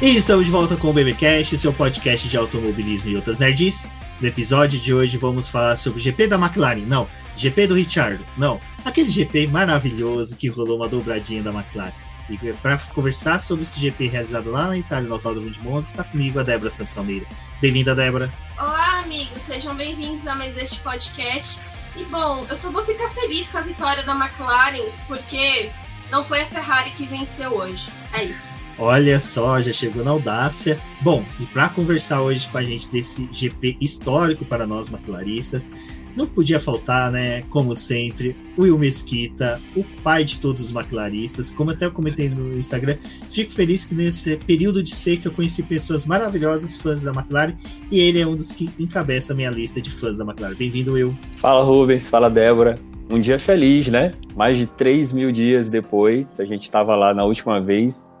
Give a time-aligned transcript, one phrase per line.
[0.00, 3.90] E estamos de volta com o BBcast, seu podcast de automobilismo e outras nerds.
[4.20, 8.24] No episódio de hoje vamos falar sobre o GP da McLaren, não, GP do Richard,
[8.36, 11.92] não, aquele GP maravilhoso que rolou uma dobradinha da McLaren.
[12.30, 16.04] E para conversar sobre esse GP realizado lá na Itália, no Autódromo de Monza, está
[16.04, 17.26] comigo a Débora Santos Almeida.
[17.60, 18.32] Bem-vinda, Débora.
[18.56, 21.60] Olá, amigos, sejam bem-vindos a mais este podcast.
[21.96, 25.70] E bom, eu só vou ficar feliz com a vitória da McLaren, porque
[26.08, 27.90] não foi a Ferrari que venceu hoje.
[28.12, 28.67] É isso.
[28.78, 30.78] Olha só, já chegou na audácia.
[31.00, 35.68] Bom, e para conversar hoje com a gente desse GP histórico para nós McLaristas,
[36.16, 37.42] não podia faltar, né?
[37.50, 41.50] Como sempre, o Will Mesquita, o pai de todos os McLaristas.
[41.50, 42.96] Como até eu comentei no Instagram,
[43.28, 47.54] fico feliz que nesse período de seca eu conheci pessoas maravilhosas, fãs da McLaren,
[47.90, 50.54] e ele é um dos que encabeça a minha lista de fãs da McLaren.
[50.54, 51.16] Bem-vindo, Will.
[51.36, 52.08] Fala, Rubens.
[52.08, 52.78] Fala, Débora.
[53.10, 54.12] Um dia feliz, né?
[54.36, 58.12] Mais de 3 mil dias depois, a gente estava lá na última vez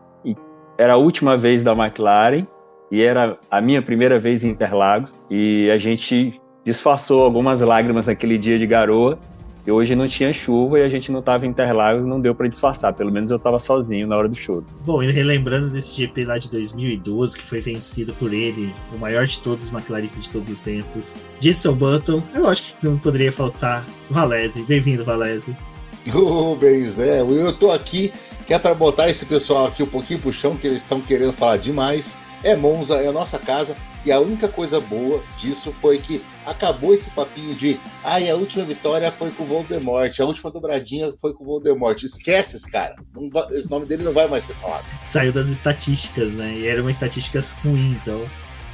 [0.78, 2.46] era a última vez da McLaren
[2.90, 8.38] e era a minha primeira vez em Interlagos e a gente disfarçou algumas lágrimas naquele
[8.38, 9.18] dia de garoa
[9.66, 12.48] e hoje não tinha chuva e a gente não estava em Interlagos, não deu para
[12.48, 14.64] disfarçar, pelo menos eu estava sozinho na hora do show.
[14.86, 19.26] Bom, e relembrando desse GP lá de 2012 que foi vencido por ele, o maior
[19.26, 23.32] de todos os McLaristas de todos os tempos, Jason Button, é lógico que não poderia
[23.32, 24.62] faltar Valese.
[24.62, 25.54] Bem-vindo, Valese.
[26.08, 28.10] Rubens, é, eu tô aqui
[28.48, 31.34] que é para botar esse pessoal aqui um pouquinho pro chão, que eles estão querendo
[31.34, 32.16] falar demais.
[32.42, 36.94] É Monza, é a nossa casa, e a única coisa boa disso foi que acabou
[36.94, 41.12] esse papinho de ai, ah, a última vitória foi com o Voldemort, a última dobradinha
[41.20, 42.02] foi com o Voldemort.
[42.02, 42.96] Esquece esse cara.
[43.30, 44.86] Vai, o nome dele não vai mais ser falado.
[45.02, 46.54] Saiu das estatísticas, né?
[46.56, 48.24] E era uma estatística ruim, então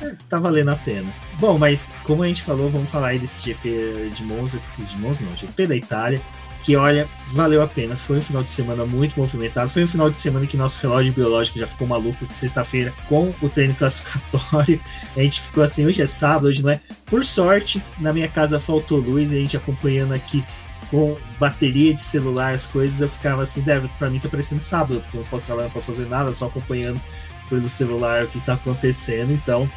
[0.02, 1.12] é, tá valendo a pena.
[1.40, 5.24] Bom, mas como a gente falou, vamos falar aí desse GP de Monza, de Monza
[5.24, 6.20] não, GP da Itália
[6.64, 7.94] que olha, valeu a pena.
[7.94, 9.68] Foi um final de semana muito movimentado.
[9.68, 13.48] Foi um final de semana que nosso relógio biológico já ficou maluco, sexta-feira, com o
[13.50, 14.80] treino classificatório,
[15.14, 16.80] a gente ficou assim, hoje é sábado, hoje não é.
[17.04, 20.42] Por sorte, na minha casa faltou luz e a gente acompanhando aqui
[20.90, 25.00] com bateria de celular, as coisas, eu ficava assim, deve, pra mim tá parecendo sábado,
[25.02, 27.00] porque eu não posso trabalhar, não posso fazer nada, só acompanhando
[27.48, 29.68] pelo celular o que tá acontecendo, então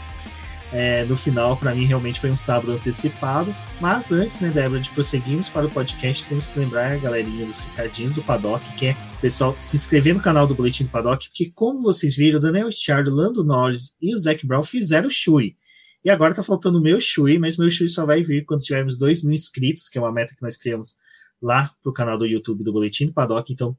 [0.72, 3.56] é, no final, para mim, realmente foi um sábado antecipado.
[3.80, 7.60] Mas antes, né, Débora, de prosseguirmos para o podcast, temos que lembrar a galerinha dos
[7.60, 11.52] Ricardinhos do Paddock, que é pessoal se inscrever no canal do Boletim do Paddock, porque,
[11.56, 15.56] como vocês viram, Daniel Ricciardo, Lando Norris e o Zac Brown fizeram o Shui.
[16.04, 18.98] E agora tá faltando o meu Shui, mas meu Shui só vai vir quando tivermos
[18.98, 20.96] 2 mil inscritos, que é uma meta que nós criamos
[21.42, 23.52] lá pro canal do YouTube do Boletim do Paddock.
[23.52, 23.76] Então,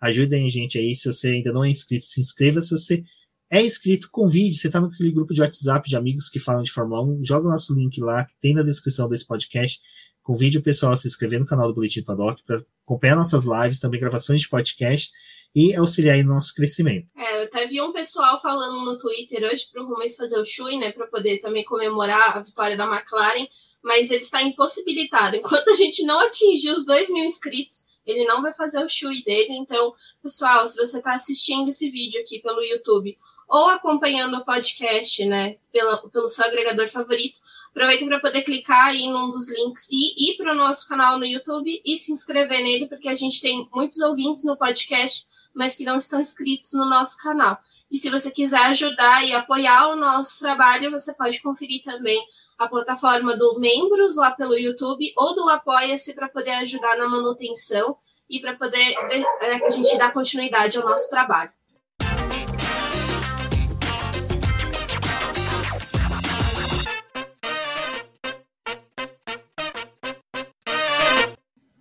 [0.00, 0.94] ajudem a gente aí.
[0.94, 2.60] Se você ainda não é inscrito, se inscreva.
[2.60, 3.02] Se você
[3.52, 4.56] é inscrito, convide.
[4.56, 7.50] Você está naquele grupo de WhatsApp de amigos que falam de Fórmula 1, joga o
[7.50, 9.78] nosso link lá, que tem na descrição desse podcast.
[10.22, 13.78] Convide o pessoal a se inscrever no canal do Boletim Paddock para acompanhar nossas lives,
[13.78, 15.12] também gravações de podcast
[15.54, 17.08] e auxiliar aí no nosso crescimento.
[17.14, 20.44] É, eu até vi um pessoal falando no Twitter hoje para o Rubens fazer o
[20.46, 23.46] Shui, né, para poder também comemorar a vitória da McLaren,
[23.84, 25.36] mas ele está impossibilitado.
[25.36, 29.22] Enquanto a gente não atingir os 2 mil inscritos, ele não vai fazer o Shui
[29.24, 29.58] dele.
[29.58, 29.92] Então,
[30.22, 33.14] pessoal, se você está assistindo esse vídeo aqui pelo YouTube
[33.52, 39.28] ou acompanhando o podcast, né, pelo, seu agregador favorito, aproveitem para poder clicar aí num
[39.28, 43.10] dos links e ir para o nosso canal no YouTube e se inscrever nele, porque
[43.10, 47.58] a gente tem muitos ouvintes no podcast, mas que não estão inscritos no nosso canal.
[47.90, 52.24] E se você quiser ajudar e apoiar o nosso trabalho, você pode conferir também
[52.58, 57.98] a plataforma do Membros lá pelo YouTube ou do Apoia-se para poder ajudar na manutenção
[58.30, 58.94] e para poder
[59.42, 61.52] é, a gente dar continuidade ao nosso trabalho.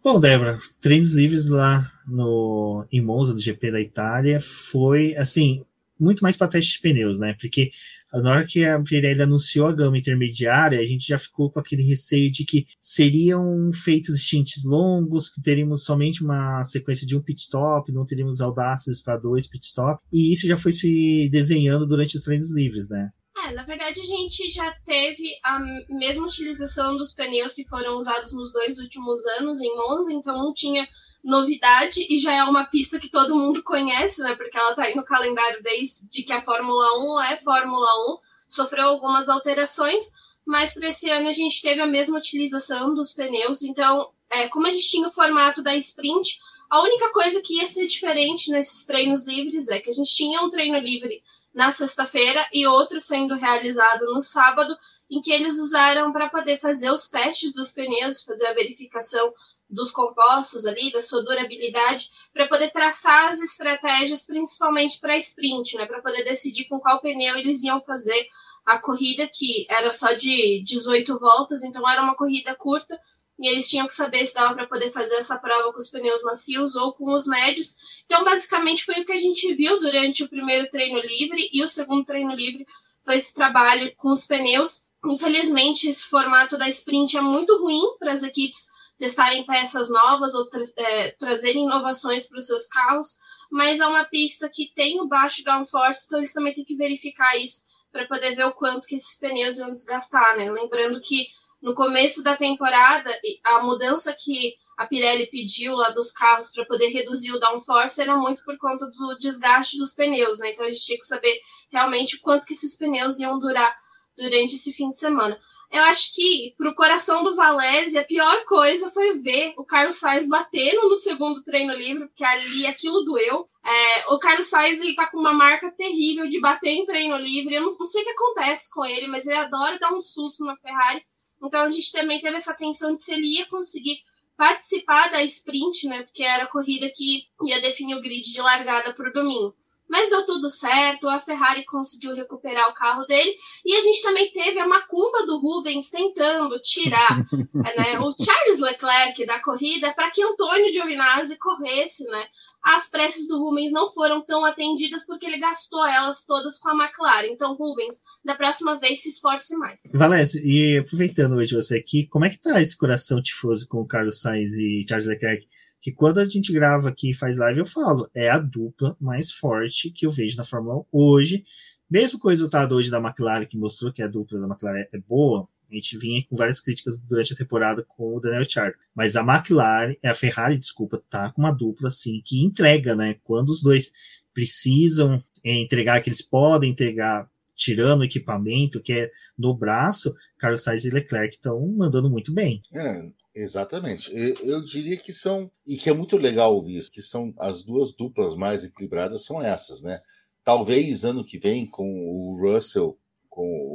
[0.04, 5.62] Bom, Débora, treinos livres lá no, em Monza, do GP da Itália, foi, assim,
[6.00, 7.36] muito mais para teste de pneus, né?
[7.40, 7.70] Porque
[8.12, 11.84] na hora que a Pirelli anunciou a gama intermediária, a gente já ficou com aquele
[11.84, 17.40] receio de que seriam feitos stints longos, que teríamos somente uma sequência de um pit
[17.40, 22.18] stop, não teríamos audácias para dois pit stop, e isso já foi se desenhando durante
[22.18, 23.12] os treinos livres, né?
[23.38, 28.34] É, na verdade a gente já teve a mesma utilização dos pneus que foram usados
[28.34, 30.86] nos dois últimos anos em Monza, então não tinha
[31.24, 34.36] novidade e já é uma pista que todo mundo conhece, né?
[34.36, 38.18] Porque ela tá aí no calendário desde que a Fórmula 1 é Fórmula 1,
[38.48, 40.06] sofreu algumas alterações,
[40.46, 44.68] mas para esse ano a gente teve a mesma utilização dos pneus, então, é, como
[44.68, 46.40] a gente tinha o formato da sprint,
[46.70, 50.42] a única coisa que ia ser diferente nesses treinos livres é que a gente tinha
[50.42, 51.22] um treino livre
[51.54, 54.76] na sexta-feira e outro sendo realizado no sábado,
[55.10, 59.34] em que eles usaram para poder fazer os testes dos pneus, fazer a verificação
[59.70, 65.86] dos compostos ali, da sua durabilidade, para poder traçar as estratégias, principalmente para sprint, né?
[65.86, 68.28] Para poder decidir com qual pneu eles iam fazer
[68.66, 73.00] a corrida, que era só de 18 voltas, então era uma corrida curta,
[73.42, 76.22] e eles tinham que saber se dava para poder fazer essa prova com os pneus
[76.22, 77.76] macios ou com os médios.
[78.06, 81.68] Então, basicamente, foi o que a gente viu durante o primeiro treino livre e o
[81.68, 82.68] segundo treino livre
[83.04, 84.84] foi esse trabalho com os pneus.
[85.06, 88.68] Infelizmente, esse formato da sprint é muito ruim para as equipes
[89.00, 93.16] testarem peças novas ou tra é, trazerem inovações para os seus carros,
[93.52, 97.36] mas é uma pista que tem o baixo downforce, então eles também têm que verificar
[97.36, 100.52] isso para poder ver o quanto que esses pneus iam desgastar, né?
[100.52, 101.28] Lembrando que
[101.62, 103.10] no começo da temporada,
[103.44, 108.16] a mudança que a Pirelli pediu lá dos carros para poder reduzir o downforce era
[108.16, 110.52] muito por conta do desgaste dos pneus, né?
[110.52, 111.40] Então a gente tinha que saber
[111.72, 113.78] realmente quanto que esses pneus iam durar
[114.18, 115.40] durante esse fim de semana.
[115.72, 120.28] Eu acho que pro coração do Valese a pior coisa foi ver o Carlos Sainz
[120.28, 123.48] batendo no segundo treino livre, porque ali aquilo doeu.
[123.64, 127.56] É, o Carlos Sainz ele tá com uma marca terrível de bater em treino livre.
[127.56, 130.44] Eu não, não sei o que acontece com ele, mas ele adora dar um susto
[130.44, 131.06] na Ferrari.
[131.44, 133.98] Então a gente também teve essa tensão de se ele ia conseguir
[134.38, 136.04] participar da sprint, né?
[136.04, 139.56] Porque era a corrida que ia definir o grid de largada para o domingo.
[139.92, 143.36] Mas deu tudo certo, a Ferrari conseguiu recuperar o carro dele
[143.66, 147.18] e a gente também teve a macumba do Rubens tentando tirar
[147.54, 152.26] né, o Charles Leclerc da corrida para que Antônio Giovinazzi corresse, né?
[152.64, 156.86] As preces do Rubens não foram tão atendidas porque ele gastou elas todas com a
[156.86, 157.28] McLaren.
[157.32, 159.80] Então, Rubens, da próxima vez se esforce mais.
[159.94, 163.88] Valência, e aproveitando hoje você aqui, como é que tá esse coração tifoso com o
[163.88, 165.46] Carlos Sainz e Charles Leclerc?
[165.82, 169.32] Que quando a gente grava aqui e faz live, eu falo, é a dupla mais
[169.32, 171.44] forte que eu vejo na Fórmula 1 hoje.
[171.90, 175.00] Mesmo com o resultado hoje da McLaren, que mostrou que a dupla da McLaren é
[175.00, 178.78] boa, a gente vinha com várias críticas durante a temporada com o Daniel Ricciardo.
[178.94, 183.16] Mas a McLaren, a Ferrari, desculpa, tá com uma dupla assim que entrega, né?
[183.24, 183.92] Quando os dois
[184.34, 190.84] precisam entregar que eles podem entregar tirando o equipamento que é no braço, Carlos Sainz
[190.84, 192.60] e Leclerc estão mandando muito bem.
[192.74, 194.10] É, exatamente.
[194.12, 197.62] Eu, eu, diria que são, e que é muito legal ouvir isso, que são as
[197.62, 200.02] duas duplas mais equilibradas são essas, né?
[200.44, 202.98] Talvez ano que vem, com o Russell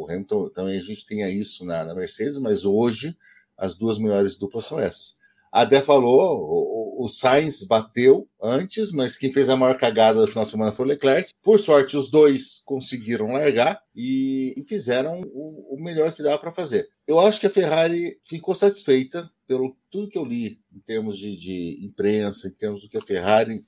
[0.06, 3.16] o Hamilton também a gente tenha isso na, na Mercedes, mas hoje
[3.56, 5.14] as duas melhores duplas são essas.
[5.50, 10.26] A Dé falou, o, o Sainz bateu antes, mas quem fez a maior cagada do
[10.26, 11.30] final de semana foi o Leclerc.
[11.42, 16.52] Por sorte, os dois conseguiram largar e, e fizeram o, o, melhor que dava para
[16.52, 16.86] fazer.
[17.06, 21.36] Eu acho que a Ferrari ficou satisfeita pelo tudo que eu li em termos de,
[21.36, 23.58] de imprensa, em termos do que a Ferrari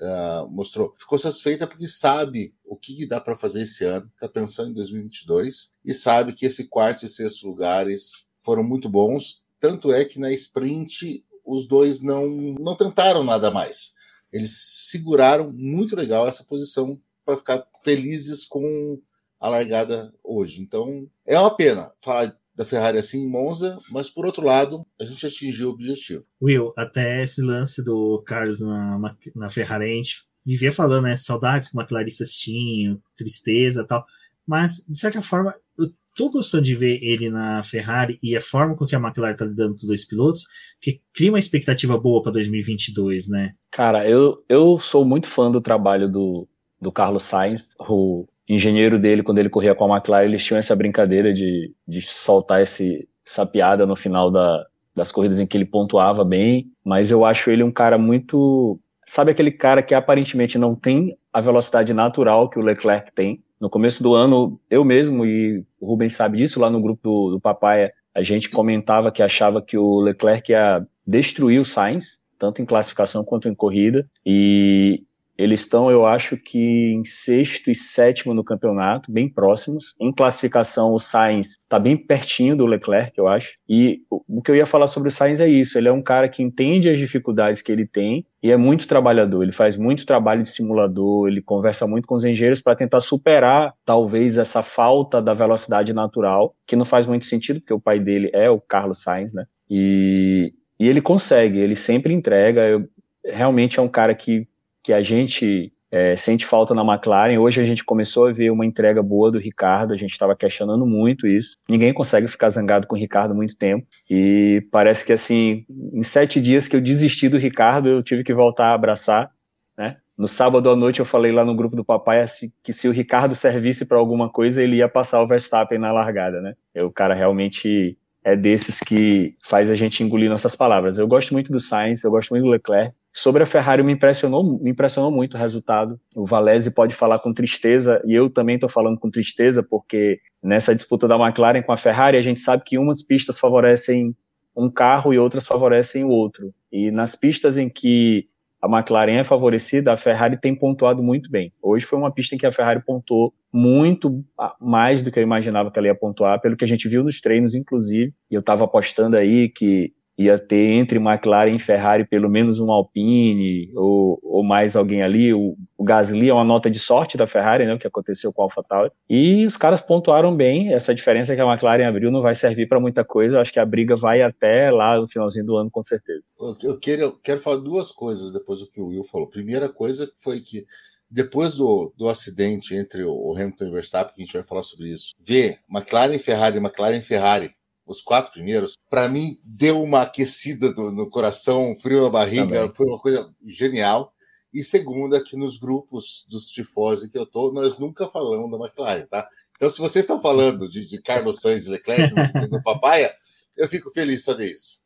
[0.00, 0.94] uh, mostrou.
[0.98, 5.72] Ficou satisfeita porque sabe o que dá para fazer esse ano, está pensando em 2022
[5.84, 9.42] e sabe que esse quarto e sexto lugares foram muito bons.
[9.58, 12.26] Tanto é que na sprint os dois não,
[12.58, 13.94] não tentaram nada mais.
[14.32, 19.00] Eles seguraram muito legal essa posição para ficar felizes com
[19.38, 20.60] a largada hoje.
[20.60, 25.04] Então é uma pena falar da Ferrari assim em Monza, mas por outro lado, a
[25.04, 26.24] gente atingiu o objetivo.
[26.40, 31.16] Will, até esse lance do Carlos na, na Ferrari, a gente vivia falando, né?
[31.16, 34.04] Saudades que McLaristas tinham, tristeza e tal.
[34.46, 38.74] Mas, de certa forma, eu tô gostando de ver ele na Ferrari e a forma
[38.74, 40.46] com que a McLaren tá lidando com os dois pilotos,
[40.80, 43.54] que cria uma expectativa boa para 2022, né?
[43.70, 46.48] Cara, eu, eu sou muito fã do trabalho do,
[46.80, 47.74] do Carlos Sainz.
[47.80, 52.00] O, engenheiro dele, quando ele corria com a McLaren, eles tinham essa brincadeira de, de
[52.02, 57.10] soltar esse, essa piada no final da, das corridas em que ele pontuava bem, mas
[57.10, 58.80] eu acho ele um cara muito.
[59.04, 63.42] Sabe aquele cara que aparentemente não tem a velocidade natural que o Leclerc tem?
[63.60, 67.30] No começo do ano, eu mesmo, e o Rubens sabe disso, lá no grupo do,
[67.32, 72.60] do Papai, a gente comentava que achava que o Leclerc ia destruir o Sainz, tanto
[72.60, 75.04] em classificação quanto em corrida, e
[75.38, 79.94] eles estão, eu acho que em sexto e sétimo no campeonato, bem próximos.
[80.00, 83.54] Em classificação, o Sainz está bem pertinho do Leclerc, eu acho.
[83.68, 86.28] E o que eu ia falar sobre o Sainz é isso: ele é um cara
[86.28, 89.42] que entende as dificuldades que ele tem e é muito trabalhador.
[89.42, 93.74] Ele faz muito trabalho de simulador, ele conversa muito com os engenheiros para tentar superar,
[93.84, 98.30] talvez, essa falta da velocidade natural, que não faz muito sentido, porque o pai dele
[98.32, 99.44] é o Carlos Sainz, né?
[99.70, 102.62] E, e ele consegue, ele sempre entrega.
[102.62, 102.88] Eu,
[103.24, 104.46] realmente é um cara que
[104.86, 107.40] que a gente é, sente falta na McLaren.
[107.40, 110.86] Hoje a gente começou a ver uma entrega boa do Ricardo, a gente estava questionando
[110.86, 111.56] muito isso.
[111.68, 113.84] Ninguém consegue ficar zangado com o Ricardo muito tempo.
[114.08, 118.32] E parece que, assim, em sete dias que eu desisti do Ricardo, eu tive que
[118.32, 119.28] voltar a abraçar,
[119.76, 119.96] né?
[120.16, 122.92] No sábado à noite eu falei lá no grupo do papai assim, que se o
[122.92, 126.54] Ricardo servisse para alguma coisa, ele ia passar o Verstappen na largada, né?
[126.76, 130.96] O cara realmente é desses que faz a gente engolir nossas palavras.
[130.96, 132.94] Eu gosto muito do Sainz, eu gosto muito do Leclerc.
[133.16, 135.98] Sobre a Ferrari me impressionou, me impressionou muito o resultado.
[136.14, 140.74] O Valese pode falar com tristeza e eu também estou falando com tristeza porque nessa
[140.74, 144.14] disputa da McLaren com a Ferrari a gente sabe que umas pistas favorecem
[144.54, 146.52] um carro e outras favorecem o outro.
[146.70, 148.28] E nas pistas em que
[148.60, 151.50] a McLaren é favorecida, a Ferrari tem pontuado muito bem.
[151.62, 154.22] Hoje foi uma pista em que a Ferrari pontuou muito
[154.60, 157.18] mais do que eu imaginava que ela ia pontuar, pelo que a gente viu nos
[157.22, 158.12] treinos, inclusive.
[158.30, 162.70] E eu estava apostando aí que ia ter entre McLaren e Ferrari pelo menos um
[162.70, 165.34] Alpine ou, ou mais alguém ali.
[165.34, 168.42] O, o, Gasly é uma nota de sorte da Ferrari, né, o que aconteceu com
[168.42, 168.90] a AlphaTauri.
[169.08, 170.72] E os caras pontuaram bem.
[170.72, 173.36] Essa diferença que a McLaren abriu não vai servir para muita coisa.
[173.36, 176.22] Eu acho que a briga vai até lá no finalzinho do ano, com certeza.
[176.62, 179.28] Eu quero, eu quero falar duas coisas depois do que o Will falou.
[179.28, 180.64] Primeira coisa foi que
[181.10, 184.62] depois do, do acidente entre o Hamilton e o Verstappen, que a gente vai falar
[184.62, 187.54] sobre isso, ver McLaren Ferrari, McLaren Ferrari
[187.86, 192.74] os quatro primeiros, para mim deu uma aquecida no, no, coração, frio na barriga, Também.
[192.74, 194.12] foi uma coisa genial.
[194.52, 199.06] E segunda, que nos grupos dos tifose que eu tô, nós nunca falamos da McLaren,
[199.06, 199.28] tá?
[199.56, 203.14] Então, se vocês estão falando de, de Carlos Sainz e Leclerc no, no Papaya,
[203.56, 204.80] eu fico feliz de saber isso.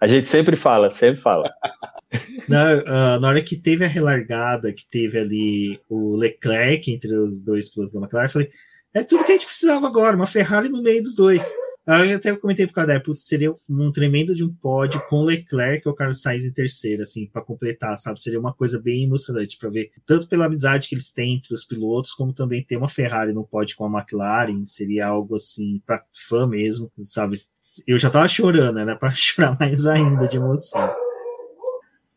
[0.00, 1.52] A gente sempre fala, sempre fala.
[2.48, 7.40] Na, uh, na hora que teve a relargada, que teve ali o Leclerc entre os
[7.40, 8.50] dois pilotos da McLaren, eu falei,
[8.94, 11.52] é tudo que a gente precisava agora, uma Ferrari no meio dos dois.
[11.84, 15.88] Eu até comentei por causa da Apple, seria um tremendo de um pódio com Leclerc
[15.88, 18.20] ou Carlos Sainz em terceiro, assim, para completar, sabe?
[18.20, 21.64] Seria uma coisa bem emocionante para ver, tanto pela amizade que eles têm entre os
[21.64, 26.04] pilotos, como também ter uma Ferrari no pódio com a McLaren, seria algo assim, para
[26.28, 27.36] fã mesmo, sabe?
[27.84, 30.88] Eu já tava chorando, era para chorar mais ainda de emoção.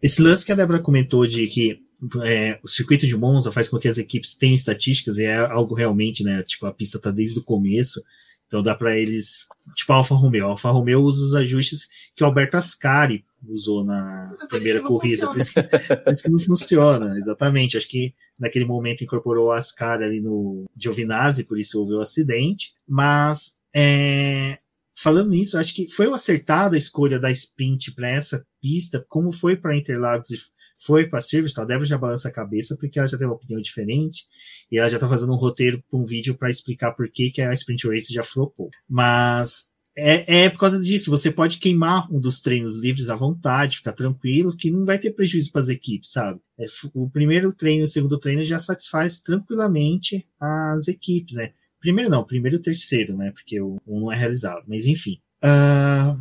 [0.02, 1.82] Esse lance que a Débora comentou de que
[2.24, 5.74] é, o circuito de Monza faz com que as equipes tenham estatísticas, e é algo
[5.76, 6.44] realmente, né?
[6.44, 8.02] Tipo, a pista tá desde o começo,
[8.48, 9.48] então dá para eles.
[9.76, 10.46] Tipo a Alfa Romeo.
[10.46, 15.28] A Alfa Romeo usa os ajustes que o Alberto Ascari usou na é primeira corrida,
[15.28, 15.64] por isso, que,
[16.04, 17.78] por isso, que, não funciona, exatamente.
[17.78, 22.74] Acho que naquele momento incorporou o Ascari ali no Giovinazzi, por isso houve o acidente,
[22.88, 23.56] mas.
[23.78, 24.58] É,
[24.96, 29.56] falando nisso, acho que foi acertada a escolha da sprint para essa pista, como foi
[29.58, 30.38] para Interlagos e
[30.78, 33.62] foi para Silverstone, a Débora já balança a cabeça porque ela já tem uma opinião
[33.62, 34.26] diferente
[34.72, 37.42] e ela já está fazendo um roteiro para um vídeo para explicar por que, que
[37.42, 38.70] a Sprint Race já flopou.
[38.88, 43.78] Mas é, é por causa disso, você pode queimar um dos treinos livres à vontade,
[43.78, 46.40] ficar tranquilo, que não vai ter prejuízo para as equipes, sabe?
[46.60, 51.54] É, o primeiro treino e o segundo treino já satisfaz tranquilamente as equipes, né?
[51.86, 53.30] Primeiro não, primeiro e terceiro, né?
[53.30, 55.22] Porque o um não é realizado, mas enfim.
[55.44, 56.18] Uh,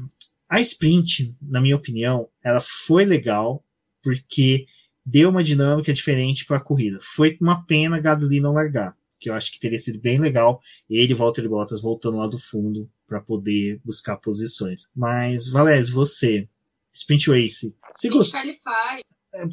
[0.46, 3.64] a sprint, na minha opinião, ela foi legal
[4.02, 4.66] porque
[5.06, 6.98] deu uma dinâmica diferente para a corrida.
[7.00, 11.12] Foi uma pena Gasly não largar, que eu acho que teria sido bem legal ele
[11.12, 14.82] e Valtteri Bottas voltando lá do fundo para poder buscar posições.
[14.94, 16.46] Mas Valéz, você,
[16.92, 18.38] Sprint Race, você gostou?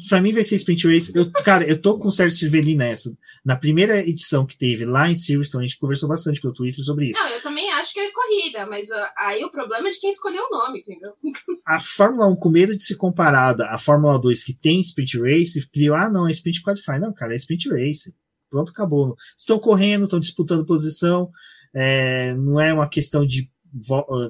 [0.08, 1.12] Pra mim vai ser Sprint Race.
[1.14, 3.16] Eu, cara, eu tô com certo cervelli nessa.
[3.44, 7.10] Na primeira edição que teve lá em Silverstone, a gente conversou bastante pelo Twitter sobre
[7.10, 7.20] isso.
[7.20, 10.10] Não, eu também acho que é corrida, mas uh, aí o problema é de quem
[10.10, 11.12] escolheu o nome, entendeu?
[11.66, 15.68] A Fórmula 1, com medo de ser comparada à Fórmula 2, que tem Sprint Race,
[15.70, 17.00] criou, ah, não, é Sprint Qualify.
[17.00, 18.14] Não, cara, é Sprint Race.
[18.48, 19.16] Pronto, acabou.
[19.36, 21.30] Estão correndo, estão disputando posição.
[21.74, 23.50] É, não é uma questão de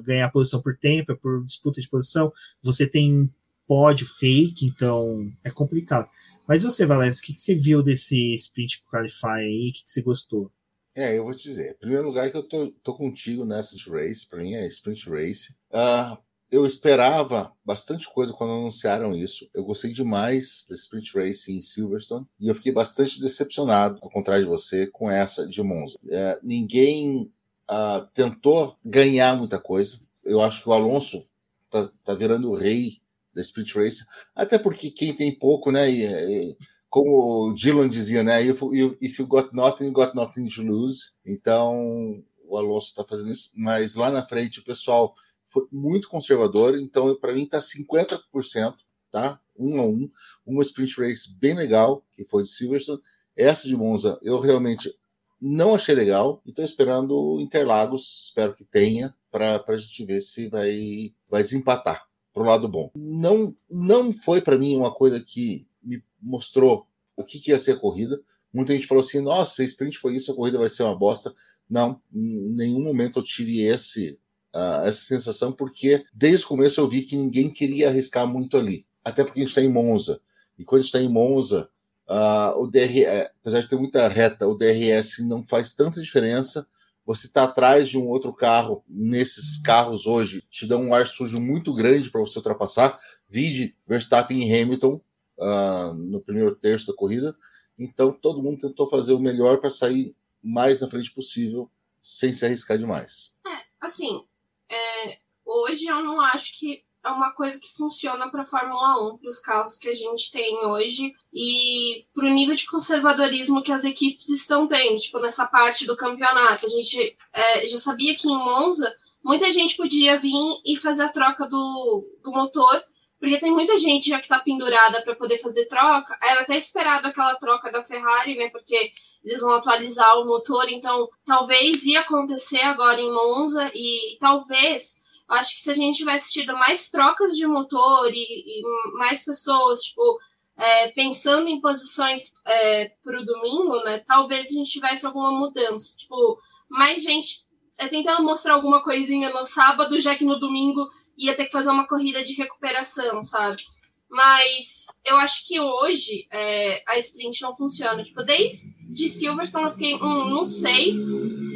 [0.03, 2.31] ganhar posição por tempo, é por disputa de posição.
[2.63, 3.29] Você tem
[3.67, 6.07] pódio fake, então é complicado.
[6.47, 9.69] Mas você, Valério, o que, que você viu desse Sprint Qualify aí?
[9.69, 10.51] O que, que você gostou?
[10.95, 11.71] É, eu vou te dizer.
[11.71, 15.51] Em primeiro lugar, que eu tô, tô contigo nessa race, para mim é Sprint Race.
[15.71, 16.17] Uh,
[16.51, 19.49] eu esperava bastante coisa quando anunciaram isso.
[19.53, 24.43] Eu gostei demais da Sprint Race em Silverstone e eu fiquei bastante decepcionado, ao contrário
[24.43, 25.97] de você, com essa de Monza.
[26.09, 27.31] É, ninguém
[27.71, 29.99] uh, tentou ganhar muita coisa.
[30.23, 31.25] Eu acho que o Alonso
[31.71, 33.01] tá, tá virando o rei
[33.33, 34.03] da Sprint Race,
[34.35, 36.57] até porque quem tem pouco, né, e, e,
[36.89, 38.61] como o Dylan dizia, né, if,
[39.01, 43.49] if you got nothing, you got nothing to lose, então o Alonso está fazendo isso,
[43.55, 45.15] mas lá na frente o pessoal
[45.49, 48.75] foi muito conservador, então para mim está 50%,
[49.11, 50.09] tá, um a um,
[50.45, 53.01] uma Sprint Race bem legal, que foi de Silverstone,
[53.35, 54.93] essa de Monza eu realmente
[55.41, 61.13] não achei legal estou esperando Interlagos, espero que tenha, para a gente ver se vai,
[61.27, 62.91] vai desempatar pro lado bom.
[62.95, 67.73] Não, não foi para mim uma coisa que me mostrou o que, que, ia ser
[67.73, 68.19] a corrida.
[68.51, 71.33] Muita gente falou assim: nossa, se sprint foi isso, a corrida vai ser uma bosta.
[71.69, 74.19] Não, em nenhum momento eu tive esse,
[74.53, 78.85] uh, essa sensação, porque desde o começo eu vi que ninguém queria arriscar muito ali.
[79.03, 80.19] Até porque a gente está em Monza.
[80.57, 81.69] E quando a gente está em Monza,
[82.07, 86.65] uh, o DRS, apesar de ter muita reta, o DRS não faz tanta diferença
[87.05, 91.39] você está atrás de um outro carro, nesses carros hoje, te dá um ar sujo
[91.39, 92.97] muito grande para você ultrapassar.
[93.27, 95.01] Vide Verstappen e Hamilton
[95.37, 97.35] uh, no primeiro terço da corrida.
[97.77, 101.69] Então, todo mundo tentou fazer o melhor para sair mais na frente possível,
[102.01, 103.33] sem se arriscar demais.
[103.45, 104.25] É, assim,
[104.69, 109.17] é, hoje eu não acho que é uma coisa que funciona para a Fórmula 1,
[109.17, 113.71] para os carros que a gente tem hoje e para o nível de conservadorismo que
[113.71, 116.65] as equipes estão tendo, tipo, nessa parte do campeonato.
[116.65, 121.09] A gente é, já sabia que em Monza muita gente podia vir e fazer a
[121.09, 122.81] troca do, do motor,
[123.19, 126.17] porque tem muita gente já que está pendurada para poder fazer troca.
[126.21, 128.49] Era até esperado aquela troca da Ferrari, né?
[128.49, 128.91] Porque
[129.23, 135.55] eles vão atualizar o motor, então talvez ia acontecer agora em Monza e talvez acho
[135.55, 138.61] que se a gente tivesse tido mais trocas de motor e, e
[138.97, 140.19] mais pessoas, tipo,
[140.57, 143.99] é, pensando em posições é, para o domingo, né?
[144.07, 145.97] Talvez a gente tivesse alguma mudança.
[145.97, 146.39] Tipo,
[146.69, 147.45] mais gente
[147.77, 150.87] é, tentando mostrar alguma coisinha no sábado, já que no domingo
[151.17, 153.61] ia ter que fazer uma corrida de recuperação, sabe?
[154.09, 158.03] Mas eu acho que hoje é, a sprint não funciona.
[158.03, 158.73] Tipo, desde
[159.09, 160.93] Silverstone eu fiquei, hum, não sei.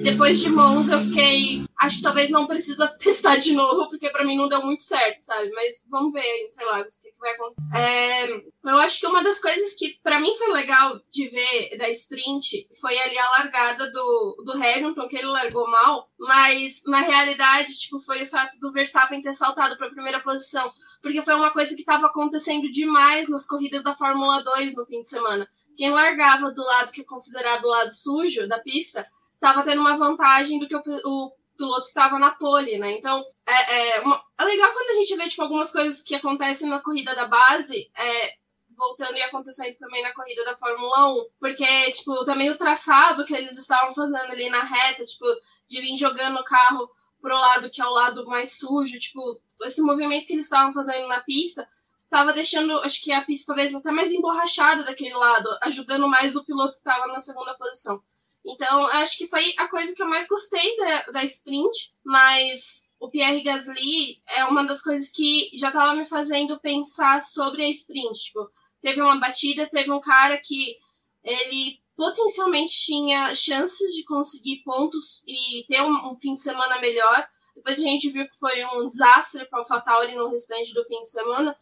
[0.03, 4.23] Depois de Monza eu fiquei, acho que talvez não precisa testar de novo, porque para
[4.23, 5.49] mim não deu muito certo, sabe?
[5.51, 7.75] Mas vamos ver Interlagos o que, que, vai acontecer.
[7.75, 11.89] É, eu acho que uma das coisas que para mim foi legal de ver da
[11.89, 17.77] sprint foi ali a largada do, do Hamilton, que ele largou mal, mas na realidade,
[17.77, 21.51] tipo, foi o fato do Verstappen ter saltado para a primeira posição porque foi uma
[21.51, 25.47] coisa que estava acontecendo demais nas corridas da Fórmula 2 no fim de semana.
[25.77, 29.95] Quem largava do lado que é considerado o lado sujo da pista estava tendo uma
[29.95, 32.97] vantagem do que o, o piloto que estava na pole, né?
[32.97, 36.67] Então, é, é, uma, é, legal quando a gente vê tipo, algumas coisas que acontecem
[36.67, 38.33] na corrida da base, é,
[38.75, 41.29] voltando e acontecendo também na corrida da Fórmula 1.
[41.39, 45.25] Porque, tipo, também o traçado que eles estavam fazendo ali na reta, tipo,
[45.67, 46.89] de vir jogando o carro
[47.21, 51.07] pro lado que é o lado mais sujo, tipo, esse movimento que eles estavam fazendo
[51.07, 51.67] na pista
[52.07, 56.45] estava deixando, acho que a pista talvez até mais emborrachada daquele lado, ajudando mais o
[56.45, 58.01] piloto que estava na segunda posição.
[58.45, 63.09] Então, acho que foi a coisa que eu mais gostei da, da sprint, mas o
[63.09, 68.17] Pierre Gasly é uma das coisas que já estava me fazendo pensar sobre a sprint.
[68.17, 68.49] Tipo,
[68.81, 70.77] teve uma batida, teve um cara que
[71.23, 77.27] ele potencialmente tinha chances de conseguir pontos e ter um, um fim de semana melhor,
[77.57, 81.01] depois a gente viu que foi um desastre para o AlphaTauri no restante do fim
[81.01, 81.57] de semana.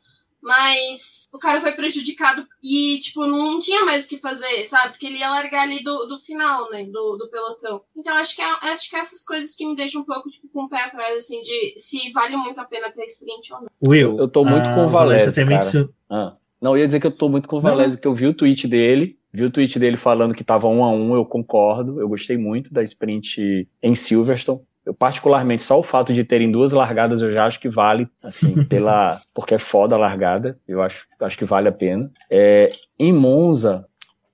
[0.46, 4.92] Mas o cara foi prejudicado e, tipo, não tinha mais o que fazer, sabe?
[4.92, 6.86] Porque ele ia largar ali do, do final, né?
[6.86, 7.82] Do, do pelotão.
[7.98, 10.48] Então acho que, é, acho que é essas coisas que me deixam um pouco, tipo,
[10.54, 13.68] com o pé atrás, assim, de se vale muito a pena ter sprint ou não.
[13.84, 15.90] Will, eu tô muito com o Valézio, cara.
[16.12, 16.38] Ah.
[16.62, 18.34] Não, eu ia dizer que eu tô muito com o Valézio, que eu vi o
[18.34, 22.08] tweet dele, vi o tweet dele falando que tava um a um, eu concordo, eu
[22.08, 27.22] gostei muito da sprint em Silverstone eu particularmente só o fato de terem duas largadas
[27.22, 31.38] eu já acho que vale assim pela porque é foda a largada eu acho acho
[31.38, 32.12] que vale a pena.
[32.30, 32.70] É,
[33.00, 33.86] em Monza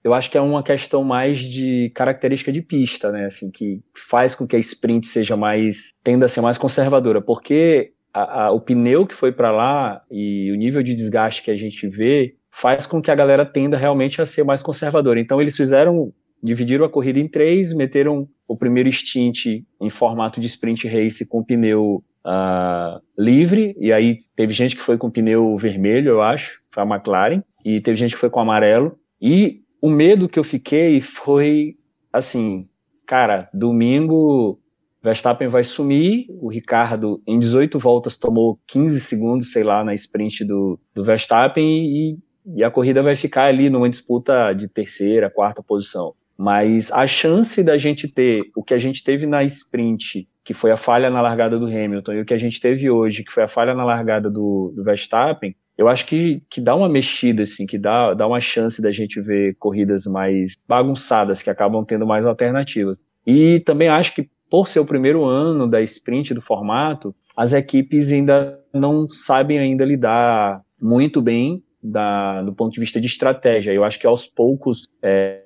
[0.03, 4.35] eu acho que é uma questão mais de característica de pista né assim que faz
[4.35, 8.59] com que a sprint seja mais tenda a ser mais conservadora porque a, a, o
[8.59, 12.85] pneu que foi para lá e o nível de desgaste que a gente vê faz
[12.85, 15.19] com que a galera tenda realmente a ser mais conservadora.
[15.19, 20.47] Então eles fizeram dividiram a corrida em três, meteram o primeiro stint em formato de
[20.47, 26.09] sprint race com pneu uh, livre, e aí teve gente que foi com pneu vermelho,
[26.09, 30.29] eu acho, foi a McLaren, e teve gente que foi com amarelo, e o medo
[30.29, 31.75] que eu fiquei foi,
[32.11, 32.67] assim,
[33.05, 34.59] cara, domingo
[35.03, 40.45] Verstappen vai sumir, o Ricardo em 18 voltas tomou 15 segundos, sei lá, na sprint
[40.45, 45.63] do, do Verstappen e, e a corrida vai ficar ali numa disputa de terceira, quarta
[45.63, 46.13] posição.
[46.37, 50.71] Mas a chance da gente ter o que a gente teve na sprint, que foi
[50.71, 53.43] a falha na largada do Hamilton, e o que a gente teve hoje, que foi
[53.43, 57.65] a falha na largada do, do Verstappen, eu acho que, que dá uma mexida, assim,
[57.65, 62.25] que dá, dá uma chance da gente ver corridas mais bagunçadas, que acabam tendo mais
[62.25, 63.05] alternativas.
[63.25, 68.11] E também acho que, por ser o primeiro ano da sprint do formato, as equipes
[68.11, 73.71] ainda não sabem ainda lidar muito bem da, do ponto de vista de estratégia.
[73.71, 75.40] Eu acho que aos poucos é,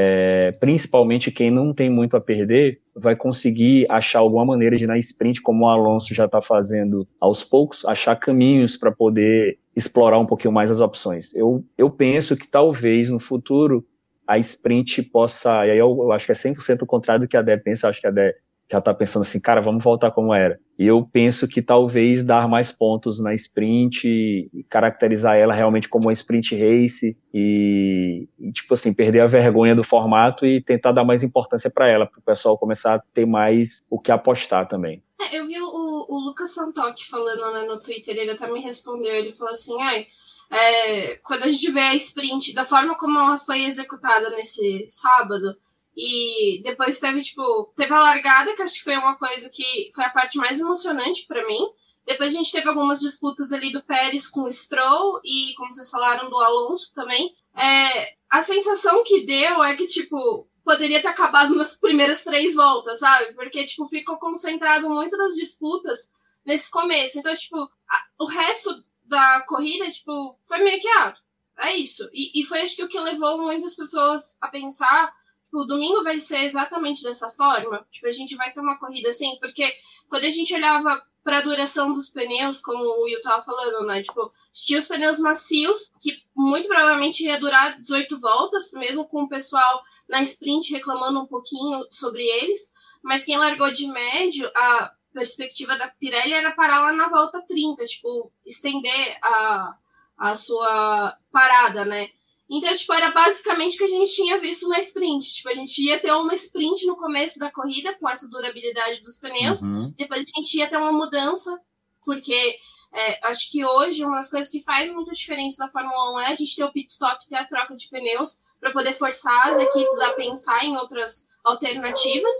[0.00, 4.96] é, principalmente quem não tem muito a perder, vai conseguir achar alguma maneira de, na
[4.96, 10.24] sprint, como o Alonso já está fazendo aos poucos, achar caminhos para poder explorar um
[10.24, 11.34] pouquinho mais as opções.
[11.34, 13.84] Eu, eu penso que talvez no futuro
[14.24, 17.36] a sprint possa, e aí eu, eu acho que é 100% o contrário do que
[17.36, 18.36] a Dé pensa, acho que a Dé
[18.70, 20.60] já tá pensando assim, cara, vamos voltar como era.
[20.78, 26.12] Eu penso que talvez dar mais pontos na sprint e caracterizar ela realmente como uma
[26.12, 31.22] sprint race e, e tipo assim, perder a vergonha do formato e tentar dar mais
[31.22, 35.02] importância para ela, para o pessoal começar a ter mais o que apostar também.
[35.20, 39.14] É, eu vi o, o Lucas Santok falando né, no Twitter, ele até me respondeu,
[39.14, 40.06] ele falou assim, ai,
[40.50, 45.56] é, quando a gente vê a sprint, da forma como ela foi executada nesse sábado,
[46.00, 50.04] e depois teve, tipo, teve a largada, que acho que foi uma coisa que foi
[50.04, 51.58] a parte mais emocionante para mim.
[52.06, 55.90] Depois a gente teve algumas disputas ali do Pérez com o Stroll e, como vocês
[55.90, 57.34] falaram, do Alonso também.
[57.56, 63.00] É, a sensação que deu é que, tipo, poderia ter acabado nas primeiras três voltas,
[63.00, 63.34] sabe?
[63.34, 66.12] Porque, tipo, ficou concentrado muito das disputas
[66.46, 67.18] nesse começo.
[67.18, 68.70] Então, tipo, a, o resto
[69.02, 71.12] da corrida, tipo, foi meio que, ah,
[71.58, 72.08] é isso.
[72.12, 75.12] E, e foi, acho que, o que levou muitas pessoas a pensar
[75.52, 77.86] o domingo vai ser exatamente dessa forma.
[77.90, 79.70] Tipo, a gente vai ter uma corrida assim, porque
[80.08, 84.02] quando a gente olhava para a duração dos pneus, como o Will tava falando, né?
[84.02, 89.28] Tipo, tinha os pneus macios, que muito provavelmente ia durar 18 voltas, mesmo com o
[89.28, 92.72] pessoal na sprint reclamando um pouquinho sobre eles.
[93.02, 97.84] Mas quem largou de médio, a perspectiva da Pirelli era parar lá na volta 30,
[97.86, 99.76] tipo, estender a,
[100.16, 102.08] a sua parada, né?
[102.50, 105.34] Então, tipo, era basicamente o que a gente tinha visto na sprint.
[105.34, 109.18] Tipo, a gente ia ter uma sprint no começo da corrida, com essa durabilidade dos
[109.18, 109.60] pneus.
[109.60, 109.92] Uhum.
[109.96, 111.60] Depois a gente ia ter uma mudança,
[112.04, 112.56] porque
[112.94, 116.26] é, acho que hoje uma das coisas que faz muita diferença na Fórmula 1 é
[116.28, 119.58] a gente ter o pit stop, ter a troca de pneus, para poder forçar as
[119.58, 122.34] equipes a pensar em outras alternativas.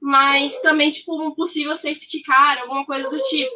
[0.00, 3.52] Mas também, tipo, um possível safety car, alguma coisa do tipo.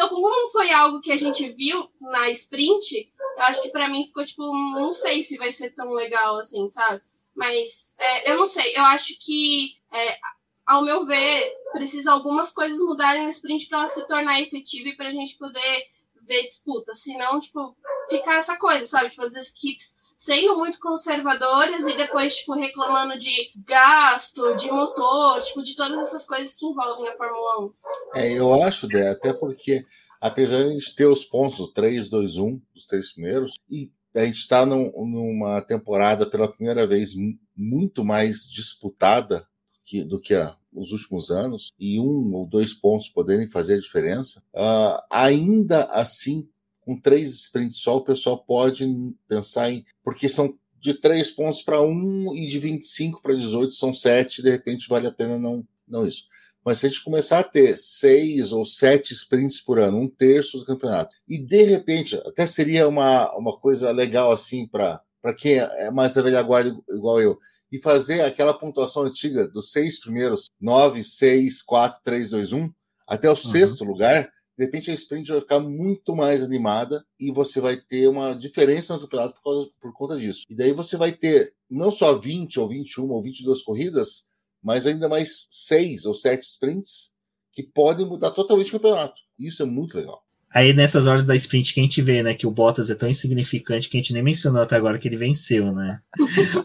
[0.00, 4.06] Então, como foi algo que a gente viu na sprint, eu acho que para mim
[4.06, 7.02] ficou tipo, não sei se vai ser tão legal assim, sabe?
[7.34, 10.18] Mas é, eu não sei, eu acho que, é,
[10.64, 14.96] ao meu ver, precisa algumas coisas mudarem no sprint para ela se tornar efetiva e
[14.96, 15.88] para a gente poder
[16.22, 16.94] ver disputa.
[16.94, 17.76] Senão, tipo,
[18.08, 19.10] ficar essa coisa, sabe?
[19.10, 23.32] Tipo, as equipes sendo muito conservadoras e depois, tipo, reclamando de
[23.66, 27.72] gasto, de motor, tipo, de todas essas coisas que envolvem a Fórmula
[28.14, 28.18] 1.
[28.18, 29.82] É, eu acho, Dé, até porque
[30.20, 33.90] apesar de a gente ter os pontos, o 3, 2, 1, os três primeiros, e
[34.14, 37.14] a gente está num, numa temporada pela primeira vez
[37.56, 39.46] muito mais disputada
[39.86, 43.80] que, do que a, os últimos anos, e um ou dois pontos poderem fazer a
[43.80, 46.46] diferença, uh, ainda assim,
[46.80, 48.86] com três sprints só, o pessoal pode
[49.28, 49.84] pensar em.
[50.02, 54.50] Porque são de três pontos para um e de 25 para 18 são sete, de
[54.50, 56.24] repente vale a pena não, não isso.
[56.64, 60.58] Mas se a gente começar a ter seis ou sete sprints por ano, um terço
[60.58, 65.02] do campeonato, e de repente, até seria uma, uma coisa legal assim para
[65.38, 67.38] quem é mais da velha guarda igual eu,
[67.72, 72.70] e fazer aquela pontuação antiga dos seis primeiros, nove, seis, quatro, três, dois, um,
[73.06, 73.36] até o uhum.
[73.36, 74.30] sexto lugar,
[74.60, 78.92] de repente a sprint vai ficar muito mais animada e você vai ter uma diferença
[78.92, 80.44] no campeonato por, causa, por conta disso.
[80.50, 84.26] E daí você vai ter não só 20 ou 21 ou 22 corridas,
[84.62, 87.14] mas ainda mais seis ou sete sprints
[87.52, 89.14] que podem mudar totalmente o campeonato.
[89.38, 90.22] Isso é muito legal.
[90.52, 93.08] Aí nessas horas da sprint que a gente vê, né, que o Bottas é tão
[93.08, 95.96] insignificante que a gente nem mencionou até agora que ele venceu, né?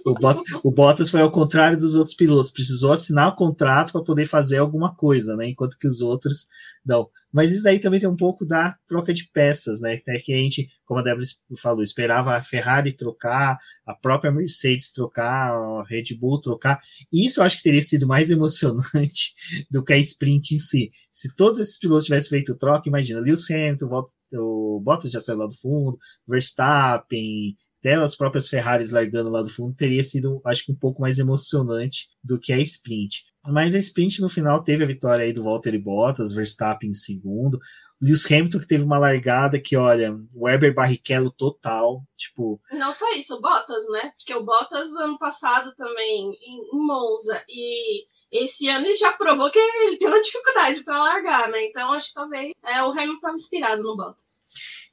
[0.04, 4.04] o, Bottas, o Bottas foi ao contrário dos outros pilotos, precisou assinar o contrato para
[4.04, 5.48] poder fazer alguma coisa, né?
[5.48, 6.48] Enquanto que os outros
[6.84, 7.08] não.
[7.36, 9.98] Mas isso daí também tem um pouco da troca de peças, né?
[9.98, 11.26] Que a gente, como a Débora
[11.58, 16.80] falou, esperava a Ferrari trocar, a própria Mercedes trocar, a Red Bull trocar.
[17.12, 19.34] Isso eu acho que teria sido mais emocionante
[19.70, 20.92] do que a sprint em si.
[21.12, 25.48] Se todos esses pilotos tivessem feito troca, imagina, Lewis Hamilton, o Bottas já saiu lá
[25.48, 30.72] do fundo, Verstappen, até as próprias Ferraris largando lá do fundo, teria sido, acho que,
[30.72, 33.26] um pouco mais emocionante do que a sprint.
[33.48, 37.60] Mas a sprint no final teve a vitória aí do Valtteri Bottas, Verstappen em segundo.
[38.02, 42.60] Lewis Hamilton que teve uma largada que, olha, Weber Barrichello total, tipo...
[42.74, 44.12] Não só isso, o Bottas, né?
[44.18, 49.60] Porque o Bottas ano passado também em Monza e esse ano ele já provou que
[49.60, 51.64] ele tem uma dificuldade para largar, né?
[51.66, 54.42] Então acho que talvez é, o Hamilton estava inspirado no Bottas.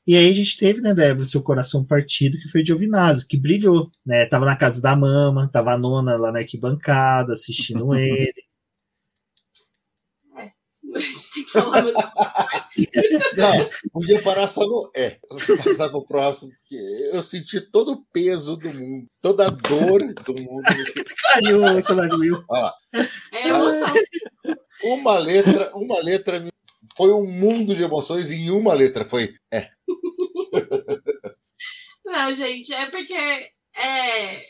[0.06, 3.38] E aí a gente teve, né, Débora, seu coração partido, que foi de Giovinazzi, que
[3.38, 4.26] brilhou, né?
[4.26, 8.32] Tava na casa da mama, tava a nona lá na arquibancada, assistindo ele.
[10.36, 10.50] É,
[10.94, 11.94] a gente tem que falar mais
[13.36, 15.18] Não, podia parar só no é.
[15.64, 16.76] Passar pro próximo, porque
[17.12, 20.62] eu senti todo o peso do mundo, toda a dor do mundo.
[21.32, 22.42] Caiu o celular do Will.
[22.48, 22.72] Ó,
[23.32, 23.94] é emoção.
[24.84, 26.44] Uma letra, uma letra
[26.96, 29.68] foi um mundo de emoções em uma letra foi é.
[32.04, 34.42] Não, gente, é porque é,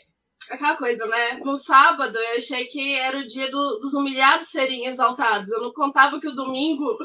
[0.51, 1.39] aquela coisa, né?
[1.43, 5.51] No sábado eu achei que era o dia do, dos humilhados serem exaltados.
[5.51, 6.97] Eu não contava que o domingo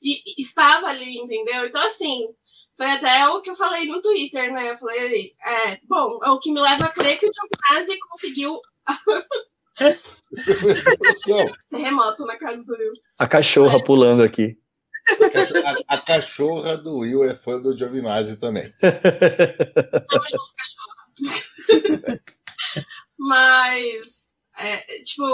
[0.38, 1.66] estava ali, entendeu?
[1.66, 2.28] Então, assim,
[2.76, 4.70] foi até o que eu falei no Twitter, né?
[4.70, 8.60] Eu falei, é, bom, é o que me leva a crer que o Giovinazzi conseguiu.
[11.70, 12.92] Terremoto na casa do Will.
[13.18, 13.84] A cachorra é.
[13.84, 14.56] pulando aqui.
[15.88, 18.64] A, cachorra do Will é fã do Giovinazzi também.
[18.64, 18.78] Junto,
[20.56, 22.20] cachorra.
[23.18, 25.24] Mas, é, tipo,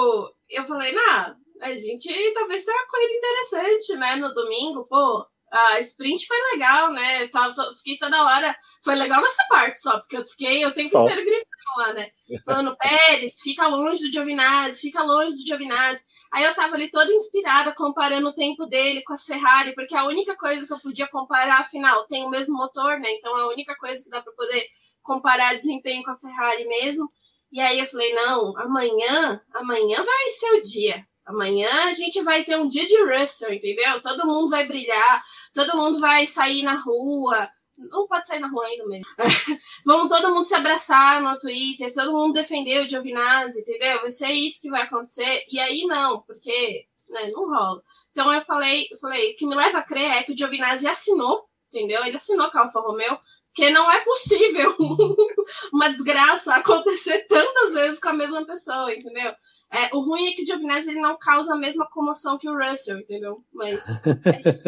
[0.49, 4.17] eu falei, nah, a gente talvez tenha uma corrida interessante, né?
[4.17, 5.27] No domingo, pô.
[5.55, 7.23] A sprint foi legal, né?
[7.23, 8.57] Eu tava, fiquei toda hora.
[8.85, 11.03] Foi legal nessa parte só, porque eu fiquei o tempo só.
[11.03, 12.09] inteiro gritando lá, né?
[12.45, 16.05] Falando, Pérez, fica longe do Giovinazzi, fica longe do Giovinazzi.
[16.33, 20.07] Aí eu tava ali toda inspirada, comparando o tempo dele com as Ferrari, porque a
[20.07, 23.13] única coisa que eu podia comparar, afinal, tem o mesmo motor, né?
[23.13, 24.67] Então a única coisa que dá pra poder
[25.03, 27.09] comparar desempenho com a Ferrari mesmo.
[27.53, 31.07] E aí eu falei, não, amanhã, amanhã vai ser o dia.
[31.27, 34.01] Amanhã a gente vai ter um dia de Russell, entendeu?
[34.03, 35.23] Todo mundo vai brilhar,
[35.55, 37.49] todo mundo vai sair na rua.
[37.77, 39.07] Não pode sair na rua ainda mesmo.
[39.85, 44.01] Vamos todo mundo se abraçar no Twitter, todo mundo defender o Giovinazzi, entendeu?
[44.01, 45.45] Vai ser isso que vai acontecer.
[45.49, 47.83] E aí não, porque né, não rola.
[48.13, 50.87] Então eu falei, eu falei, o que me leva a crer é que o Giovinazzi
[50.87, 52.05] assinou, entendeu?
[52.05, 53.19] Ele assinou com a Alfa Romeo,
[53.55, 54.77] que não é possível
[55.73, 59.33] uma desgraça acontecer tantas vezes com a mesma pessoa, entendeu?
[59.75, 62.57] É, o ruim é que o Giovinazzi ele não causa a mesma comoção que o
[62.57, 63.45] Russell, entendeu?
[63.53, 63.89] Mas
[64.25, 64.65] é isso.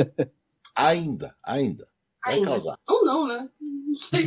[0.75, 1.89] ainda, ainda.
[2.25, 2.49] Vai ainda.
[2.49, 2.77] causar.
[2.89, 3.49] Ou não, né?
[3.61, 4.27] Não sei.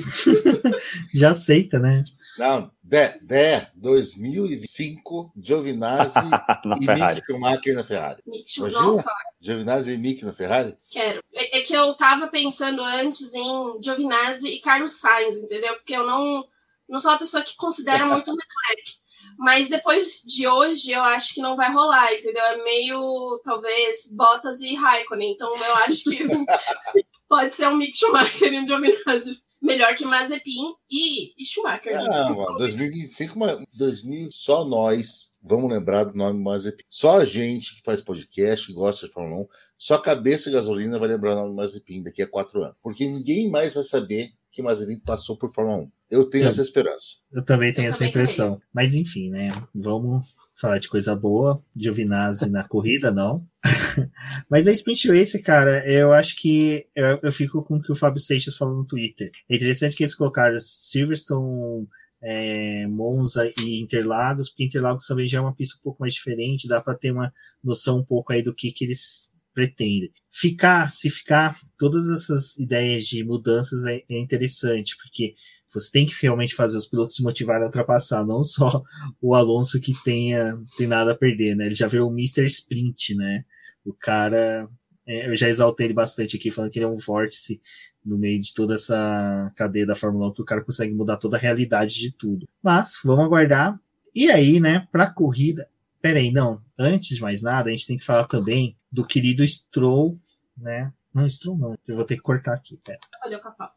[1.13, 2.05] Já aceita, né?
[2.37, 6.17] Não, de, de 2025, Giovinazzi
[6.79, 8.23] e Mick Schumacher na Ferrari.
[8.25, 9.03] Mick Schumacher.
[9.41, 10.77] Giovinazzi e Mick na Ferrari?
[10.89, 11.21] Quero.
[11.33, 15.75] É, é, que eu tava pensando antes em Giovinazzi e Carlos Sainz, entendeu?
[15.75, 16.45] Porque eu não,
[16.87, 18.99] não sou uma pessoa que considera muito Leclerc.
[19.39, 22.43] Mas depois de hoje, eu acho que não vai rolar, entendeu?
[22.43, 25.31] É meio, talvez, Bottas e Raikkonen.
[25.31, 26.19] Então, eu acho que
[27.29, 31.93] pode ser um Mick Schumacher e um Giovinazzi melhor que Mazepin e, e Schumacher.
[31.93, 33.39] Não, mano, 2025,
[33.77, 36.83] 2000, só nós vamos lembrar do nome Mazepin.
[36.89, 39.45] Só a gente que faz podcast, que gosta de Fórmula 1,
[39.77, 42.77] só cabeça de gasolina vai lembrar o nome Mazepin daqui a quatro anos.
[42.83, 45.91] Porque ninguém mais vai saber que Mazepin passou por Fórmula 1.
[46.09, 47.15] Eu tenho eu, essa esperança.
[47.31, 48.55] Eu também tenho eu essa também impressão.
[48.55, 48.67] Tenho.
[48.73, 49.49] Mas enfim, né?
[49.75, 51.59] Vamos falar de coisa boa.
[51.77, 53.45] Giovinazzi na corrida, não.
[54.49, 57.95] Mas na Sprint Race, cara, eu acho que eu, eu, fico com o que o
[57.95, 59.29] Fábio Seixas falou no Twitter.
[59.47, 61.87] É interessante que eles colocaram Silverstone,
[62.21, 66.67] é, Monza e Interlagos, porque Interlagos também já é uma pista um pouco mais diferente,
[66.67, 67.31] dá para ter uma
[67.63, 70.11] noção um pouco aí do que, que eles pretendem.
[70.31, 75.33] Ficar, se ficar, todas essas ideias de mudanças é, é interessante, porque
[75.71, 78.83] você tem que realmente fazer os pilotos se motivarem a ultrapassar, não só
[79.21, 81.65] o Alonso que tenha tem nada a perder, né?
[81.65, 82.45] Ele já virou o Mr.
[82.45, 83.45] Sprint, né?
[83.85, 84.67] O cara,
[85.07, 87.59] é, eu já exaltei ele bastante aqui, falando que ele é um vórtice
[88.03, 91.37] no meio de toda essa cadeia da Fórmula 1, que o cara consegue mudar toda
[91.37, 92.47] a realidade de tudo.
[92.63, 93.79] Mas, vamos aguardar.
[94.13, 95.67] E aí, né, pra corrida.
[96.01, 96.61] Peraí, não.
[96.77, 100.15] Antes de mais nada, a gente tem que falar também do querido Stroll,
[100.57, 100.91] né?
[101.13, 101.77] Não, Stroll não.
[101.87, 102.99] Eu vou ter que cortar aqui, pera.
[103.25, 103.69] Olha o capão.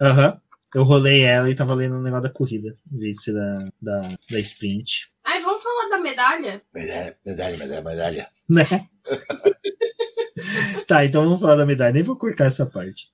[0.00, 0.28] Aham.
[0.28, 0.47] Uhum.
[0.74, 3.32] Eu rolei ela e tava lendo o um negócio da corrida, em vez de ser
[3.32, 5.08] da, da, da sprint.
[5.24, 6.62] Ai, vamos falar da medalha?
[6.74, 8.28] Medalha, medalha, medalha, medalha.
[8.48, 8.64] Né?
[10.86, 11.92] tá, então vamos falar da medalha.
[11.92, 13.06] Nem vou cortar essa parte.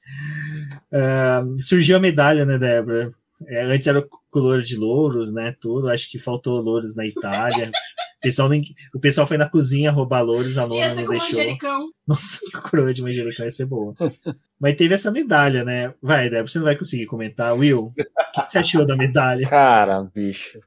[0.92, 3.08] Uh, surgiu a medalha, né, Débora?
[3.48, 5.54] É, antes era o color de louros, né?
[5.60, 5.90] Tudo.
[5.90, 7.70] Acho que faltou louros na Itália.
[8.24, 11.38] O pessoal, nem, o pessoal foi na cozinha roubar louros, a nona não deixou.
[11.38, 11.88] Manjericão.
[12.06, 13.94] Nossa, a coroa de manjericão ia ser boa.
[14.58, 15.92] Mas teve essa medalha, né?
[16.00, 17.54] Vai, Débora, você não vai conseguir comentar.
[17.54, 18.04] Will, o que,
[18.42, 19.46] que você achou da medalha?
[19.46, 20.58] Cara, bicho.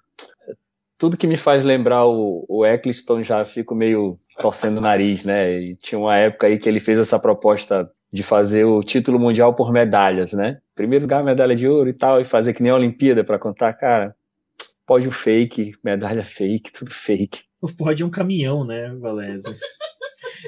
[0.99, 5.59] Tudo que me faz lembrar o, o Eccleston já fico meio torcendo o nariz, né?
[5.59, 9.55] E tinha uma época aí que ele fez essa proposta de fazer o título mundial
[9.55, 10.59] por medalhas, né?
[10.75, 13.73] Primeiro lugar, medalha de ouro e tal, e fazer que nem a Olimpíada para contar,
[13.73, 14.15] cara.
[14.85, 17.46] Pódio fake, medalha fake, tudo fake.
[17.61, 19.55] O pódio é um caminhão, né, Valézio?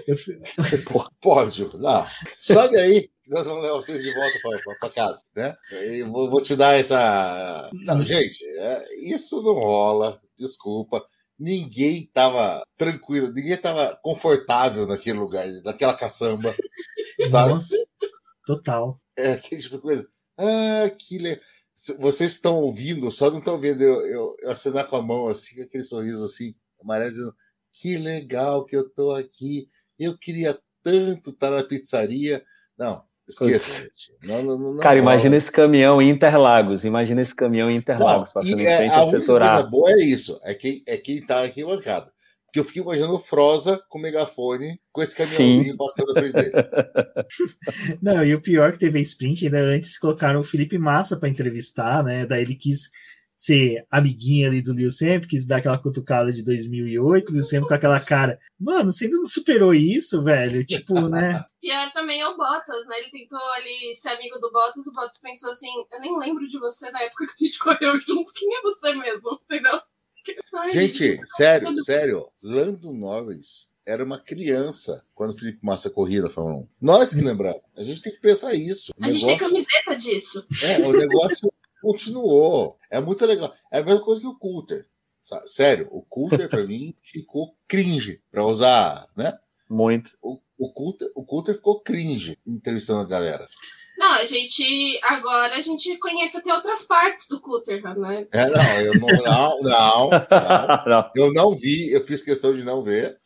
[0.08, 0.16] Eu...
[1.22, 2.06] Pódio, não.
[2.40, 4.38] Sobe aí, nós vamos levar vocês de volta
[4.80, 5.56] para casa, né?
[5.72, 7.70] E vou, vou, te dar essa.
[7.74, 11.06] Não, gente, é, isso não rola, desculpa.
[11.38, 16.56] Ninguém estava tranquilo, ninguém estava confortável naquele lugar, naquela caçamba.
[17.30, 17.54] Sabe?
[17.54, 17.76] Nossa,
[18.46, 18.96] total.
[19.16, 20.08] É, aquele tipo de coisa.
[20.38, 21.44] Ah, que legal.
[21.98, 25.62] Vocês estão ouvindo, só não estão vendo eu, eu, eu acenar com a mão assim,
[25.62, 27.36] aquele sorriso assim, amarelo, dizendo:
[27.74, 29.70] Que legal que eu tô aqui.
[29.98, 32.44] Eu queria tanto estar na pizzaria.
[32.78, 34.12] Não, Esqueça, gente.
[34.24, 36.84] Não, não, não, Cara, imagina esse caminhão em Interlagos.
[36.84, 39.50] Imagina esse caminhão em Interlagos, passando em é, frente a ao setor A.
[39.50, 40.40] coisa boa é isso.
[40.42, 42.12] É quem, é quem tá aqui bancada.
[42.46, 45.78] Porque eu fiquei imaginando o Froza com o megafone, com esse caminhãozinho Sim.
[45.78, 46.52] passando na frente dele.
[48.02, 51.30] Não, e o pior que teve a sprint, ainda antes colocaram o Felipe Massa pra
[51.30, 52.26] entrevistar, né?
[52.26, 52.90] Daí ele quis
[53.40, 57.70] ser amiguinho ali do Lewis Hamilton, quis dar aquela cutucada de 2008, o Lewis Hamilton
[57.70, 60.66] com aquela cara, mano, você ainda não superou isso, velho?
[60.66, 61.42] Tipo, né?
[61.62, 63.00] Pior também é o Bottas, né?
[63.00, 66.60] Ele tentou ali ser amigo do Bottas, o Bottas pensou assim, eu nem lembro de
[66.60, 69.40] você na época que a gente correu junto, quem é você mesmo?
[69.46, 69.80] Entendeu?
[70.56, 72.30] Ai, Gente, sério, sério.
[72.44, 76.68] Lando Norris era uma criança quando o Felipe Massa corria na Fórmula 1.
[76.82, 77.62] Nós que lembramos.
[77.78, 78.92] A gente tem que pensar isso.
[79.00, 80.46] O A gente tem negócio, camiseta disso.
[80.62, 82.78] é, o negócio continuou.
[82.90, 83.54] É muito legal.
[83.72, 84.86] É a mesma coisa que o Coulter.
[85.46, 89.38] Sério, o Coulter pra mim ficou cringe, pra usar, né?
[89.70, 90.12] Muito.
[90.22, 93.46] O, o, Coulter, o Coulter ficou cringe entrevistando a galera.
[94.00, 94.64] Não, a gente.
[95.04, 98.26] Agora a gente conhece até outras partes do Cutter, né?
[98.34, 100.86] É, não, eu não, não, não, não.
[100.88, 101.12] Não.
[101.16, 103.18] Eu não vi, eu fiz questão de não ver.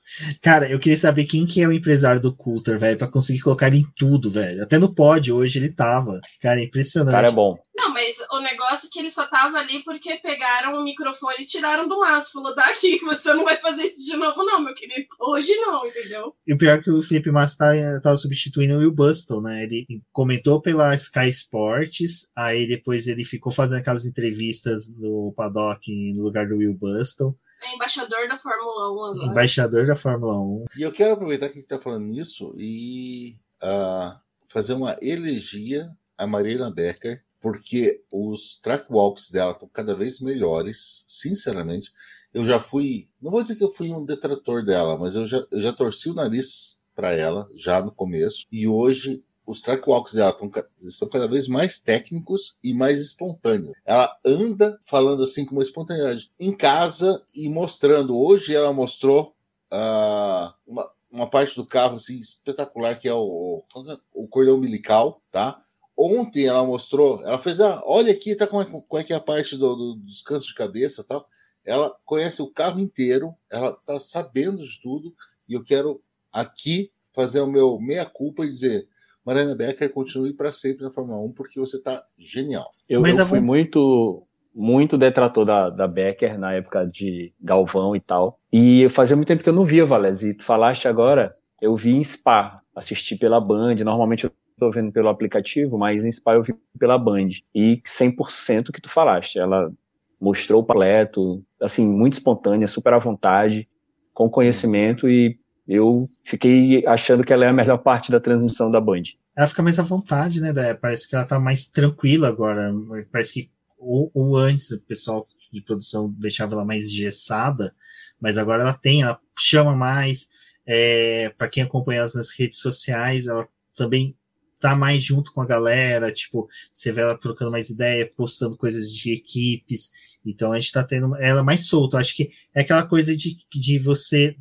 [0.42, 3.68] Cara, eu queria saber quem que é o empresário do Coulter, velho, pra conseguir colocar
[3.68, 4.64] ele em tudo, velho.
[4.64, 6.20] Até no pódio hoje ele tava.
[6.42, 7.14] Cara, é impressionante.
[7.14, 7.56] cara é bom.
[7.76, 11.46] Não, mas o negócio é que ele só tava ali porque pegaram o microfone e
[11.46, 12.34] tiraram do Márcio.
[12.34, 15.08] Falou, daqui, você não vai fazer isso de novo, não, meu querido.
[15.20, 16.36] Hoje não, entendeu?
[16.46, 19.64] E o pior é que o Felipe Massa tá, tava substituindo o Will Bustle, né?
[19.64, 25.82] Ele comentou pela Sky Sports, aí depois ele ficou fazendo aquelas entrevistas no paddock
[26.16, 29.32] no lugar do Will Bustle, É embaixador da Fórmula 1 agora.
[29.32, 30.66] embaixador da Fórmula 1.
[30.78, 35.90] E eu quero aproveitar que a gente está falando nisso e ah, fazer uma elegia
[36.18, 41.92] a Marina Becker, porque os track walks dela estão cada vez melhores, sinceramente.
[42.34, 45.46] Eu já fui, não vou dizer que eu fui um detrator dela, mas eu já,
[45.52, 50.14] eu já torci o nariz para ela, já no começo, e hoje os track walks
[50.14, 53.76] dela estão, estão cada vez mais técnicos e mais espontâneos.
[53.86, 58.18] Ela anda falando assim com uma espontaneidade em casa e mostrando.
[58.18, 59.36] Hoje ela mostrou
[59.70, 63.66] ah, uma, uma parte do carro assim, espetacular que é o,
[64.14, 65.62] o cordão umbilical, tá?
[65.98, 69.16] Ontem ela mostrou, ela fez, ah, olha aqui, tá como é, como é que é
[69.16, 71.28] a parte do, do descanso de cabeça e tal.
[71.66, 75.14] Ela conhece o carro inteiro, ela tá sabendo de tudo,
[75.48, 76.02] e eu quero
[76.32, 78.88] aqui fazer o meu meia-culpa e dizer,
[79.26, 82.68] Mariana Becker, continue para sempre na Fórmula 1, porque você tá genial.
[82.90, 88.00] Eu, Mas eu fui muito muito detrator da, da Becker na época de Galvão e
[88.00, 88.40] tal.
[88.52, 90.30] E fazia muito tempo que eu não via, Valese.
[90.30, 93.76] E tu falaste agora, eu vi em Spa, assisti pela Band.
[93.84, 97.30] Normalmente eu tô vendo pelo aplicativo, mas Spa eu vi pela Band.
[97.54, 99.40] E 100% que tu falaste.
[99.40, 99.72] Ela
[100.20, 103.68] mostrou o completo, assim, muito espontânea, super à vontade,
[104.14, 105.38] com conhecimento e
[105.68, 109.04] eu fiquei achando que ela é a melhor parte da transmissão da Band.
[109.36, 110.54] Ela fica mais à vontade, né?
[110.76, 112.72] Parece que ela tá mais tranquila agora.
[113.12, 117.74] Parece que ou, ou antes o pessoal de produção deixava ela mais engessada,
[118.20, 120.30] mas agora ela tem, ela chama mais.
[120.66, 124.16] É, para quem acompanha ela nas redes sociais, ela também
[124.64, 128.90] tá mais junto com a galera, tipo, você vê ela trocando mais ideia, postando coisas
[128.90, 129.92] de equipes,
[130.26, 131.98] então a gente tá tendo ela mais solta.
[131.98, 134.34] Acho que é aquela coisa de, de você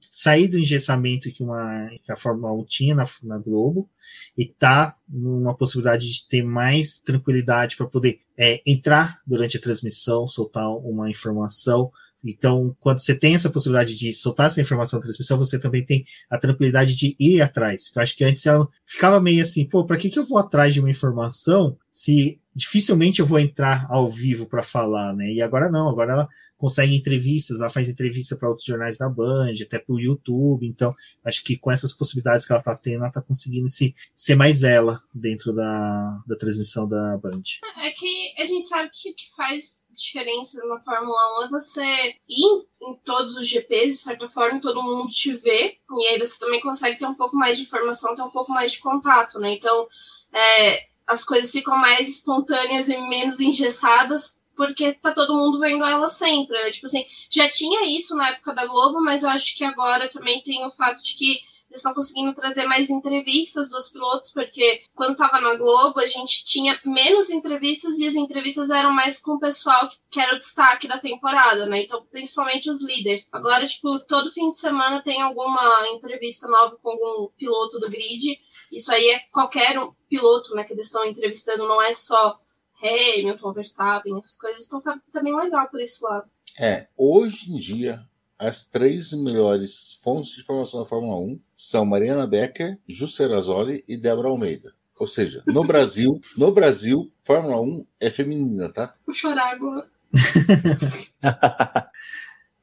[0.00, 3.90] sair do engessamento que, uma, que a Fórmula 1 tinha na, na Globo
[4.38, 10.28] e tá numa possibilidade de ter mais tranquilidade para poder é, entrar durante a transmissão,
[10.28, 11.90] soltar uma informação.
[12.24, 16.04] Então, quando você tem essa possibilidade de soltar essa informação na transmissão, você também tem
[16.30, 17.90] a tranquilidade de ir atrás.
[17.94, 20.72] Eu acho que antes ela ficava meio assim, pô, para que, que eu vou atrás
[20.72, 25.30] de uma informação se dificilmente eu vou entrar ao vivo para falar, né?
[25.32, 29.52] E agora não, agora ela consegue entrevistas, ela faz entrevista para outros jornais da Band,
[29.62, 30.66] até para o YouTube.
[30.66, 30.92] Então,
[31.24, 34.64] acho que com essas possibilidades que ela está tendo, ela está conseguindo se, ser mais
[34.64, 37.42] ela dentro da, da transmissão da Band.
[37.76, 41.84] É que a gente sabe que o que faz diferença na Fórmula 1 é você
[42.28, 46.40] ir em todos os GPs, de certa forma, todo mundo te vê, e aí você
[46.40, 49.54] também consegue ter um pouco mais de informação, ter um pouco mais de contato, né?
[49.54, 49.86] Então,
[50.32, 56.08] é, as coisas ficam mais espontâneas e menos engessadas, porque tá todo mundo vendo ela
[56.08, 56.56] sempre.
[56.62, 56.70] Né?
[56.70, 60.42] Tipo assim, já tinha isso na época da Globo, mas eu acho que agora também
[60.42, 61.40] tem o fato de que
[61.74, 66.44] eles estão conseguindo trazer mais entrevistas dos pilotos, porque quando tava na Globo, a gente
[66.44, 70.86] tinha menos entrevistas e as entrevistas eram mais com o pessoal que era o destaque
[70.86, 71.82] da temporada, né?
[71.82, 73.28] Então, principalmente os líderes.
[73.32, 78.38] Agora, tipo, todo fim de semana tem alguma entrevista nova com algum piloto do grid.
[78.72, 82.38] Isso aí é qualquer um piloto, né, que eles estão entrevistando, não é só
[82.80, 84.66] Hamilton, Verstappen, essas coisas.
[84.66, 86.30] Então tá, tá bem legal por esse lado.
[86.56, 88.06] É, hoje em dia,
[88.38, 93.96] as três melhores fontes de informação da Fórmula 1 são Mariana Becker, Ju Serrazoli e
[93.96, 94.74] Débora Almeida.
[94.98, 98.94] Ou seja, no Brasil, no Brasil, Fórmula 1 é feminina, tá?
[99.06, 99.88] Vou chorar agora.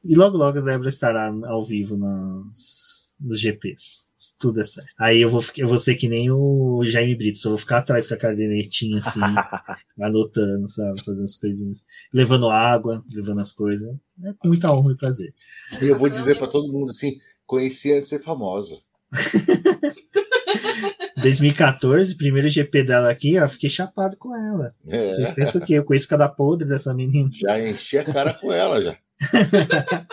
[0.04, 4.06] e logo, logo a Débora estará ao vivo nos, nos GPs.
[4.16, 4.94] Se tudo é certo.
[4.96, 8.06] Aí eu vou, eu vou ser que nem o Jaime Brito, só vou ficar atrás
[8.06, 9.18] com a cadernetinha assim,
[10.00, 11.02] anotando, sabe?
[11.02, 11.84] Fazendo as coisinhas.
[12.14, 13.92] Levando água, levando as coisas.
[14.24, 15.34] É com muita honra e prazer.
[15.82, 18.80] E eu vou dizer para todo mundo assim: conhecia de ser famosa.
[21.22, 24.72] 2014, primeiro GP dela aqui, ó, fiquei chapado com ela.
[24.88, 25.12] É.
[25.12, 25.74] Vocês pensam o quê?
[25.74, 27.30] Eu conheço cada podre dessa menina.
[27.32, 28.96] Já enchi a cara com ela, já.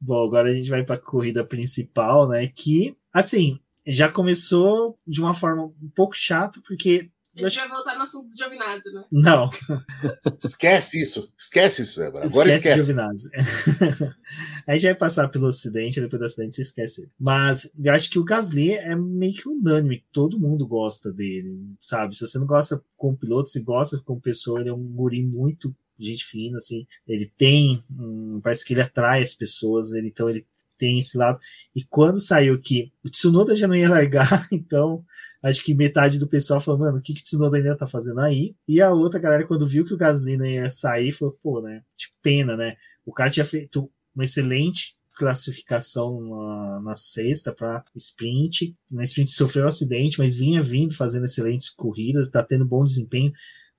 [0.00, 2.46] Bom, agora a gente vai para a corrida principal, né?
[2.48, 7.08] Que, assim, já começou de uma forma um pouco chata, porque
[7.44, 9.04] a gente vai voltar no assunto do Giovinazzi, né?
[9.10, 9.50] Não.
[10.42, 11.32] Esquece isso.
[11.38, 12.26] Esquece isso, Débora.
[12.26, 12.68] Agora esquece.
[12.68, 12.86] esquece.
[12.86, 13.30] Giovinazzi.
[14.66, 17.10] a gente vai passar pelo acidente, depois do acidente você esquece.
[17.18, 20.04] Mas eu acho que o Gasly é meio que unânime.
[20.12, 22.16] Todo mundo gosta dele, sabe?
[22.16, 25.74] Se você não gosta com piloto, se gosta com pessoa, ele é um guri muito
[25.98, 26.86] gente fina, assim.
[27.06, 30.46] Ele tem, um, parece que ele atrai as pessoas, ele, então ele
[30.76, 31.38] tem esse lado.
[31.74, 35.04] E quando saiu que o Tsunoda já não ia largar, então
[35.42, 38.20] acho que metade do pessoal falou, mano, o que, que o Tsunoda ainda tá fazendo
[38.20, 38.54] aí?
[38.66, 41.82] E a outra galera, quando viu que o Gasly não ia sair, falou, pô, né?
[41.96, 42.76] Tipo, pena, né?
[43.04, 48.74] O cara tinha feito uma excelente classificação na, na sexta para sprint.
[48.90, 53.32] Na sprint sofreu um acidente, mas vinha vindo fazendo excelentes corridas, tá tendo bom desempenho.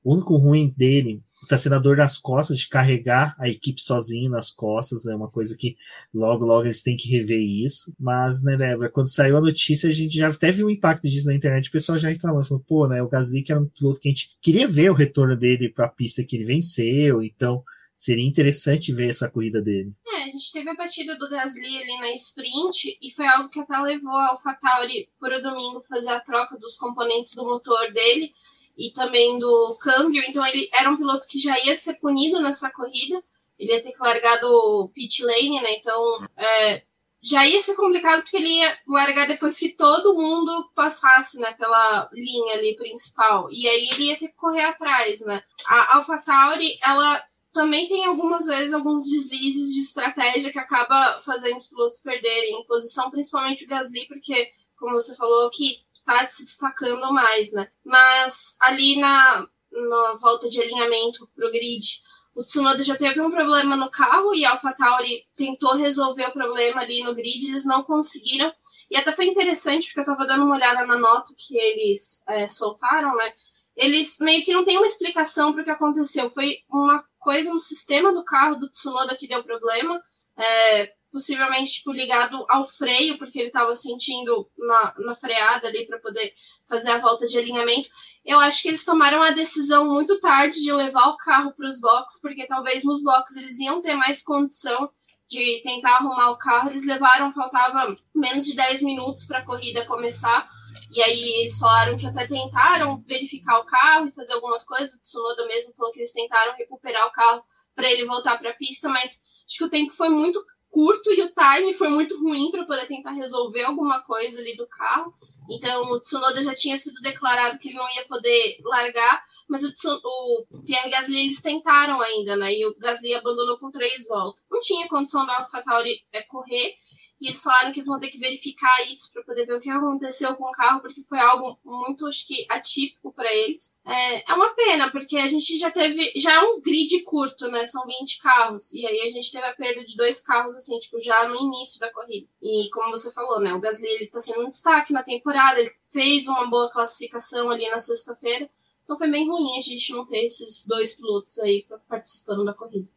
[0.08, 4.32] O único ruim dele está sendo a dor nas costas, de carregar a equipe sozinho
[4.32, 5.76] nas costas, é uma coisa que
[6.14, 7.94] logo, logo eles têm que rever isso.
[8.00, 11.36] Mas, né, Débora, quando saiu a notícia, a gente já teve um impacto disso na
[11.36, 14.08] internet, o pessoal já reclamou, falou, pô, né, o Gasly que era um piloto que
[14.08, 17.62] a gente queria ver o retorno dele para a pista que ele venceu, então
[17.94, 19.92] seria interessante ver essa corrida dele.
[20.08, 23.60] É, a gente teve a batida do Gasly ali na sprint e foi algo que
[23.60, 28.32] até levou a AlphaTauri para o domingo fazer a troca dos componentes do motor dele
[28.78, 30.24] e também do câmbio.
[30.28, 33.24] Então ele era um piloto que já ia ser punido nessa corrida.
[33.58, 35.78] Ele ia ter que largar do pit lane, né?
[35.78, 36.84] Então é,
[37.22, 42.08] já ia ser complicado porque ele ia largar depois que todo mundo passasse, né, pela
[42.14, 43.52] linha ali principal.
[43.52, 45.42] E aí ele ia ter que correr atrás, né?
[45.66, 51.68] A AlphaTauri, ela também tem algumas vezes alguns deslizes de estratégia que acaba fazendo os
[51.68, 57.52] pilotos perderem posição, principalmente o Gasly, porque, como você falou, que tá se destacando mais,
[57.52, 57.70] né?
[57.84, 62.02] Mas ali na, na volta de alinhamento pro grid,
[62.34, 66.82] o Tsunoda já teve um problema no carro e a AlphaTauri tentou resolver o problema
[66.82, 68.54] ali no grid, eles não conseguiram.
[68.90, 72.48] E até foi interessante, porque eu tava dando uma olhada na nota que eles é,
[72.48, 73.34] soltaram, né?
[73.76, 76.30] Eles meio que não tem uma explicação para o que aconteceu.
[76.30, 80.02] Foi uma coisa no sistema do carro do Tsunoda que deu problema.
[80.38, 85.98] É, possivelmente tipo, ligado ao freio, porque ele estava sentindo na, na freada ali para
[85.98, 86.32] poder
[86.70, 87.90] fazer a volta de alinhamento.
[88.24, 91.82] Eu acho que eles tomaram a decisão muito tarde de levar o carro para os
[91.82, 94.92] boxes, porque talvez nos boxes eles iam ter mais condição
[95.28, 96.70] de tentar arrumar o carro.
[96.70, 100.48] Eles levaram, faltava menos de 10 minutos para a corrida começar.
[100.92, 104.94] E aí eles falaram que até tentaram verificar o carro e fazer algumas coisas.
[104.94, 107.44] O Tsunoda mesmo falou que eles tentaram recuperar o carro
[107.76, 110.40] para ele voltar para a pista, mas acho que o tempo foi muito
[110.70, 114.68] curto e o time foi muito ruim para poder tentar resolver alguma coisa ali do
[114.68, 115.14] carro.
[115.50, 119.74] Então o Tsunoda já tinha sido declarado que ele não ia poder largar, mas o,
[119.74, 122.54] Tsun o Pierre Gasly eles tentaram ainda, né?
[122.54, 124.44] E o Gasly abandonou com três voltas.
[124.52, 126.76] Não tinha condição da AlphaTauri é, correr
[127.20, 129.70] e eles falaram que eles vão ter que verificar isso para poder ver o que
[129.70, 133.76] aconteceu com o carro, porque foi algo muito, acho que, atípico para eles.
[133.84, 136.12] É, é uma pena, porque a gente já teve.
[136.16, 137.66] Já é um grid curto, né?
[137.66, 138.72] São 20 carros.
[138.74, 141.80] E aí a gente teve a perda de dois carros, assim, tipo, já no início
[141.80, 142.28] da corrida.
[142.42, 143.54] E como você falou, né?
[143.54, 147.68] O Gasly ele tá sendo um destaque na temporada, ele fez uma boa classificação ali
[147.70, 148.48] na sexta-feira.
[148.84, 152.88] Então foi bem ruim a gente não ter esses dois pilotos aí participando da corrida.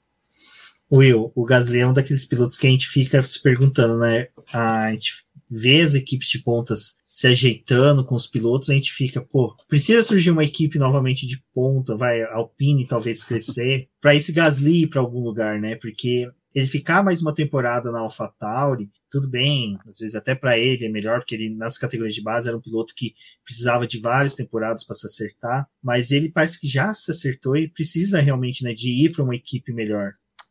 [0.93, 4.29] Will, o Gasly é um daqueles pilotos que a gente fica se perguntando, né?
[4.53, 9.21] A gente vê as equipes de pontas se ajeitando com os pilotos, a gente fica,
[9.21, 14.83] pô, precisa surgir uma equipe novamente de ponta, vai, Alpine talvez crescer, para esse Gasly
[14.83, 15.75] ir para algum lugar, né?
[15.75, 20.85] Porque ele ficar mais uma temporada na AlphaTauri, tudo bem, às vezes até para ele
[20.85, 23.15] é melhor, porque ele nas categorias de base era um piloto que
[23.45, 27.69] precisava de várias temporadas para se acertar, mas ele parece que já se acertou e
[27.69, 30.11] precisa realmente né, de ir para uma equipe melhor.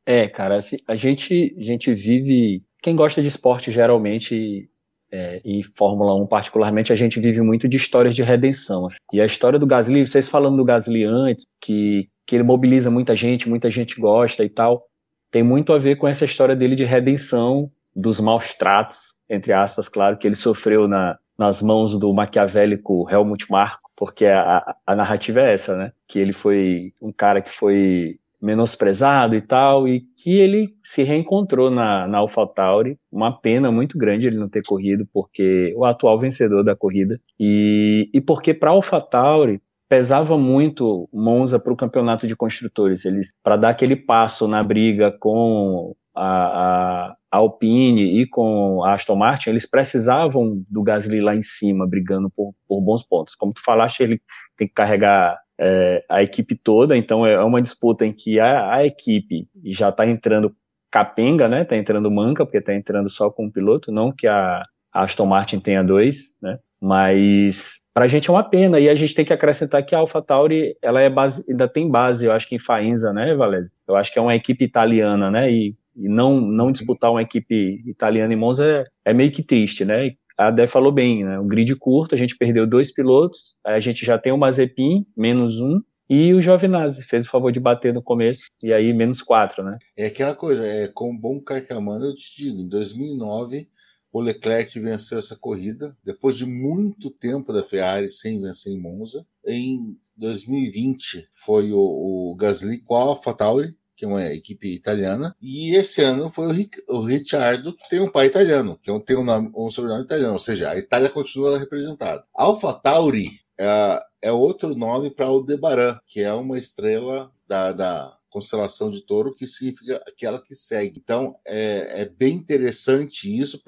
[0.09, 2.63] É, cara, assim, a gente, a gente vive.
[2.81, 4.67] Quem gosta de esporte geralmente,
[5.11, 8.87] é, e Fórmula 1 particularmente, a gente vive muito de histórias de redenção.
[8.87, 8.97] Assim.
[9.13, 13.15] E a história do Gasly, vocês falando do Gasly antes, que, que ele mobiliza muita
[13.15, 14.83] gente, muita gente gosta e tal,
[15.29, 19.87] tem muito a ver com essa história dele de redenção dos maus tratos, entre aspas,
[19.87, 25.39] claro, que ele sofreu na, nas mãos do maquiavélico Helmut Marko, porque a, a narrativa
[25.39, 25.91] é essa, né?
[26.07, 31.69] Que ele foi um cara que foi menosprezado e tal, e que ele se reencontrou
[31.69, 32.97] na, na AlphaTauri.
[33.11, 38.09] Uma pena muito grande ele não ter corrido, porque o atual vencedor da corrida, e,
[38.13, 43.57] e porque para a AlphaTauri pesava muito Monza para o campeonato de construtores, eles para
[43.57, 49.69] dar aquele passo na briga com a, a, Alpine e com a Aston Martin, eles
[49.69, 53.35] precisavam do Gasly lá em cima, brigando por, por bons pontos.
[53.35, 54.21] Como tu falaste, ele
[54.57, 58.85] tem que carregar é, a equipe toda, então é uma disputa em que a, a
[58.85, 60.55] equipe já está entrando
[60.89, 61.63] capenga, né?
[61.63, 65.25] Está entrando manca, porque está entrando só com um piloto, não que a, a Aston
[65.25, 66.57] Martin tenha dois, né?
[66.81, 69.99] Mas para a gente é uma pena, e a gente tem que acrescentar que a
[69.99, 73.75] AlphaTauri ela é base, ainda tem base, eu acho que em Faenza, né, Valese?
[73.85, 75.51] Eu acho que é uma equipe italiana, né?
[75.51, 79.83] E e não, não disputar uma equipe italiana em Monza é, é meio que triste,
[79.83, 80.13] né?
[80.39, 81.37] A Dé falou bem, né?
[81.37, 85.59] Um grid curto, a gente perdeu dois pilotos, a gente já tem o Mazepin, menos
[85.59, 89.61] um, e o Giovinazzi fez o favor de bater no começo, e aí menos quatro,
[89.61, 89.77] né?
[89.97, 93.67] É aquela coisa, é, com bom carcamano, eu te digo, em 2009
[94.13, 99.25] o Leclerc venceu essa corrida, depois de muito tempo da Ferrari sem vencer em Monza.
[99.45, 105.75] Em 2020 foi o, o Gasly com a AlphaTauri, que é uma equipe italiana, e
[105.75, 109.17] esse ano foi o, Ric o Ricciardo, que tem um pai italiano, que é tem
[109.17, 112.23] um, nome, um sobrenome italiano, ou seja, a Itália continua representada.
[112.33, 118.89] Alfa Tauri é, é outro nome para Aldebaran, que é uma estrela da, da constelação
[118.89, 120.97] de touro, que significa aquela que segue.
[121.03, 123.61] Então, é, é bem interessante isso,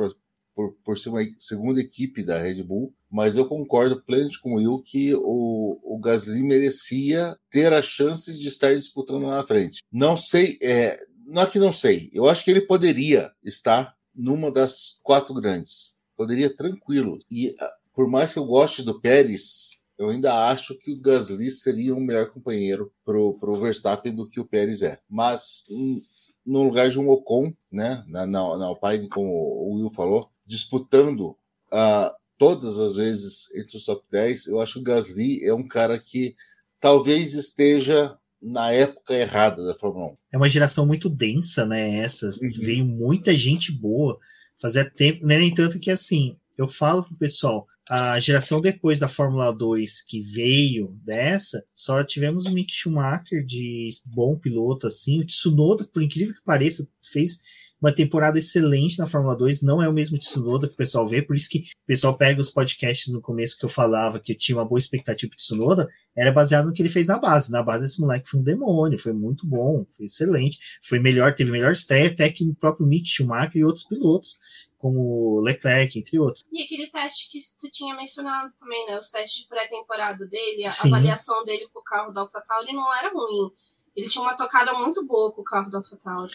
[0.61, 4.55] por, por, ser uma segunda equipe da Red Bull, mas eu concordo plenamente com o
[4.55, 9.81] Will que o, o Gasly merecia ter a chance de estar disputando lá na frente.
[9.91, 14.51] Não sei, é, não é que não sei, eu acho que ele poderia estar numa
[14.51, 15.95] das quatro grandes.
[16.15, 17.17] Poderia tranquilo.
[17.29, 21.49] E ah, por mais que eu goste do Pérez, eu ainda acho que o Gasly
[21.49, 24.99] seria um melhor companheiro pro, pro Verstappen do que o Pérez é.
[25.09, 26.01] Mas um,
[26.45, 31.29] no lugar de um Ocon, né, na, na, na Alpine, como o Will falou, disputando
[31.71, 35.65] uh, todas as vezes entre os top 10, eu acho que o Gasly é um
[35.65, 36.35] cara que
[36.79, 40.17] talvez esteja na época errada da Fórmula 1.
[40.33, 41.99] É uma geração muito densa, né?
[41.99, 42.27] Essa.
[42.41, 42.51] Uhum.
[42.57, 44.19] Veio muita gente boa.
[44.59, 45.39] Fazia tempo, né?
[45.39, 50.21] Nem tanto que assim, eu falo pro pessoal, a geração depois da Fórmula 2 que
[50.21, 55.19] veio dessa, só tivemos o Mick Schumacher de bom piloto, assim.
[55.19, 57.39] O Tsunoda, por incrível que pareça, fez
[57.81, 61.21] uma temporada excelente na Fórmula 2, não é o mesmo Tsunoda que o pessoal vê,
[61.21, 64.37] por isso que o pessoal pega os podcasts no começo que eu falava que eu
[64.37, 67.51] tinha uma boa expectativa de Tsunoda, era baseado no que ele fez na base.
[67.51, 71.51] Na base esse moleque foi um demônio, foi muito bom, foi excelente, foi melhor, teve
[71.51, 74.37] melhor estreia até que o próprio Mick Schumacher e outros pilotos,
[74.77, 76.43] como Leclerc, entre outros.
[76.51, 78.97] E aquele teste que você tinha mencionado também, né?
[78.97, 80.87] Os testes de pré-temporada dele, a Sim.
[80.87, 83.51] avaliação dele com o carro da AlphaTauri não era ruim.
[83.95, 86.31] Ele tinha uma tocada muito boa com o carro da AlphaTauri.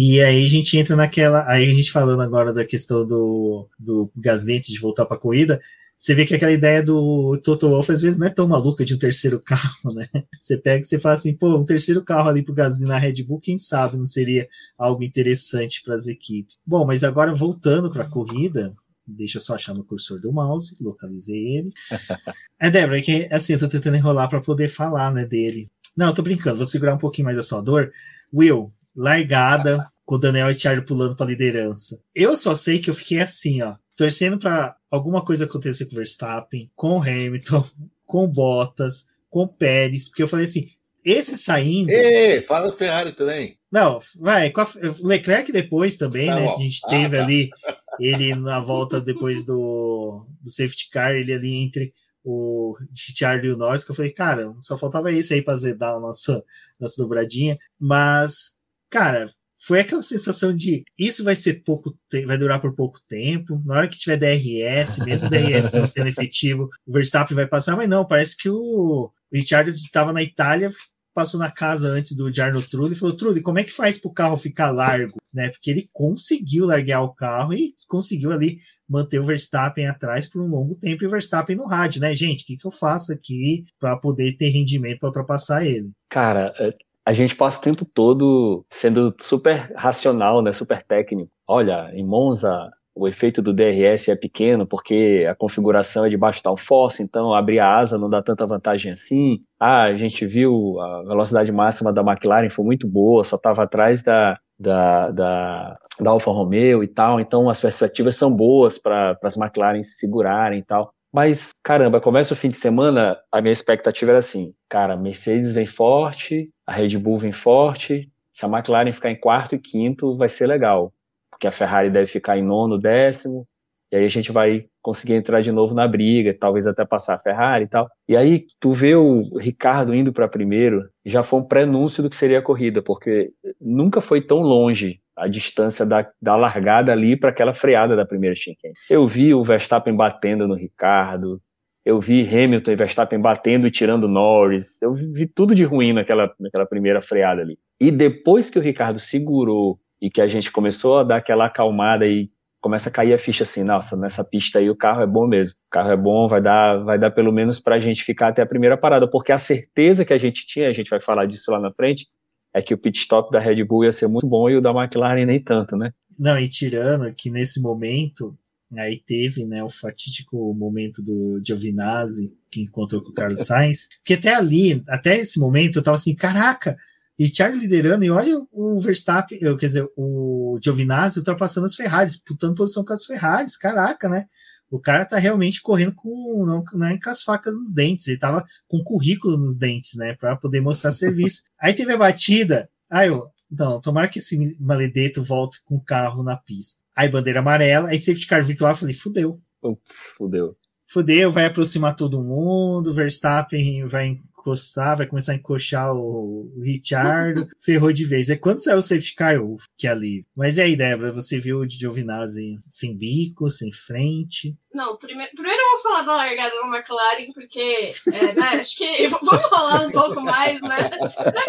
[0.00, 1.44] E aí a gente entra naquela.
[1.50, 5.60] Aí a gente falando agora da questão do, do Gasly de voltar para a corrida.
[5.96, 8.94] Você vê que aquela ideia do Toto Wolff às vezes não é tão maluca de
[8.94, 10.08] um terceiro carro, né?
[10.38, 13.24] Você pega e você fala assim, pô, um terceiro carro ali pro Gasly na Red
[13.24, 14.46] Bull, quem sabe não seria
[14.78, 16.54] algo interessante para as equipes.
[16.64, 18.72] Bom, mas agora voltando para a corrida,
[19.04, 21.72] deixa eu só achar no cursor do mouse, localizei ele.
[22.60, 25.66] É, Débora, é que assim, eu tô tentando enrolar para poder falar, né, dele.
[25.96, 27.92] Não, eu tô brincando, vou segurar um pouquinho mais a sua dor.
[28.32, 32.00] Will, largada, com o Daniel Ricciardo pulando para liderança.
[32.14, 35.96] Eu só sei que eu fiquei assim, ó, torcendo para alguma coisa acontecer com o
[35.96, 37.64] Verstappen, com o Hamilton,
[38.06, 40.66] com o Bottas, com o Pérez, porque eu falei assim,
[41.04, 41.90] esse saindo.
[41.90, 43.58] Ei, fala do Ferrari também.
[43.70, 44.68] Não, vai, com a,
[45.00, 46.46] o Leclerc depois também, tá né?
[46.46, 46.52] Bom.
[46.54, 47.24] A gente teve ah, tá.
[47.24, 47.50] ali
[48.00, 51.92] ele na volta depois do, do safety car, ele ali entre
[52.24, 55.94] o Richard e o Norris, que eu falei, cara, só faltava isso aí para zedar
[55.94, 56.42] a nossa,
[56.78, 57.58] nossa dobradinha.
[57.78, 58.57] Mas
[58.90, 59.28] Cara,
[59.66, 63.60] foi aquela sensação de isso vai ser pouco vai durar por pouco tempo.
[63.64, 67.88] Na hora que tiver DRS, mesmo DRS não sendo efetivo, o Verstappen vai passar, mas
[67.88, 70.70] não, parece que o Richard estava na Itália,
[71.18, 74.08] passou na casa antes do Jarno Trulli e falou: Trulli, como é que faz para
[74.08, 75.16] o carro ficar largo?
[75.34, 75.50] Né?
[75.50, 78.58] Porque ele conseguiu largar o carro e conseguiu ali
[78.88, 82.44] manter o Verstappen atrás por um longo tempo e o Verstappen no rádio, né, gente?
[82.44, 85.90] O que, que eu faço aqui para poder ter rendimento para ultrapassar ele?
[86.08, 86.72] Cara, é,
[87.08, 91.30] a gente passa o tempo todo sendo super racional, né, super técnico.
[91.46, 96.42] Olha, em Monza o efeito do DRS é pequeno porque a configuração é de baixo
[96.44, 99.38] downforce, então abrir a asa não dá tanta vantagem assim.
[99.58, 104.02] Ah, a gente viu a velocidade máxima da McLaren foi muito boa, só estava atrás
[104.02, 109.34] da, da, da, da Alfa Romeo e tal, então as perspectivas são boas para as
[109.34, 110.92] McLaren se segurarem e tal.
[111.10, 115.64] Mas, caramba, começa o fim de semana, a minha expectativa era assim, cara, Mercedes vem
[115.64, 120.28] forte, a Red Bull vem forte, se a McLaren ficar em quarto e quinto, vai
[120.28, 120.92] ser legal.
[121.30, 123.48] Porque a Ferrari deve ficar em nono, décimo,
[123.90, 127.18] e aí a gente vai conseguir entrar de novo na briga, talvez até passar a
[127.18, 127.88] Ferrari e tal.
[128.06, 132.16] E aí tu vê o Ricardo indo para primeiro, já foi um prenúncio do que
[132.16, 137.30] seria a corrida, porque nunca foi tão longe a distância da, da largada ali para
[137.30, 138.74] aquela freada da primeira chicane.
[138.90, 141.40] Eu vi o Verstappen batendo no Ricardo,
[141.88, 146.30] eu vi Hamilton e Verstappen batendo e tirando Norris, eu vi tudo de ruim naquela,
[146.38, 147.58] naquela primeira freada ali.
[147.80, 152.06] E depois que o Ricardo segurou e que a gente começou a dar aquela acalmada
[152.06, 152.30] e
[152.60, 155.54] começa a cair a ficha assim, nossa, nessa pista aí o carro é bom mesmo.
[155.54, 158.42] O carro é bom, vai dar, vai dar pelo menos para a gente ficar até
[158.42, 161.50] a primeira parada, porque a certeza que a gente tinha, a gente vai falar disso
[161.50, 162.06] lá na frente,
[162.52, 164.72] é que o pit stop da Red Bull ia ser muito bom e o da
[164.72, 165.90] McLaren nem tanto, né?
[166.18, 168.36] Não, e tirando que nesse momento,
[168.76, 174.14] aí teve né, o fatídico momento do Giovinazzi, que encontrou com o Carlos Sainz, que
[174.14, 176.76] até ali, até esse momento, eu tava assim, caraca,
[177.18, 182.54] e Charles liderando, e olha o Verstappen, quer dizer, o Giovinazzi ultrapassando as Ferraris, disputando
[182.54, 184.24] posição com as Ferraris, caraca, né?
[184.70, 188.18] O cara tá realmente correndo com não, não é com as facas nos dentes, ele
[188.18, 191.42] tava com currículo nos dentes, né, para poder mostrar serviço.
[191.58, 196.22] Aí teve a batida, aí eu, não, tomara que esse maledeto volte com o carro
[196.22, 196.82] na pista.
[196.96, 199.40] Aí bandeira amarela, aí safety car virtual, eu falei, fudeu.
[199.62, 200.56] Ups, fudeu.
[200.90, 204.16] Fudeu, vai aproximar todo mundo, Verstappen vai
[204.48, 208.30] encostar, vai começar a encoxar o, Richard, ferrou de vez.
[208.30, 209.36] É quando saiu o safety car,
[209.76, 210.26] que é ali.
[210.34, 214.56] Mas e aí, Débora, você viu o Giovinazzi sem bico, sem frente?
[214.72, 219.08] Não, primeiro, primeiro eu vou falar da largada da McLaren, porque, é, né, acho que
[219.08, 220.90] vamos rolar um pouco mais, né?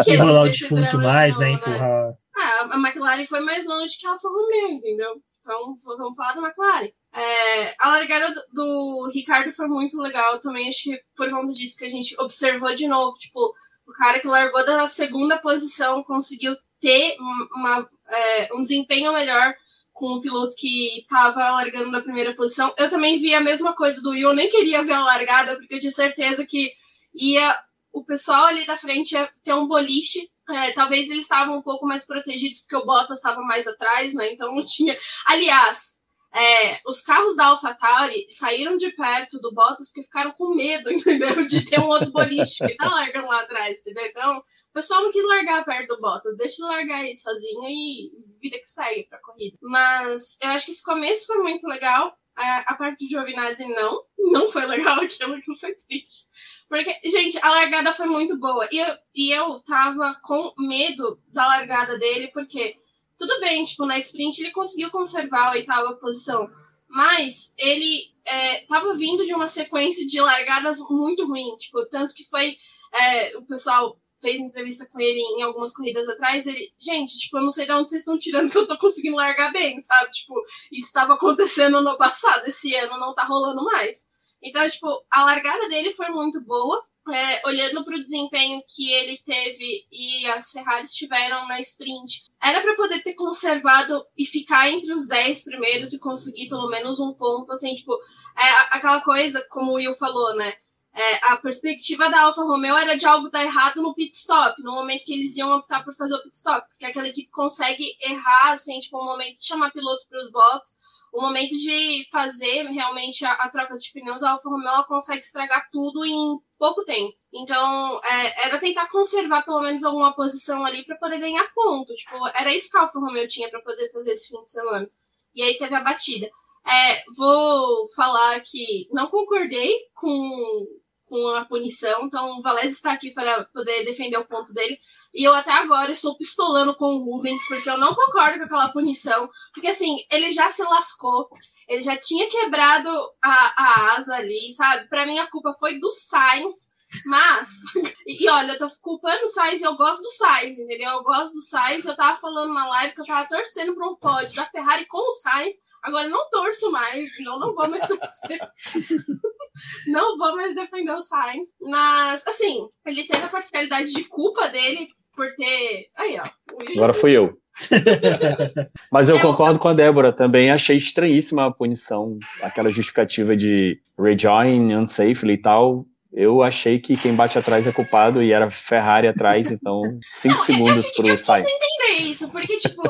[0.07, 2.07] E rolar o defunto mais, né, empurrar...
[2.07, 2.13] Né?
[2.35, 5.21] Ah, a McLaren foi mais longe que a Alfa Romeo, entendeu?
[5.41, 6.89] Então, vamos falar da McLaren.
[7.13, 11.77] É, a largada do, do, Ricardo foi muito legal também, acho que por conta disso
[11.77, 13.39] que a gente observou de novo, tipo,
[13.87, 17.15] o cara que largou da segunda posição conseguiu ter
[17.55, 19.53] uma, é, um desempenho melhor
[19.91, 22.73] com o piloto que estava largando da primeira posição.
[22.77, 25.75] Eu também vi a mesma coisa do Will, eu nem queria ver a largada, porque
[25.75, 26.71] eu tinha certeza que
[27.13, 27.59] ia
[27.91, 30.29] o pessoal ali da frente ia ter um boliche.
[30.49, 34.31] É, talvez eles estavam um pouco mais protegidos porque o Bottas estava mais atrás, né?
[34.31, 34.97] Então não tinha.
[35.25, 35.98] Aliás,
[36.33, 41.45] é, os carros da AlphaTauri saíram de perto do Bottas porque ficaram com medo, entendeu?
[41.45, 44.05] De ter um outro boliche que tá largando lá atrás, entendeu?
[44.05, 48.11] Então, o pessoal não quis largar perto do Bottas, deixa ele largar aí sozinho e
[48.39, 49.57] vida que segue pra corrida.
[49.61, 52.15] Mas eu acho que esse começo foi muito legal.
[52.35, 56.27] A, a parte do Giovinazzi não, não foi legal aquilo, aquilo foi triste.
[56.69, 58.69] Porque, gente, a largada foi muito boa.
[58.71, 62.75] E eu, e eu tava com medo da largada dele, porque
[63.19, 66.49] tudo bem, tipo, na sprint ele conseguiu conservar a oitava posição,
[66.87, 72.23] mas ele é, tava vindo de uma sequência de largadas muito ruim, tipo, tanto que
[72.29, 72.55] foi.
[72.93, 77.43] É, o pessoal fez entrevista com ele em algumas corridas atrás, ele, gente, tipo, eu
[77.43, 80.11] não sei de onde vocês estão tirando que eu tô conseguindo largar bem, sabe?
[80.11, 80.33] Tipo,
[80.71, 84.09] isso estava acontecendo no passado, esse ano não tá rolando mais.
[84.41, 86.81] Então, tipo, a largada dele foi muito boa
[87.11, 92.61] é, olhando para o desempenho que ele teve e as Ferraris tiveram na sprint, era
[92.61, 97.13] para poder ter conservado e ficar entre os 10 primeiros e conseguir pelo menos um
[97.13, 97.93] ponto, assim, tipo,
[98.37, 100.53] é, aquela coisa, como o Will falou, né?
[100.91, 104.73] É, a perspectiva da Alfa Romeo era de algo dar errado no pit stop, no
[104.73, 108.53] momento que eles iam optar por fazer o pit stop, porque aquela equipe consegue errar,
[108.53, 110.77] assim, tipo, um momento de chamar piloto para os boxes,
[111.13, 115.67] o momento de fazer realmente a, a troca de pneus, a Alfa Romeo consegue estragar
[115.71, 117.13] tudo em pouco tempo.
[117.33, 121.93] Então, é, era tentar conservar pelo menos alguma posição ali para poder ganhar ponto.
[121.95, 124.89] Tipo, era isso que a Alfa Romeo tinha para poder fazer esse fim de semana.
[125.33, 126.29] E aí teve a batida.
[126.67, 130.67] É, vou falar que não concordei com
[131.09, 132.05] com a punição.
[132.05, 134.79] Então, o Valese está aqui para poder defender o ponto dele.
[135.13, 138.69] E eu até agora estou pistolando com o Rubens, porque eu não concordo com aquela
[138.69, 139.27] punição.
[139.53, 141.29] Porque, assim, ele já se lascou.
[141.67, 142.89] Ele já tinha quebrado
[143.21, 144.87] a, a asa ali, sabe?
[144.87, 146.71] Para mim, a culpa foi do Sainz.
[147.05, 147.49] Mas,
[148.07, 150.89] e, olha, eu tô culpando o Sainz, eu gosto do Sainz, entendeu?
[150.89, 153.95] Eu gosto do Sainz, eu tava falando na live que eu tava torcendo pra um
[153.95, 157.85] pódio da Ferrari com o Sainz, agora eu não torço mais, não, não vou mais
[157.87, 158.39] torcer.
[159.87, 161.49] não vou mais defender o Sainz.
[161.61, 165.87] Mas, assim, ele teve a parcialidade de culpa dele por ter.
[165.95, 166.73] Aí, ó.
[166.75, 167.37] Agora fui eu.
[168.91, 170.49] Mas eu é, concordo com a Débora também.
[170.49, 175.85] Achei estranhíssima a punição, aquela justificativa de rejoin unsafely e tal.
[176.11, 179.81] Eu achei que quem bate atrás é culpado e era Ferrari atrás, então
[180.13, 181.47] 5 é segundos é, é, pro Sainz.
[181.47, 182.81] Eu entender isso, porque, tipo,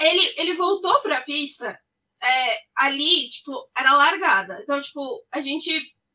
[0.00, 1.78] ele, ele voltou pra pista
[2.20, 4.58] é, ali, tipo, era largada.
[4.62, 5.00] Então, tipo,
[5.32, 5.70] a gente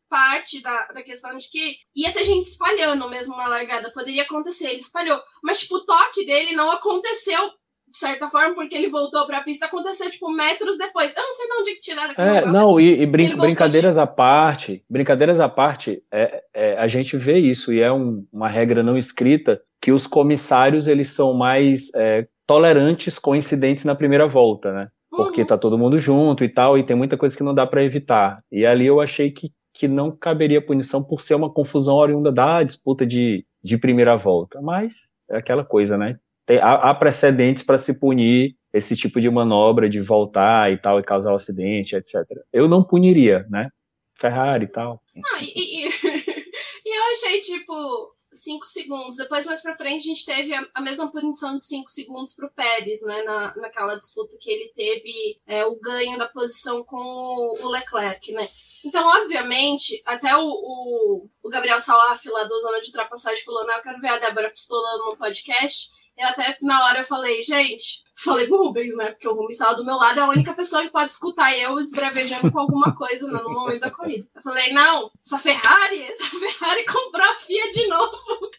[0.10, 3.92] parte da, da questão de que ia ter gente espalhando mesmo na largada.
[3.94, 5.20] Poderia acontecer, ele espalhou.
[5.44, 7.52] Mas, tipo, o toque dele não aconteceu
[7.90, 11.16] de certa forma, porque ele voltou para a pista, aconteceu, tipo, metros depois.
[11.16, 14.02] Eu não sei de onde que tiraram aquele é, Não, e, e brin brincadeiras de...
[14.02, 18.48] à parte, brincadeiras à parte, é, é, a gente vê isso, e é um, uma
[18.48, 24.28] regra não escrita, que os comissários, eles são mais é, tolerantes com incidentes na primeira
[24.28, 24.90] volta, né?
[25.10, 25.48] Porque uhum.
[25.48, 28.40] tá todo mundo junto e tal, e tem muita coisa que não dá para evitar.
[28.52, 29.50] E ali eu achei que,
[29.80, 34.62] que não caberia punição por ser uma confusão oriunda da disputa de, de primeira volta.
[34.62, 36.20] Mas é aquela coisa, né?
[36.50, 41.00] tem, há, há precedentes para se punir esse tipo de manobra de voltar e tal
[41.00, 42.16] e causar um acidente, etc.
[42.52, 43.70] Eu não puniria, né?
[44.16, 45.00] Ferrari e tal.
[45.16, 45.92] Não, e, e, e
[46.98, 47.74] eu achei, tipo,
[48.32, 49.16] 5 segundos.
[49.16, 52.52] Depois, mais pra frente, a gente teve a, a mesma punição de 5 segundos pro
[52.52, 53.24] Pérez, né?
[53.24, 58.32] Na, naquela disputa que ele teve é, o ganho da posição com o, o, Leclerc,
[58.32, 58.48] né?
[58.86, 63.76] Então, obviamente, até o, o, o Gabriel Salaf, lá do Zona de Ultrapassagem, falou: Não,
[63.76, 65.90] eu quero ver a Débora pistolando no podcast.
[66.20, 69.12] E até na hora eu falei, gente, falei pro Rubens, né?
[69.12, 71.80] Porque o Rubens estava do meu lado, é a única pessoa que pode escutar eu
[71.80, 74.28] esbravejando com alguma coisa né, no momento da corrida.
[74.36, 78.12] Eu falei, não, essa Ferrari, essa Ferrari comprou a FIA de novo,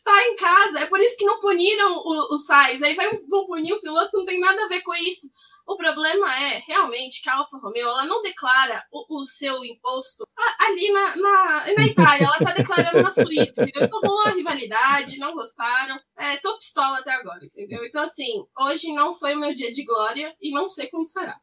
[0.02, 0.78] tá em casa.
[0.78, 2.82] É por isso que não puniram o, o Sainz.
[2.82, 5.28] Aí vai, vão punir o piloto, não tem nada a ver com isso.
[5.70, 10.24] O problema é, realmente, que a Alfa Romeo ela não declara o, o seu imposto
[10.58, 13.84] ali na, na, na Itália, ela tá declarando na Suíça, entendeu?
[13.84, 15.96] Então rolou uma rivalidade, não gostaram.
[16.18, 17.84] É, tô pistola até agora, entendeu?
[17.84, 21.38] Então, assim, hoje não foi o meu dia de glória e não sei como será.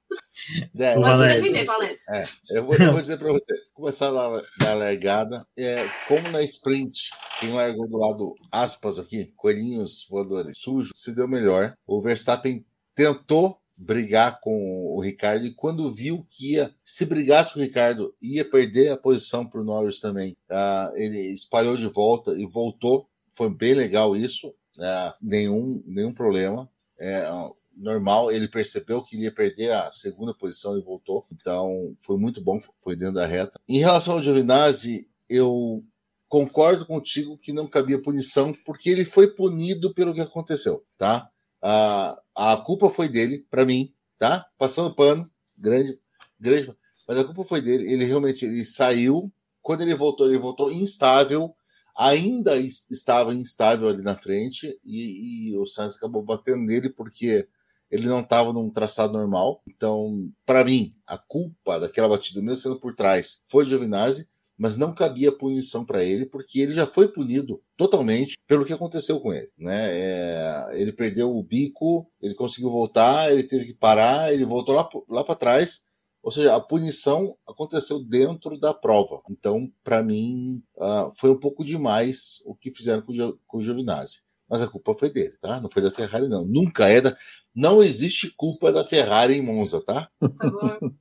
[0.77, 2.11] É, Pode se defender, Valécia.
[2.13, 6.43] É, eu, vou, eu vou dizer pra você, começar da, da largada, é, como na
[6.43, 11.73] sprint, quem largou do lado, aspas aqui, coelhinhos voadores sujos, se deu melhor.
[11.87, 17.59] O Verstappen tentou brigar com o Ricardo e quando viu que ia, se brigasse com
[17.59, 20.35] o Ricardo, ia perder a posição para o Norris também.
[20.49, 23.07] Uh, ele espalhou de volta e voltou.
[23.33, 24.47] Foi bem legal isso.
[24.47, 26.67] Uh, nenhum, nenhum problema.
[26.99, 27.29] É
[27.75, 28.31] normal.
[28.31, 31.25] Ele percebeu que ia perder a segunda posição e voltou.
[31.31, 32.59] Então foi muito bom.
[32.81, 33.59] Foi dentro da reta.
[33.67, 35.83] Em relação ao Giovinazzi, eu
[36.27, 41.29] concordo contigo que não cabia punição porque ele foi punido pelo que aconteceu, tá?
[41.61, 44.45] A, a culpa foi dele, para mim, tá?
[44.59, 45.27] Passando pano,
[45.57, 45.99] grande,
[46.39, 46.71] grande,
[47.07, 47.91] mas a culpa foi dele.
[47.91, 49.31] Ele realmente ele saiu.
[49.59, 51.55] Quando ele voltou, ele voltou instável,
[51.97, 57.47] ainda estava instável ali na frente e, e o Sainz acabou batendo nele porque
[57.89, 59.63] ele não estava num traçado normal.
[59.67, 64.27] Então, para mim, a culpa daquela batida, mesmo sendo por trás, foi de Giovinazzi
[64.57, 69.19] mas não cabia punição para ele, porque ele já foi punido totalmente pelo que aconteceu
[69.19, 69.49] com ele.
[69.57, 69.89] Né?
[69.91, 74.89] É, ele perdeu o bico, ele conseguiu voltar, ele teve que parar, ele voltou lá,
[75.07, 75.81] lá para trás.
[76.23, 79.21] Ou seja, a punição aconteceu dentro da prova.
[79.29, 83.61] Então, para mim, uh, foi um pouco demais o que fizeram com o, com o
[83.61, 84.21] Giovinazzi.
[84.49, 85.59] Mas a culpa foi dele, tá?
[85.61, 86.45] Não foi da Ferrari, não.
[86.45, 87.15] Nunca é da.
[87.53, 90.09] Não existe culpa da Ferrari em Monza, tá?
[90.19, 90.91] Tá bom.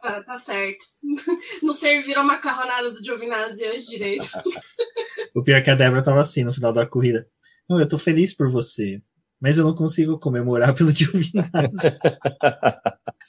[0.00, 0.84] Tá, tá, certo.
[1.62, 4.28] Não serviram a macarronada do Giovinazzi hoje direito.
[5.34, 7.26] o pior é que a Débora tava assim no final da corrida.
[7.68, 9.02] Não, eu tô feliz por você,
[9.40, 11.98] mas eu não consigo comemorar pelo Giovinazzi.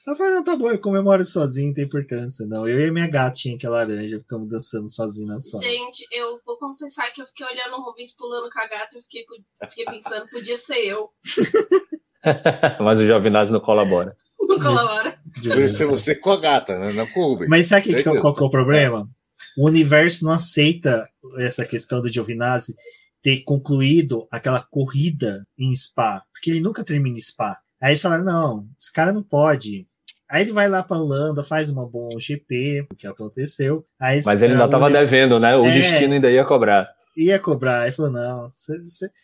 [0.06, 2.68] Ela falou, não, tá bom, eu comemoro sozinho, não tem importância, não.
[2.68, 5.64] Eu e minha gatinha, que é laranja, ficamos dançando sozinho na sala.
[5.64, 9.02] Gente, eu vou confessar que eu fiquei olhando o Rubens pulando com a gata e
[9.02, 9.26] fiquei,
[9.70, 11.10] fiquei pensando, podia ser eu.
[12.80, 14.16] mas o Giovinazzi não colabora.
[14.48, 15.20] Não colabora.
[15.42, 16.94] Devia ser você com a gata, né?
[16.94, 17.50] não com o Rubens.
[17.50, 19.10] Mas sabe que, qual, que é o problema?
[19.58, 22.74] O universo não aceita essa questão do Giovinazzi
[23.22, 27.58] ter concluído aquela corrida em Spa, porque ele nunca termina em Spa.
[27.82, 29.86] Aí eles falaram: não, esse cara não pode.
[30.30, 33.86] Aí ele vai lá para Holanda, faz uma bom GP, que é o que aconteceu.
[34.00, 35.56] Aí, Mas ele ainda estava devendo, né?
[35.56, 36.90] O é, destino ainda ia cobrar.
[37.16, 37.82] Ia cobrar.
[37.82, 39.20] Aí falou: não, você, ele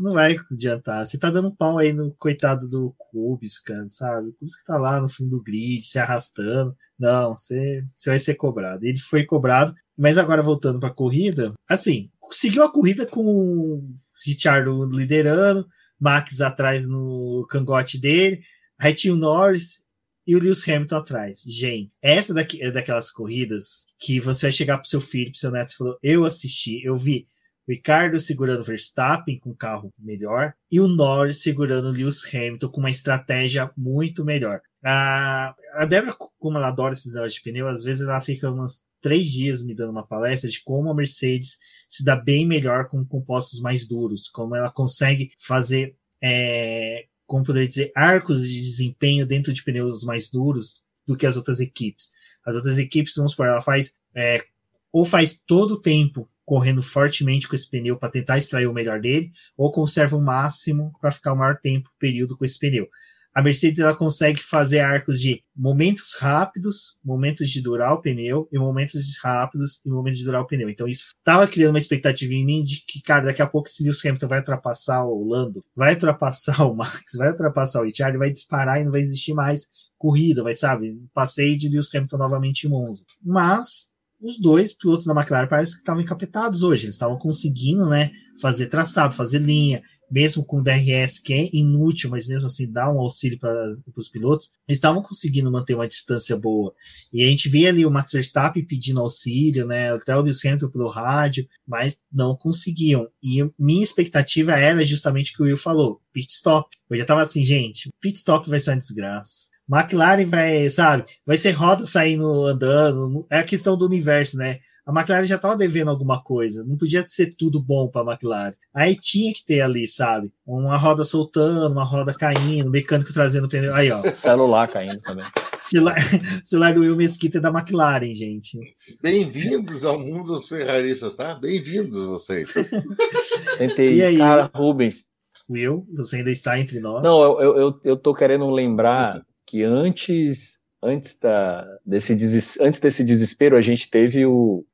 [0.00, 1.06] não vai adiantar.
[1.06, 4.28] Você tá dando pau aí no coitado do Kubica, sabe?
[4.28, 6.76] O Kubica tá lá no fim do grid, se arrastando.
[6.98, 8.84] Não, você, você vai ser cobrado.
[8.84, 13.82] Ele foi cobrado, mas agora voltando pra corrida, assim, seguiu a corrida com o
[14.24, 15.66] Richard liderando,
[16.00, 18.42] Max atrás no cangote dele,
[18.78, 19.84] aí tinha o Norris
[20.26, 21.42] e o Lewis Hamilton atrás.
[21.46, 25.50] Gente, essa daqui, é daquelas corridas que você vai chegar pro seu filho, pro seu
[25.50, 27.26] neto e falou: Eu assisti, eu vi
[27.66, 33.70] Ricardo segurando Verstappen com carro melhor e o Norris segurando Lewis Hamilton com uma estratégia
[33.76, 34.60] muito melhor.
[34.84, 38.82] A, a Débora, como ela adora esses negócios de pneu, às vezes ela fica uns
[39.00, 41.58] três dias me dando uma palestra de como a Mercedes
[41.88, 47.68] se dá bem melhor com compostos mais duros, como ela consegue fazer, é, como poderia
[47.68, 52.12] dizer, arcos de desempenho dentro de pneus mais duros do que as outras equipes.
[52.44, 54.44] As outras equipes, vamos supor, ela faz é,
[54.92, 59.00] ou faz todo o tempo correndo fortemente com esse pneu para tentar extrair o melhor
[59.00, 62.86] dele, ou conserva o máximo para ficar o maior tempo, período com esse pneu.
[63.34, 68.58] A Mercedes ela consegue fazer arcos de momentos rápidos, momentos de durar o pneu, e
[68.58, 70.70] momentos rápidos e momentos de durar o pneu.
[70.70, 73.82] Então isso estava criando uma expectativa em mim de que, cara, daqui a pouco esse
[73.82, 78.30] Lewis Hamilton vai ultrapassar o Lando, vai ultrapassar o Max, vai ultrapassar o Richard, vai
[78.30, 79.66] disparar e não vai existir mais
[79.98, 80.96] corrida, vai, sabe?
[81.12, 83.04] Passeio de Lewis Hamilton novamente em Monza.
[83.20, 83.90] Mas
[84.24, 86.86] os dois pilotos da McLaren parece que estavam encapetados hoje.
[86.86, 88.10] Eles estavam conseguindo, né,
[88.40, 92.90] fazer traçado, fazer linha, mesmo com o DRS que é inútil, mas mesmo assim dá
[92.90, 94.50] um auxílio para os pilotos.
[94.66, 96.72] Eles estavam conseguindo manter uma distância boa.
[97.12, 100.70] E a gente vê ali o Max Verstappen pedindo auxílio, né, até o Lewis Hamilton
[100.70, 103.06] pelo rádio, mas não conseguiam.
[103.22, 106.66] E minha expectativa era justamente o que o Will falou, pit stop.
[106.88, 111.36] Eu já tava assim, gente, pit stop vai ser uma desgraça McLaren vai, sabe, vai
[111.36, 113.26] ser roda saindo andando.
[113.30, 114.58] É a questão do universo, né?
[114.86, 118.52] A McLaren já estava devendo alguma coisa, não podia ser tudo bom para a McLaren.
[118.74, 120.30] Aí tinha que ter ali, sabe?
[120.46, 123.74] Uma roda soltando, uma roda caindo, mecânico trazendo pneu.
[123.74, 124.02] Aí, ó.
[124.12, 125.24] Celular caindo também.
[125.62, 125.96] Celular,
[126.44, 128.58] celular do Will Mesquita é da McLaren, gente.
[129.02, 131.34] Bem-vindos ao mundo dos ferraristas, tá?
[131.34, 132.52] Bem-vindos vocês.
[133.56, 133.94] Tentei.
[133.94, 134.18] E aí?
[134.18, 135.06] Cara, Rubens.
[135.48, 137.02] Will, você ainda está entre nós?
[137.02, 143.04] Não, eu, eu, eu tô querendo lembrar que antes antes da, desse, des, antes desse
[143.04, 144.66] desespero a gente teve o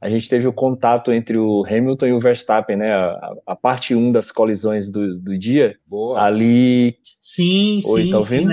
[0.00, 2.92] a gente teve o contato entre o Hamilton e o Verstappen, né?
[2.92, 5.78] A, a parte 1 um das colisões do, do dia.
[5.86, 6.20] Boa.
[6.20, 6.98] Ali.
[7.20, 8.46] Sim, Oi, sim, tá sim?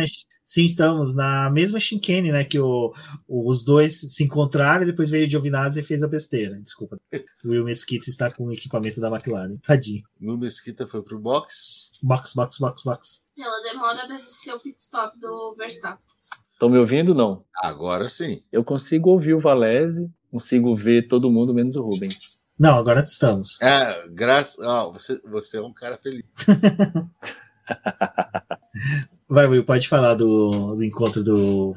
[0.43, 2.43] Sim, estamos na mesma chicane, né?
[2.43, 2.93] Que o,
[3.27, 6.59] os dois se encontraram e depois veio o Giovinazzi e fez a besteira.
[6.59, 6.99] Desculpa.
[7.43, 9.57] o Will Mesquita está com o equipamento da McLaren.
[9.57, 10.03] Tadinho.
[10.21, 11.91] O Mesquita foi pro box.
[12.01, 13.25] Box, box, box, box.
[13.35, 16.03] Pela demora deve ser o pit stop do Verstappen.
[16.51, 17.43] Estão me ouvindo não?
[17.61, 18.43] Agora sim.
[18.51, 22.19] Eu consigo ouvir o Valese, consigo ver todo mundo menos o Rubens.
[22.57, 23.59] Não, agora estamos.
[23.61, 24.57] É, graças.
[24.59, 26.23] Oh, você, você é um cara feliz.
[29.33, 31.73] Vai, Will, pode falar do, do encontro do,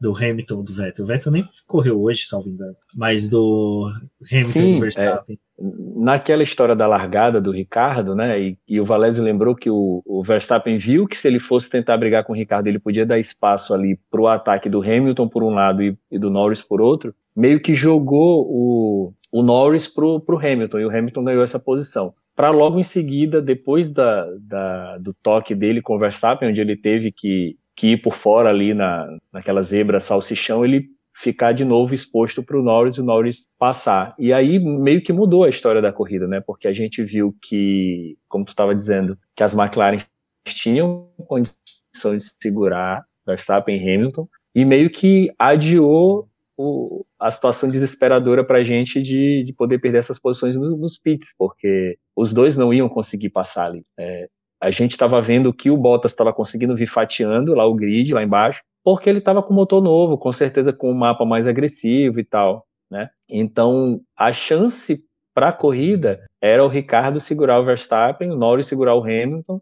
[0.00, 1.04] do Hamilton, do Vettel.
[1.04, 3.90] O Vettel nem correu hoje, salvo engano, mas do
[4.30, 5.36] Hamilton Sim, do Verstappen.
[5.36, 5.64] É,
[5.96, 10.22] naquela história da largada do Ricardo, né, e, e o Valese lembrou que o, o,
[10.22, 13.74] Verstappen viu que se ele fosse tentar brigar com o Ricardo, ele podia dar espaço
[13.74, 17.12] ali para o ataque do Hamilton por um lado e, e, do Norris por outro,
[17.34, 22.14] meio que jogou o, o Norris pro, pro Hamilton, e o Hamilton ganhou essa posição
[22.34, 26.76] para logo em seguida, depois da, da, do toque dele com o Verstappen, onde ele
[26.76, 31.94] teve que, que ir por fora ali na, naquela zebra salsichão, ele ficar de novo
[31.94, 34.14] exposto para o Norris e o Norris passar.
[34.18, 36.40] E aí meio que mudou a história da corrida, né?
[36.40, 40.00] Porque a gente viu que, como tu estava dizendo, que as McLaren
[40.44, 48.44] tinham condição de segurar Verstappen e Hamilton, e meio que adiou o, a situação desesperadora
[48.44, 52.56] para a gente de, de poder perder essas posições no, nos pits, porque os dois
[52.56, 53.82] não iam conseguir passar ali.
[53.98, 54.28] É,
[54.60, 58.22] a gente estava vendo que o Bottas estava conseguindo vir fatiando lá o grid, lá
[58.22, 62.24] embaixo, porque ele estava com motor novo, com certeza com um mapa mais agressivo e
[62.24, 62.66] tal.
[62.90, 63.08] Né?
[63.28, 68.94] Então, a chance para a corrida era o Ricardo segurar o Verstappen, o Norris segurar
[68.94, 69.60] o Hamilton,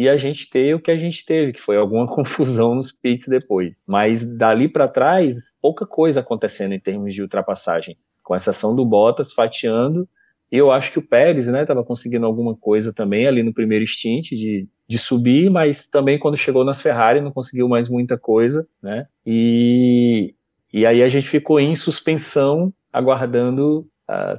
[0.00, 3.28] e a gente ter o que a gente teve, que foi alguma confusão nos pits
[3.28, 3.78] depois.
[3.86, 9.30] Mas dali para trás, pouca coisa acontecendo em termos de ultrapassagem, com exceção do Bottas
[9.30, 10.08] fatiando.
[10.50, 13.86] E eu acho que o Pérez, né, estava conseguindo alguma coisa também ali no primeiro
[13.86, 18.66] stint de, de subir, mas também quando chegou nas Ferrari não conseguiu mais muita coisa,
[18.82, 19.06] né?
[19.26, 20.34] E,
[20.72, 23.86] e aí a gente ficou em suspensão, aguardando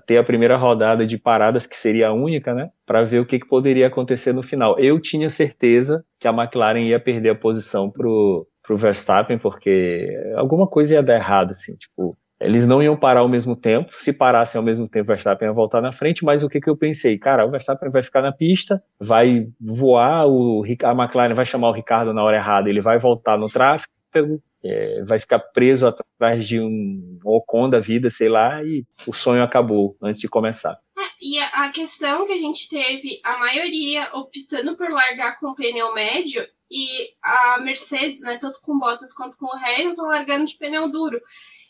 [0.05, 2.69] ter a primeira rodada de paradas, que seria a única, né?
[2.85, 4.77] Para ver o que, que, poderia acontecer no final.
[4.79, 10.67] Eu tinha certeza que a McLaren ia perder a posição pro, pro Verstappen, porque alguma
[10.67, 12.17] coisa ia dar errado, assim, tipo.
[12.39, 13.91] Eles não iam parar ao mesmo tempo.
[13.93, 16.25] Se parassem ao mesmo tempo, o Verstappen ia voltar na frente.
[16.25, 17.15] Mas o que, que eu pensei?
[17.19, 21.73] Cara, o Verstappen vai ficar na pista, vai voar, o, a McLaren vai chamar o
[21.73, 26.59] Ricardo na hora errada, ele vai voltar no tráfego, é, vai ficar preso atrás de
[26.59, 30.79] um Ocon da vida, sei lá, e o sonho acabou antes de começar.
[30.97, 35.55] É, e a, a questão que a gente teve, a maioria optando por largar com
[35.55, 40.57] pneu médio e a Mercedes, né, tanto com Bottas quanto com o Hamilton, largando de
[40.57, 41.19] pneu duro.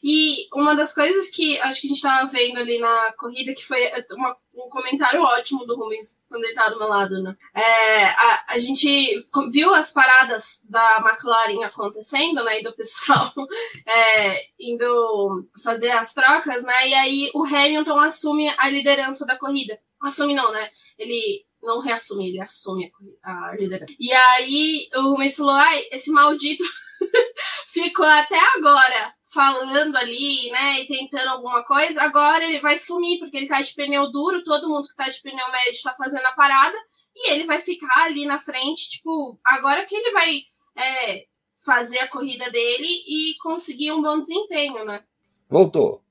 [0.04, 3.66] E uma das coisas que acho que a gente estava vendo ali na corrida, que
[3.66, 7.36] foi uma, um comentário ótimo do Rubens quando ele estava do meu lado, né?
[7.54, 12.60] É, a, a gente viu as paradas da McLaren acontecendo, né?
[12.60, 13.32] E do pessoal
[13.88, 16.90] é, indo fazer as trocas, né?
[16.90, 19.78] E aí o Hamilton assume a liderança da corrida.
[20.02, 20.70] Assume não, né?
[20.98, 22.92] Ele não reassume, ele assume
[23.24, 23.94] a, a liderança.
[24.00, 26.64] E aí o Rubens falou, ai, esse maldito
[27.72, 33.38] ficou até agora falando ali, né, e tentando alguma coisa, agora ele vai sumir, porque
[33.38, 36.34] ele tá de pneu duro, todo mundo que tá de pneu médio tá fazendo a
[36.34, 36.78] parada,
[37.16, 40.42] e ele vai ficar ali na frente, tipo, agora que ele vai
[40.78, 41.26] é,
[41.64, 45.04] fazer a corrida dele e conseguir um bom desempenho, né?
[45.50, 46.04] Voltou.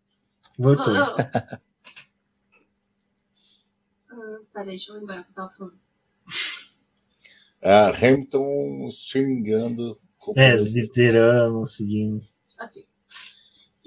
[0.58, 0.94] Voltou.
[4.12, 5.80] hum, peraí, deixa eu lembrar o que eu tava falando.
[7.62, 9.98] Ah, Hamilton xingando.
[10.36, 12.22] É, liderando, seguindo.
[12.58, 12.89] Assim.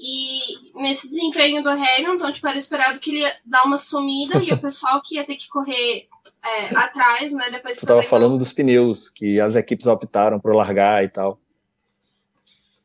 [0.05, 4.51] E nesse desempenho do Hamilton, tipo, era esperado que ele ia dar uma sumida e
[4.51, 6.09] o pessoal que ia ter que correr
[6.43, 7.49] é, atrás, né?
[7.49, 11.39] Depois Você estava falando dos pneus, que as equipes optaram por largar e tal.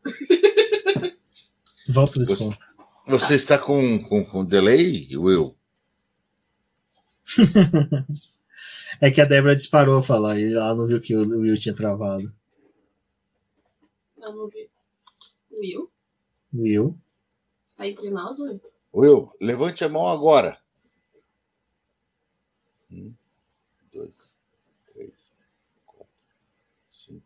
[1.89, 2.57] Volta desse ponto.
[3.09, 5.57] Você está com, com, com delay, Will?
[9.03, 11.75] é que a Débora disparou a falar e ela não viu que o Will tinha
[11.75, 12.33] travado.
[14.23, 14.71] Eu não vi.
[15.51, 15.91] Will?
[16.55, 16.95] Will?
[17.79, 18.61] Está entre nós, Will?
[18.93, 20.59] Will, levante a mão agora.
[22.91, 23.15] Um,
[23.93, 24.37] dois,
[24.93, 25.33] três,
[25.87, 26.13] quatro,
[26.89, 27.23] cinco.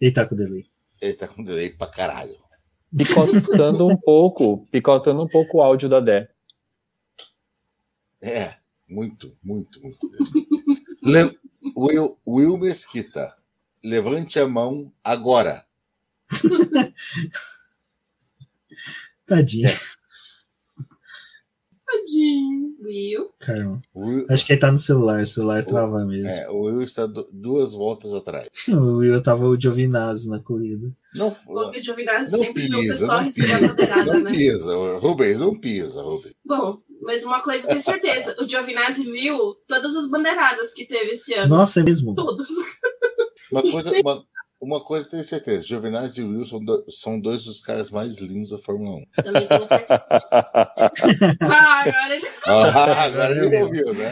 [0.00, 0.64] Ele tá com delay.
[1.02, 2.38] Ele tá com delay pra caralho.
[2.96, 6.30] Picotando um pouco, picotando um pouco o áudio da Dé.
[8.22, 10.08] É, muito, muito, muito.
[11.02, 11.36] Le...
[11.76, 13.36] Will, Will Mesquita,
[13.82, 15.66] levante a mão agora.
[19.26, 19.68] Tadinha.
[21.86, 22.68] Tadinho.
[22.88, 23.30] Will.
[23.38, 23.82] Caramba.
[23.94, 24.26] Will...
[24.30, 26.28] Acho que ele tá no celular, o celular trava mesmo.
[26.28, 28.48] É, o Will está duas voltas atrás.
[28.68, 30.90] O Will tava o Giovinazzi na corrida.
[31.14, 34.30] Não, o Giovinazzi não sempre pisa, o pessoal não receber a bandeirada, não né?
[34.30, 36.34] pisa, Rubens, não pisa, Rubens.
[36.44, 41.12] Bom, mas uma coisa eu tenho certeza, o Giovinazzi viu todas as bandeiradas que teve
[41.12, 41.56] esse ano.
[41.56, 42.14] Nossa, é mesmo?
[42.14, 42.48] Todas.
[43.52, 44.24] Uma coisa, uma,
[44.60, 48.50] uma coisa eu tenho certeza, Giovinazzi e Wilson do, são dois dos caras mais lindos
[48.50, 49.22] da Fórmula 1.
[49.22, 50.02] Também tenho certeza
[51.40, 54.10] ah, agora ele Ah, agora ele ouviu, né?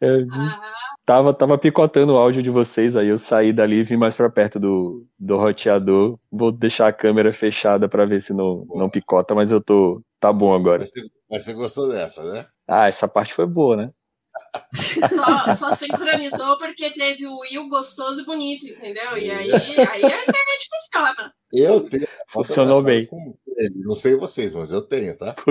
[0.00, 0.26] Eu
[1.04, 4.30] tava, tava picotando o áudio de vocês, aí eu saí dali e vim mais pra
[4.30, 6.18] perto do, do roteador.
[6.30, 10.02] Vou deixar a câmera fechada pra ver se não, não picota, mas eu tô.
[10.18, 10.80] Tá bom agora.
[10.80, 12.46] Mas você, mas você gostou dessa, né?
[12.68, 13.90] Ah, essa parte foi boa, né?
[14.74, 19.16] Só, só sincronizou porque teve o Will gostoso e bonito, entendeu?
[19.16, 21.32] E aí, aí a internet funciona.
[21.52, 22.08] Eu tenho.
[22.28, 23.06] Funcionou bem.
[23.06, 23.84] com ele.
[23.84, 25.36] Não sei vocês, mas eu tenho, tá?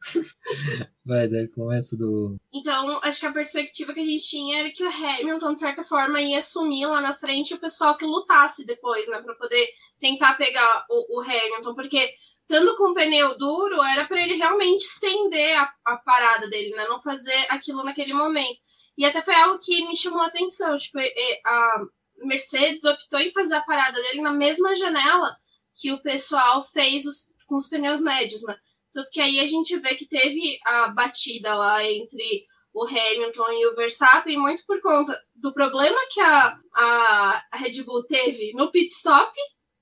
[1.04, 2.36] Vai, daí começa do.
[2.52, 5.84] Então, acho que a perspectiva que a gente tinha era que o Hamilton, de certa
[5.84, 9.20] forma, ia sumir lá na frente o pessoal que lutasse depois, né?
[9.22, 9.68] Pra poder
[10.00, 11.74] tentar pegar o, o Hamilton.
[11.74, 12.10] Porque,
[12.42, 16.86] estando com o pneu duro, era para ele realmente estender a, a parada dele, né?
[16.88, 18.60] Não fazer aquilo naquele momento.
[18.96, 20.76] E até foi algo que me chamou a atenção.
[20.78, 20.98] Tipo,
[21.44, 21.84] a
[22.18, 25.36] Mercedes optou em fazer a parada dele na mesma janela
[25.80, 28.56] que o pessoal fez os, com os pneus médios, né?
[28.98, 32.44] Tanto que aí a gente vê que teve a batida lá entre
[32.74, 38.04] o Hamilton e o Verstappen, muito por conta do problema que a, a, Red Bull
[38.08, 39.32] teve no pit stop,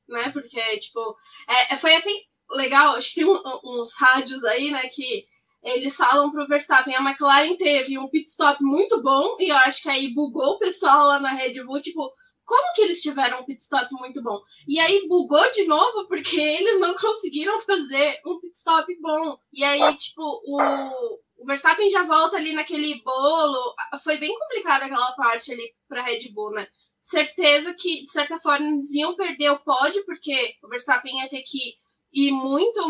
[0.07, 0.31] né?
[0.33, 1.17] Porque, tipo,
[1.49, 2.11] é, foi até
[2.51, 5.25] legal, acho que tem um, uns rádios aí, né, que
[5.63, 9.83] eles falam pro Verstappen, a McLaren teve um pit stop muito bom, e eu acho
[9.83, 12.13] que aí bugou o pessoal lá na Red Bull, tipo,
[12.47, 14.41] como que eles tiveram um pit stop muito bom?
[14.69, 19.37] E aí bugou de novo porque eles não conseguiram fazer um pit stop bom.
[19.53, 23.75] E aí, tipo, o, o Verstappen já volta ali naquele bolo.
[24.03, 26.67] Foi bem complicada aquela parte ali pra Red Bull, né?
[27.01, 31.43] Certeza que, de certa forma, eles iam perder o pódio, porque o Verstappen ia ter
[31.43, 31.75] que
[32.13, 32.81] ir muito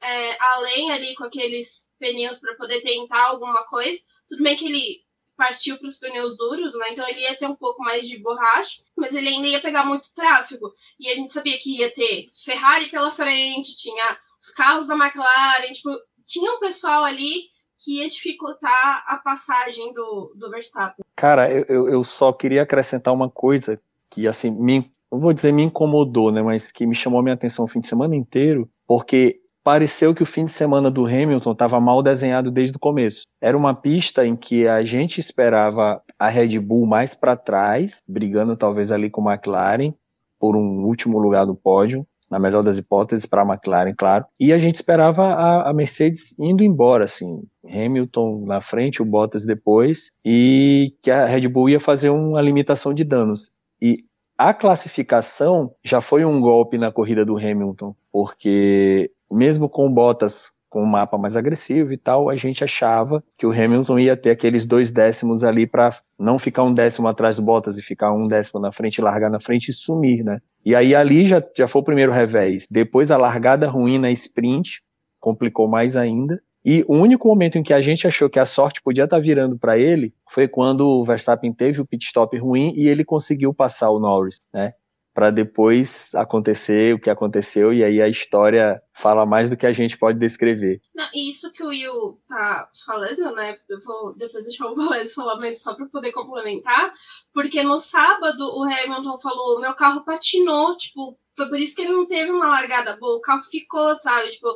[0.00, 4.00] é, além ali com aqueles pneus para poder tentar alguma coisa.
[4.28, 5.02] Tudo bem que ele
[5.42, 6.92] partiu para os pneus duros, né?
[6.92, 10.06] Então ele ia ter um pouco mais de borracha, mas ele ainda ia pegar muito
[10.14, 10.72] tráfego.
[11.00, 15.72] E a gente sabia que ia ter Ferrari pela frente, tinha os carros da McLaren,
[15.72, 15.90] tipo,
[16.24, 21.04] tinha um pessoal ali que ia dificultar a passagem do, do Verstappen.
[21.16, 23.80] Cara, eu, eu só queria acrescentar uma coisa
[24.12, 26.40] que, assim, me, vou dizer me incomodou, né?
[26.40, 30.22] Mas que me chamou a minha atenção o fim de semana inteiro, porque pareceu que
[30.22, 33.22] o fim de semana do Hamilton estava mal desenhado desde o começo.
[33.40, 38.56] Era uma pista em que a gente esperava a Red Bull mais para trás, brigando
[38.56, 39.94] talvez ali com a McLaren
[40.38, 44.24] por um último lugar do pódio, na melhor das hipóteses para a McLaren, claro.
[44.40, 49.44] E a gente esperava a, a, Mercedes indo embora, assim, Hamilton na frente, o Bottas
[49.44, 53.52] depois, e que a Red Bull ia fazer uma limitação de danos.
[53.80, 53.98] E
[54.36, 60.82] a classificação já foi um golpe na corrida do Hamilton, porque mesmo com Bottas com
[60.82, 64.66] um mapa mais agressivo e tal, a gente achava que o Hamilton ia ter aqueles
[64.66, 68.58] dois décimos ali para não ficar um décimo atrás do Bottas e ficar um décimo
[68.58, 70.40] na frente, largar na frente e sumir, né?
[70.64, 72.66] E aí ali já, já foi o primeiro revés.
[72.70, 74.80] Depois a largada ruim na sprint
[75.20, 76.40] complicou mais ainda.
[76.64, 79.22] E o único momento em que a gente achou que a sorte podia estar tá
[79.22, 83.52] virando para ele foi quando o Verstappen teve o pit stop ruim e ele conseguiu
[83.52, 84.72] passar o Norris, né?
[85.14, 89.72] Para depois acontecer o que aconteceu e aí a história fala mais do que a
[89.72, 90.80] gente pode descrever.
[90.94, 93.56] Não, e isso que o Will tá falando, né?
[93.68, 96.92] Eu vou depois deixar o Valério falar, mas só para poder complementar,
[97.32, 101.92] porque no sábado o Hamilton falou: meu carro patinou, tipo, foi por isso que ele
[101.92, 104.30] não teve uma largada boa, o carro ficou, sabe?
[104.30, 104.48] Tipo,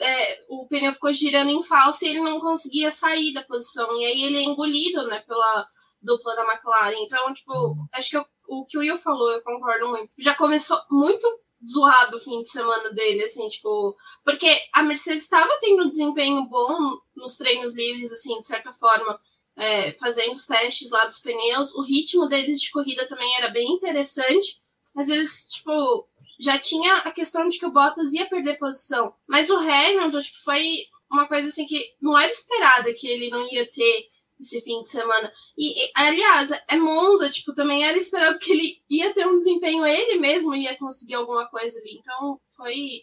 [0.00, 3.86] é, o pneu ficou girando em falso e ele não conseguia sair da posição.
[4.00, 5.66] E aí ele é engolido, né, pela
[6.02, 6.96] dupla da McLaren.
[7.04, 7.52] Então, tipo,
[7.92, 10.12] acho que eu o que o Will falou, eu concordo muito.
[10.18, 11.24] Já começou muito
[11.68, 13.96] zoado o fim de semana dele, assim, tipo.
[14.24, 19.20] Porque a Mercedes estava tendo um desempenho bom nos treinos livres, assim, de certa forma,
[19.56, 21.72] é, fazendo os testes lá dos pneus.
[21.74, 24.60] O ritmo deles de corrida também era bem interessante.
[24.96, 26.08] Às vezes, tipo,
[26.40, 29.14] já tinha a questão de que o Bottas ia perder posição.
[29.28, 30.64] Mas o Hamilton, tipo, foi
[31.08, 34.08] uma coisa assim que não era esperada que ele não ia ter
[34.40, 35.30] esse fim de semana.
[35.56, 39.86] E, e, aliás, é Monza, tipo, também era esperado que ele ia ter um desempenho,
[39.86, 41.98] ele mesmo ia conseguir alguma coisa ali.
[41.98, 43.02] Então, foi.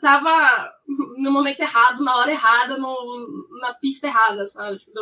[0.00, 0.72] Tava
[1.18, 3.26] no momento errado, na hora errada, no,
[3.60, 4.78] na pista errada, sabe?
[4.78, 4.92] Tipo,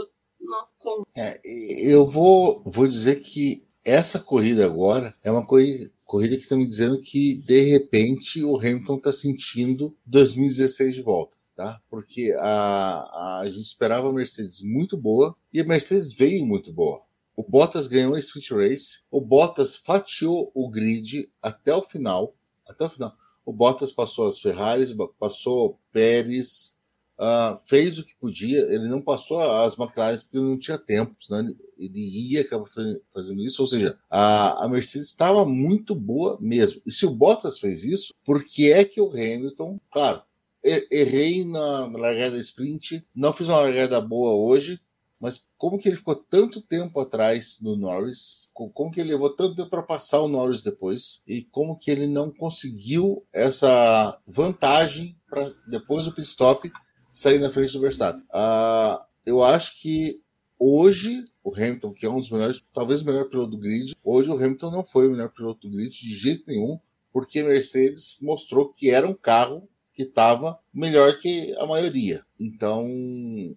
[0.41, 1.07] nossa, como?
[1.16, 6.59] É, eu vou, vou dizer que essa corrida agora é uma corrida, corrida que estão
[6.59, 11.81] me dizendo que, de repente, o Hamilton está sentindo 2016 de volta tá?
[11.89, 17.03] Porque a, a, gente esperava a Mercedes muito boa e a Mercedes veio muito boa.
[17.35, 22.35] O Bottas ganhou a sprint race, o Bottas fatiou o grid até o final,
[22.67, 23.15] até o final.
[23.45, 26.77] O Bottas passou as Ferraris, passou Pérez,
[27.19, 28.61] uh, fez o que podia.
[28.61, 32.01] Ele não passou as McLaren porque não tinha tempo, senão ele,
[32.33, 32.67] ia acabar
[33.13, 33.63] fazendo isso.
[33.63, 36.81] Ou seja, a, a Mercedes estava muito boa mesmo.
[36.87, 40.23] E se o Bottas fez isso, por que é que o Hamilton, claro,
[40.63, 44.81] errei na largada sprint, não fiz uma largada boa hoje,
[45.21, 48.49] mas como que ele ficou tanto tempo atrás do Norris?
[48.53, 51.23] Como que ele levou tanto tempo para passar o Norris depois?
[51.27, 56.71] E como que ele não conseguiu essa vantagem para depois do pit stop
[57.11, 58.23] sair na frente do Verstappen?
[58.25, 60.21] Uh, eu acho que
[60.59, 64.29] hoje o Hamilton, que é um dos melhores, talvez o melhor piloto do grid, hoje
[64.29, 66.79] o Hamilton não foi o melhor piloto do grid de jeito nenhum,
[67.13, 72.22] porque a Mercedes mostrou que era um carro que estava melhor que a maioria.
[72.38, 72.86] Então,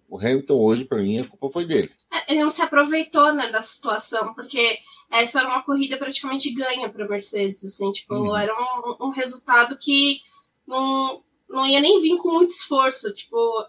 [0.08, 1.90] o Hamilton hoje, para mim, a culpa foi dele.
[2.10, 4.78] É, ele não se aproveitou né, da situação, porque
[5.10, 7.62] essa era uma corrida praticamente ganha para a Mercedes.
[7.62, 8.34] Assim, tipo, uhum.
[8.34, 10.20] Era um, um, resultado que
[10.66, 13.14] não, não ia nem vir com muito esforço.
[13.14, 13.66] Tipo,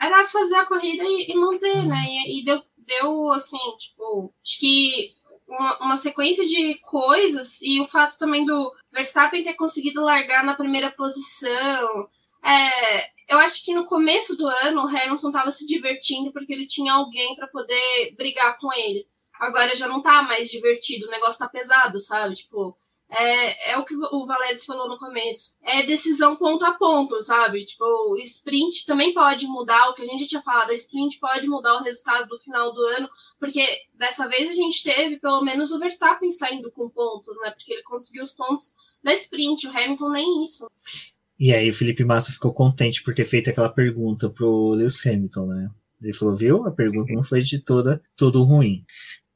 [0.00, 2.04] era fazer a corrida e, e manter, né?
[2.06, 5.10] E, e, deu, deu, assim, tipo, acho que
[5.58, 10.54] uma, uma sequência de coisas e o fato também do Verstappen ter conseguido largar na
[10.54, 12.08] primeira posição.
[12.44, 16.66] É, eu acho que no começo do ano o Hamilton estava se divertindo porque ele
[16.66, 19.06] tinha alguém para poder brigar com ele.
[19.40, 22.36] Agora já não tá mais divertido, o negócio tá pesado, sabe?
[22.36, 22.76] Tipo,
[23.16, 25.56] é, é o que o Valedes falou no começo.
[25.62, 27.64] É decisão ponto a ponto, sabe?
[27.64, 31.76] Tipo, sprint também pode mudar, o que a gente tinha falado, a sprint pode mudar
[31.76, 33.08] o resultado do final do ano,
[33.38, 33.64] porque
[33.98, 37.50] dessa vez a gente teve pelo menos o Verstappen saindo com pontos, né?
[37.50, 40.66] Porque ele conseguiu os pontos da sprint, o Hamilton nem isso.
[41.38, 45.46] E aí o Felipe Massa ficou contente por ter feito aquela pergunta pro Lewis Hamilton,
[45.46, 45.70] né?
[46.02, 46.64] Ele falou, viu?
[46.64, 48.84] A pergunta não foi de toda tudo ruim.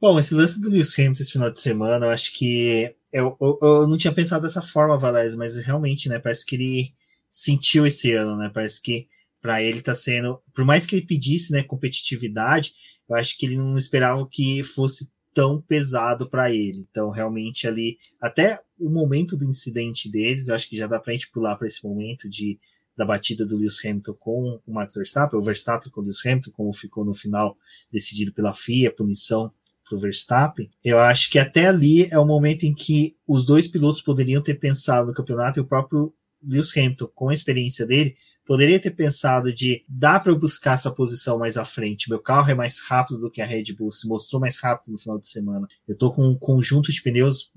[0.01, 3.59] Bom, esse lance do Lewis Hamilton esse final de semana, eu acho que eu, eu,
[3.63, 6.19] eu, não tinha pensado dessa forma, Valéz, mas realmente, né?
[6.19, 6.95] Parece que ele
[7.31, 8.51] sentiu esse ano, né?
[8.53, 9.09] Parece que
[9.41, 12.75] para ele tá sendo, por mais que ele pedisse, né, competitividade,
[13.09, 16.87] eu acho que ele não esperava que fosse tão pesado para ele.
[16.91, 21.13] Então, realmente ali, até o momento do incidente deles, eu acho que já dá para
[21.13, 22.59] a gente pular para esse momento de
[22.97, 26.51] da batida do Lewis Hamilton com o Max Verstappen, o Verstappen com o Lewis Hamilton,
[26.51, 27.57] como ficou no final
[27.93, 29.49] decidido pela FIA, punição
[29.89, 33.67] para o Verstappen, eu acho que até ali é o momento em que os dois
[33.67, 36.13] pilotos poderiam ter pensado no campeonato e o próprio
[36.43, 38.17] Lewis Hamilton, com a experiência dele,
[38.47, 42.09] poderia ter pensado de dá para eu buscar essa posição mais à frente.
[42.09, 44.99] Meu carro é mais rápido do que a Red Bull, se mostrou mais rápido no
[44.99, 45.67] final de semana.
[45.87, 47.53] Eu estou com um conjunto de pneus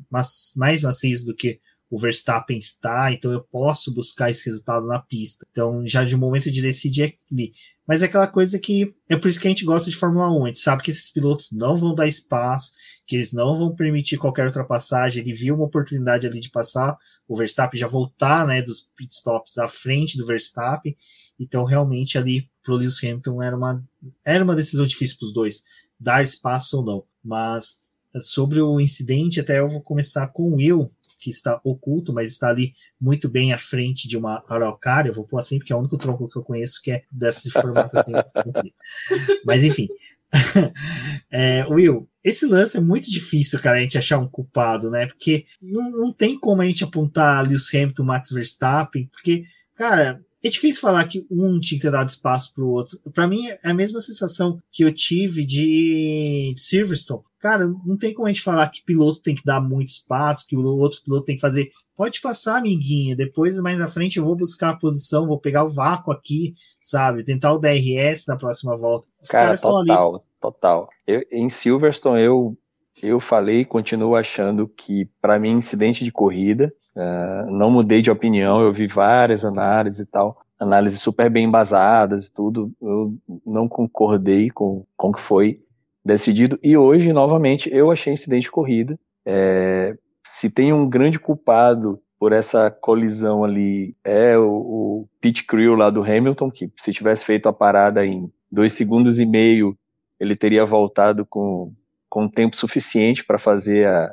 [0.57, 1.59] mais macios do que
[1.89, 5.45] o Verstappen está, então eu posso buscar esse resultado na pista.
[5.51, 7.53] Então, já de momento de decidir é ali.
[7.91, 10.45] Mas é aquela coisa que é por isso que a gente gosta de Fórmula 1.
[10.45, 12.71] A gente sabe que esses pilotos não vão dar espaço,
[13.05, 15.21] que eles não vão permitir qualquer ultrapassagem.
[15.21, 16.97] Ele viu uma oportunidade ali de passar
[17.27, 20.95] o Verstappen, já voltar né, dos pitstops à frente do Verstappen.
[21.37, 23.83] Então, realmente, ali para o Lewis Hamilton era uma,
[24.23, 25.61] era uma decisão difícil para os dois,
[25.99, 27.03] dar espaço ou não.
[27.21, 27.81] Mas
[28.21, 30.89] sobre o incidente, até eu vou começar com o Will,
[31.21, 35.09] que está oculto, mas está ali muito bem à frente de uma Araucária.
[35.09, 37.51] Eu vou pôr assim, porque é o único tronco que eu conheço que é desse
[37.51, 38.13] formato assim.
[39.45, 39.87] mas enfim.
[41.29, 45.05] é, Will, esse lance é muito difícil, cara, a gente achar um culpado, né?
[45.05, 49.43] Porque não, não tem como a gente apontar Lewis Hamilton, Max Verstappen, porque,
[49.75, 52.99] cara, é difícil falar que um tinha que ter dado espaço pro outro.
[53.13, 57.21] Para mim é a mesma sensação que eu tive de Silverstone.
[57.39, 60.55] Cara, não tem como a gente falar que piloto tem que dar muito espaço, que
[60.55, 61.69] o outro piloto tem que fazer.
[61.95, 63.15] Pode passar, amiguinha.
[63.15, 67.23] Depois, mais na frente, eu vou buscar a posição, vou pegar o vácuo aqui, sabe?
[67.23, 69.07] Tentar o DRS na próxima volta.
[69.21, 70.23] Os Cara, total, ali...
[70.39, 70.89] total.
[71.05, 72.57] Eu, em Silverstone, eu,
[73.01, 78.11] eu falei e continuo achando que, para mim, incidente de corrida Uh, não mudei de
[78.11, 82.71] opinião, eu vi várias análises e tal, análises super bem embasadas e tudo.
[82.81, 83.13] Eu
[83.45, 85.59] não concordei com, com o que foi
[86.03, 86.59] decidido.
[86.61, 88.99] E hoje, novamente, eu achei incidente de corrida.
[89.25, 89.95] É,
[90.25, 95.89] se tem um grande culpado por essa colisão ali, é o, o pit crew lá
[95.89, 99.75] do Hamilton, que se tivesse feito a parada em dois segundos e meio,
[100.19, 101.73] ele teria voltado com,
[102.07, 104.11] com tempo suficiente para fazer a,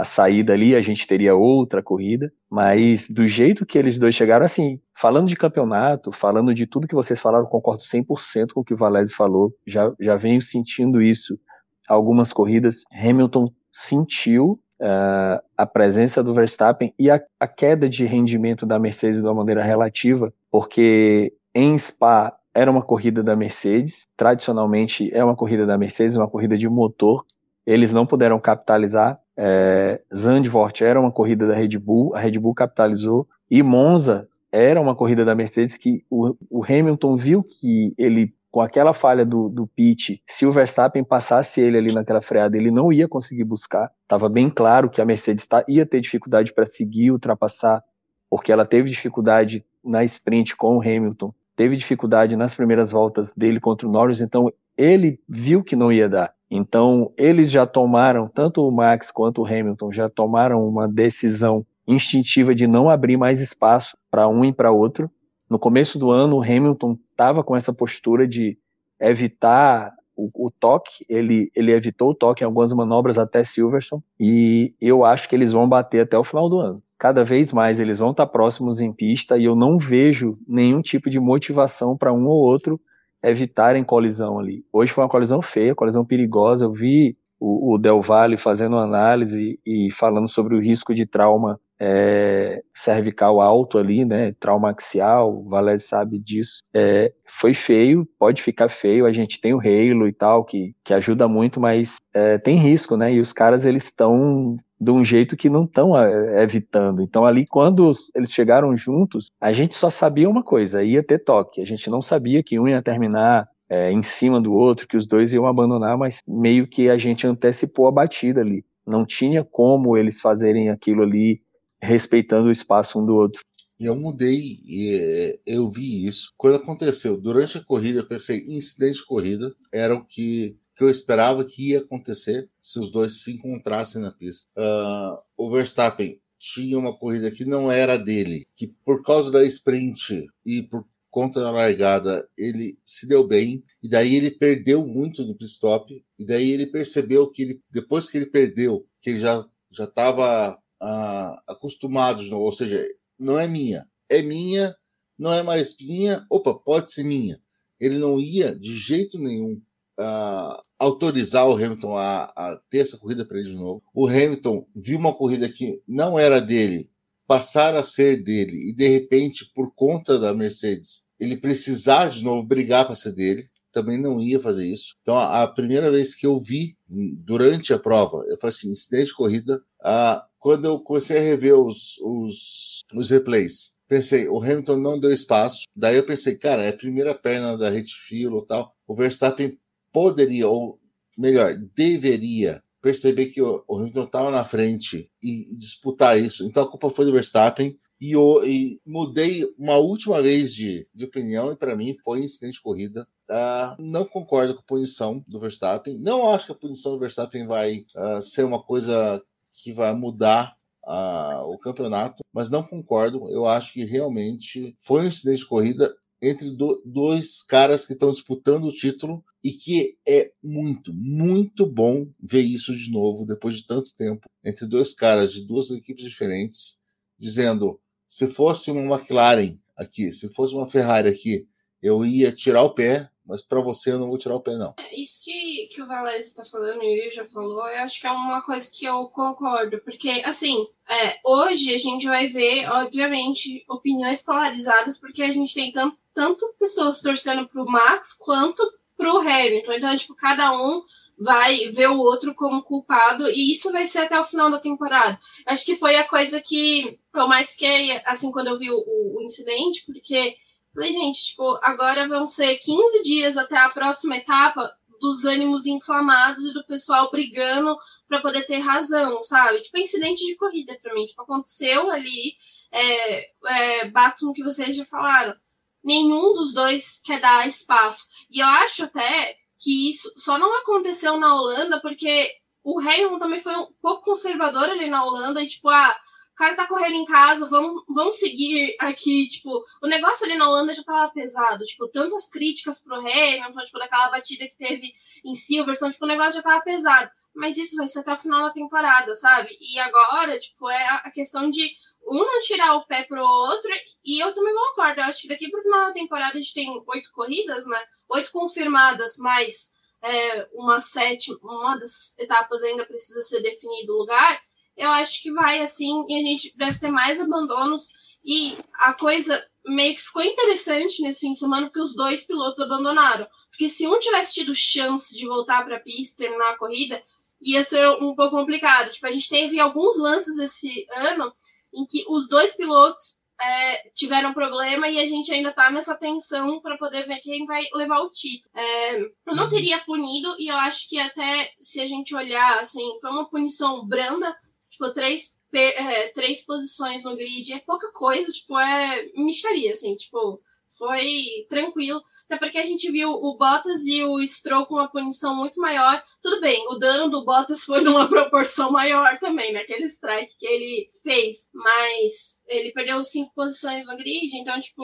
[0.00, 4.44] a saída ali, a gente teria outra corrida, mas do jeito que eles dois chegaram,
[4.44, 8.74] assim, falando de campeonato, falando de tudo que vocês falaram, concordo 100% com o que
[8.74, 11.38] o Valese falou, já, já venho sentindo isso
[11.86, 12.84] algumas corridas.
[12.92, 19.20] Hamilton sentiu uh, a presença do Verstappen e a, a queda de rendimento da Mercedes
[19.20, 25.36] de uma maneira relativa, porque em Spa era uma corrida da Mercedes, tradicionalmente é uma
[25.36, 27.24] corrida da Mercedes, uma corrida de motor,
[27.66, 32.54] eles não puderam capitalizar, é, Zandvoort era uma corrida da Red Bull, a Red Bull
[32.54, 38.34] capitalizou, e Monza era uma corrida da Mercedes que o, o Hamilton viu que ele,
[38.50, 42.70] com aquela falha do, do pit, se o Verstappen passasse ele ali naquela freada, ele
[42.70, 43.90] não ia conseguir buscar.
[44.02, 47.82] Estava bem claro que a Mercedes tá, ia ter dificuldade para seguir, ultrapassar,
[48.28, 53.58] porque ela teve dificuldade na sprint com o Hamilton, teve dificuldade nas primeiras voltas dele
[53.58, 56.34] contra o Norris, então ele viu que não ia dar.
[56.50, 62.54] Então, eles já tomaram, tanto o Max quanto o Hamilton, já tomaram uma decisão instintiva
[62.54, 65.10] de não abrir mais espaço para um e para outro.
[65.48, 68.58] No começo do ano, o Hamilton estava com essa postura de
[69.00, 74.74] evitar o, o, toque, ele, ele evitou o toque em algumas manobras até Silverstone, e
[74.80, 76.82] eu acho que eles vão bater até o final do ano.
[76.98, 81.08] Cada vez mais eles vão estar próximos em pista e eu não vejo nenhum tipo
[81.08, 82.78] de motivação para um ou outro
[83.22, 84.64] evitarem colisão ali.
[84.72, 86.64] Hoje foi uma colisão feia, colisão perigosa.
[86.64, 91.58] Eu vi o, o Del Valle fazendo análise e falando sobre o risco de trauma
[91.80, 94.34] é, cervical alto ali, né?
[94.38, 96.62] Trauma axial, o Valério sabe disso.
[96.74, 99.06] É, foi feio, pode ficar feio.
[99.06, 102.96] A gente tem o Halo e tal, que, que ajuda muito, mas é, tem risco,
[102.96, 103.14] né?
[103.14, 107.02] E os caras eles estão de um jeito que não estão é, evitando.
[107.02, 111.60] Então, ali, quando eles chegaram juntos, a gente só sabia uma coisa: ia ter toque.
[111.60, 115.06] A gente não sabia que um ia terminar é, em cima do outro, que os
[115.06, 118.64] dois iam abandonar, mas meio que a gente antecipou a batida ali.
[118.86, 121.42] Não tinha como eles fazerem aquilo ali
[121.80, 123.42] respeitando o espaço um do outro.
[123.78, 126.34] Eu mudei, é, eu vi isso.
[126.36, 130.88] Quando aconteceu, durante a corrida, eu pensei, incidente de corrida era o que que eu
[130.88, 134.48] esperava que ia acontecer se os dois se encontrassem na pista.
[134.56, 140.26] Uh, o Verstappen tinha uma corrida que não era dele, que por causa da sprint
[140.42, 145.34] e por conta da largada ele se deu bem e daí ele perdeu muito no
[145.34, 149.46] pit stop e daí ele percebeu que ele, depois que ele perdeu que ele já
[149.70, 152.82] já estava uh, acostumado de novo, ou seja
[153.18, 153.86] não é minha.
[154.08, 154.74] É minha
[155.18, 156.24] não é mais minha.
[156.30, 157.38] Opa pode ser minha.
[157.78, 159.60] Ele não ia de jeito nenhum
[160.00, 163.82] uh, autorizar o Hamilton a, a ter essa corrida para ele de novo.
[163.94, 166.90] O Hamilton viu uma corrida que não era dele,
[167.26, 172.42] passar a ser dele, e de repente, por conta da Mercedes, ele precisar de novo
[172.42, 174.96] brigar para ser dele, também não ia fazer isso.
[175.02, 179.14] Então, a, primeira vez que eu vi durante a prova, eu falei assim: incidente de
[179.14, 179.62] corrida.
[179.80, 185.12] Uh, quando eu comecei a rever os, os, os replays, pensei, o Hamilton não deu
[185.12, 185.64] espaço.
[185.76, 188.74] Daí eu pensei, cara, é a primeira perna da retefilo ou tal.
[188.86, 189.58] O Verstappen
[189.92, 190.78] poderia, ou
[191.18, 196.44] melhor, deveria perceber que o, Hamilton estava na frente e, disputar isso.
[196.44, 197.78] Então a culpa foi do Verstappen.
[198.00, 202.54] E, eu, e mudei uma última vez de, de opinião, e para mim foi incidente
[202.54, 203.06] de corrida.
[203.28, 205.98] Uh, não concordo com a punição do Verstappen.
[205.98, 209.22] Não acho que a punição do Verstappen vai uh, ser uma coisa
[209.52, 210.56] que vai mudar
[210.86, 213.30] uh, o campeonato, mas não concordo.
[213.30, 218.10] Eu acho que realmente foi um incidente de corrida entre do, dois caras que estão
[218.10, 223.66] disputando o título e que é muito, muito bom ver isso de novo depois de
[223.66, 226.78] tanto tempo entre dois caras de duas equipes diferentes
[227.18, 231.46] dizendo se fosse uma McLaren aqui, se fosse uma Ferrari aqui,
[231.80, 234.74] eu ia tirar o pé, mas para você eu não vou tirar o pé, não.
[234.76, 238.06] É, isso que, que o Valério está falando e o já falou, eu acho que
[238.06, 243.64] é uma coisa que eu concordo, porque, assim, é, hoje a gente vai ver, obviamente,
[243.68, 248.60] opiniões polarizadas, porque a gente tem tanto, tanto pessoas torcendo pro Max quanto
[248.96, 249.72] pro Hamilton.
[249.72, 250.82] Então, tipo, cada um
[251.20, 255.18] vai ver o outro como culpado e isso vai ser até o final da temporada.
[255.46, 259.22] Acho que foi a coisa que eu mais fiquei, assim, quando eu vi o, o
[259.22, 260.36] incidente, porque
[260.72, 264.70] falei, gente, tipo, agora vão ser 15 dias até a próxima etapa
[265.00, 267.76] dos ânimos inflamados e do pessoal brigando
[268.06, 269.62] para poder ter razão, sabe?
[269.62, 271.06] Tipo, incidente de corrida para mim.
[271.06, 272.34] Tipo, aconteceu ali,
[272.70, 275.34] é, é, bato no que vocês já falaram.
[275.82, 278.04] Nenhum dos dois quer dar espaço.
[278.30, 282.30] E eu acho até que isso só não aconteceu na Holanda porque
[282.62, 285.96] o Hamilton também foi um pouco conservador ali na Holanda e tipo, ah,
[286.40, 290.72] cara tá correndo em casa, vamos, vamos seguir aqui, tipo, o negócio ali na Holanda
[290.72, 294.90] já tava pesado, tipo, tantas críticas pro Hamilton, tipo, daquela batida que teve
[295.22, 297.10] em Silverstone, tipo, o negócio já tava pesado.
[297.34, 299.56] Mas isso vai ser até o final da temporada, sabe?
[299.60, 301.70] E agora, tipo, é a questão de
[302.08, 303.70] um não tirar o pé pro outro,
[304.02, 305.00] e eu também concordo.
[305.00, 307.80] Eu acho que daqui pro final da temporada a gente tem oito corridas, né?
[308.08, 314.40] Oito confirmadas, mas é, uma sétima, uma dessas etapas ainda precisa ser definido o lugar.
[314.80, 317.88] Eu acho que vai assim, e a gente deve ter mais abandonos.
[318.24, 322.62] E a coisa meio que ficou interessante nesse fim de semana, porque os dois pilotos
[322.62, 323.26] abandonaram.
[323.50, 327.02] Porque se um tivesse tido chance de voltar para a pista e terminar a corrida,
[327.42, 328.90] ia ser um pouco complicado.
[328.90, 331.32] Tipo, a gente teve alguns lances esse ano
[331.74, 336.60] em que os dois pilotos é, tiveram problema e a gente ainda tá nessa tensão
[336.60, 338.50] para poder ver quem vai levar o título.
[338.54, 339.50] É, eu não uhum.
[339.50, 343.86] teria punido, e eu acho que até se a gente olhar, assim, foi uma punição
[343.86, 344.36] branda,
[344.80, 350.40] tipo, três, é, três posições no grid é pouca coisa, tipo, é micharia, assim, tipo,
[350.78, 352.02] foi tranquilo.
[352.24, 356.02] Até porque a gente viu o Bottas e o Stroll com uma punição muito maior.
[356.22, 360.88] Tudo bem, o dano do Bottas foi numa proporção maior também, naquele strike que ele
[361.02, 361.50] fez.
[361.52, 364.82] Mas ele perdeu cinco posições no grid, então, tipo,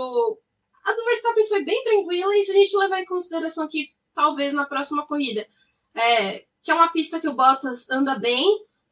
[0.85, 2.37] a do Verstappen foi bem tranquila.
[2.37, 5.47] E se a gente levar em consideração que talvez na próxima corrida,
[5.95, 8.45] é, que é uma pista que o Bottas anda bem,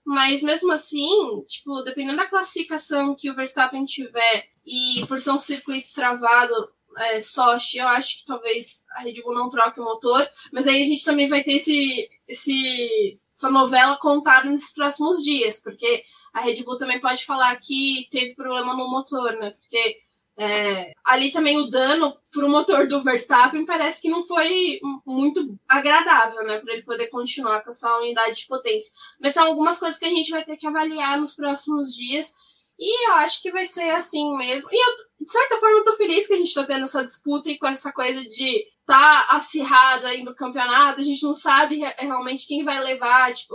[0.05, 5.39] mas mesmo assim, tipo, dependendo da classificação que o Verstappen tiver e por ser um
[5.39, 6.55] circuito travado,
[6.97, 10.83] é, Sochi, eu acho que talvez a Red Bull não troque o motor, mas aí
[10.83, 16.41] a gente também vai ter esse, esse, essa novela contada nesses próximos dias, porque a
[16.41, 19.53] Red Bull também pode falar que teve problema no motor, né?
[19.53, 19.99] Porque
[20.37, 25.57] é, ali também o dano para o motor do Verstappen parece que não foi muito
[25.69, 26.59] agradável, né?
[26.59, 28.93] Para ele poder continuar com essa unidade de potência.
[29.21, 32.35] Mas são algumas coisas que a gente vai ter que avaliar nos próximos dias
[32.79, 34.69] e eu acho que vai ser assim mesmo.
[34.73, 37.49] E eu, de certa forma, eu tô feliz que a gente tá tendo essa disputa
[37.49, 42.47] e com essa coisa de tá acirrado aí no campeonato, a gente não sabe realmente
[42.47, 43.55] quem vai levar, tipo.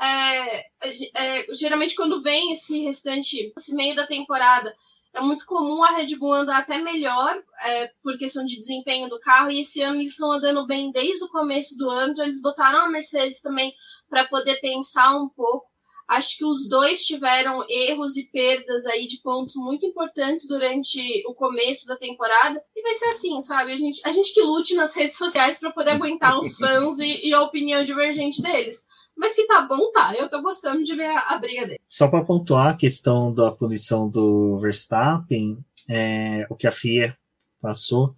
[0.00, 0.66] É,
[1.14, 4.74] é, geralmente quando vem esse restante, esse meio da temporada,
[5.14, 9.20] é muito comum a Red Bull andar até melhor é, por questão de desempenho do
[9.20, 12.40] carro, e esse ano eles estão andando bem desde o começo do ano, então eles
[12.40, 13.74] botaram a Mercedes também
[14.08, 15.72] para poder pensar um pouco.
[16.08, 21.34] Acho que os dois tiveram erros e perdas aí de pontos muito importantes durante o
[21.34, 22.62] começo da temporada.
[22.74, 23.72] E vai ser assim, sabe?
[23.72, 27.28] A gente, a gente que lute nas redes sociais para poder aguentar os fãs e,
[27.28, 28.84] e, a opinião divergente deles.
[29.22, 30.16] Mas que tá bom, tá.
[30.16, 31.78] Eu tô gostando de ver a, a briga deles.
[31.86, 37.16] Só para pontuar a questão da punição do Verstappen, é, o que a FIA
[37.60, 38.12] passou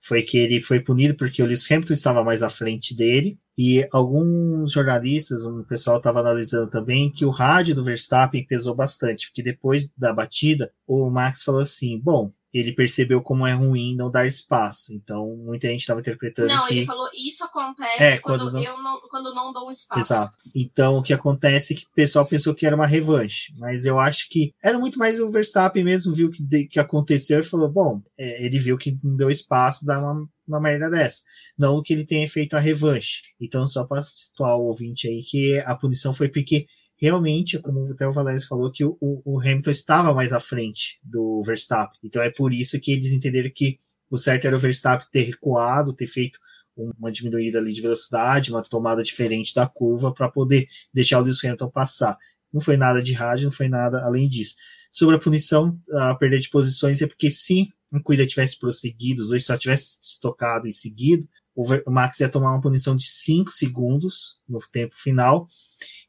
[0.00, 3.86] foi que ele foi punido porque o Lewis Hamilton estava mais à frente dele e
[3.92, 9.42] alguns jornalistas, um pessoal estava analisando também que o rádio do Verstappen pesou bastante, porque
[9.42, 14.26] depois da batida, o Max falou assim: bom, ele percebeu como é ruim não dar
[14.26, 14.92] espaço.
[14.94, 16.78] Então, muita gente estava interpretando não, que...
[16.78, 18.62] ele falou, isso acontece é, quando, quando, não...
[18.62, 20.00] eu não, quando não dou espaço.
[20.00, 20.38] Exato.
[20.54, 23.98] Então, o que acontece é que o pessoal pensou que era uma revanche, mas eu
[23.98, 28.02] acho que era muito mais o Verstappen mesmo viu que que aconteceu e falou, bom,
[28.16, 31.22] é, ele viu que não deu espaço, dá uma, uma merda dessa.
[31.58, 33.22] Não que ele tenha feito a revanche.
[33.40, 36.66] Então, só para situar o ouvinte aí, que a punição foi porque
[37.00, 41.42] realmente, como até o Valério falou, que o, o, Hamilton estava mais à frente do
[41.42, 41.98] Verstappen.
[42.02, 43.76] Então é por isso que eles entenderam que
[44.10, 46.38] o certo era o Verstappen ter recuado, ter feito
[46.76, 51.42] uma diminuída ali de velocidade, uma tomada diferente da curva para poder deixar o Lewis
[51.42, 52.16] Hamilton passar.
[52.52, 54.56] Não foi nada de rádio, não foi nada além disso.
[54.90, 59.28] Sobre a punição, a perda de posições é porque se o Cuida tivesse prosseguido, os
[59.28, 61.26] dois só tivessem se tocado em seguida,
[61.58, 65.44] o Max ia tomar uma punição de 5 segundos no tempo final.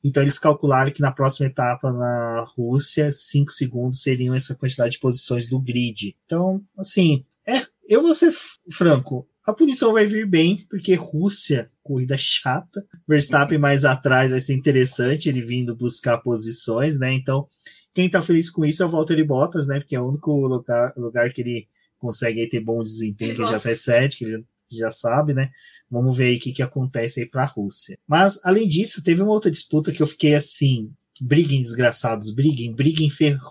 [0.03, 4.99] Então eles calcularam que na próxima etapa na Rússia, 5 segundos seriam essa quantidade de
[4.99, 6.15] posições do grid.
[6.25, 8.31] Então, assim, é, eu vou ser
[8.71, 12.85] franco, a punição vai vir bem, porque Rússia, corrida chata.
[13.07, 17.11] Verstappen mais atrás vai ser interessante, ele vindo buscar posições, né?
[17.13, 17.47] Então,
[17.91, 19.79] quem tá feliz com isso é o Valtteri Bottas, né?
[19.79, 21.67] Porque é o único lugar, lugar que ele
[21.97, 24.45] consegue ter bom desempenho, que ele já tá sete, que ele
[24.77, 25.49] já sabe, né?
[25.89, 27.97] Vamos ver aí o que, que acontece aí para a Rússia.
[28.07, 30.91] Mas, além disso, teve uma outra disputa que eu fiquei assim.
[31.21, 33.41] Briguem, desgraçados, briguem, briguem ferro,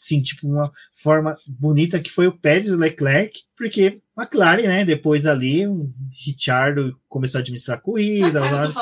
[0.00, 4.84] sim, tipo uma forma bonita que foi o Pérez e o Leclerc, porque McLaren, né,
[4.84, 5.88] depois ali, o
[6.26, 8.76] Richard começou a administrar a corrida, o Norris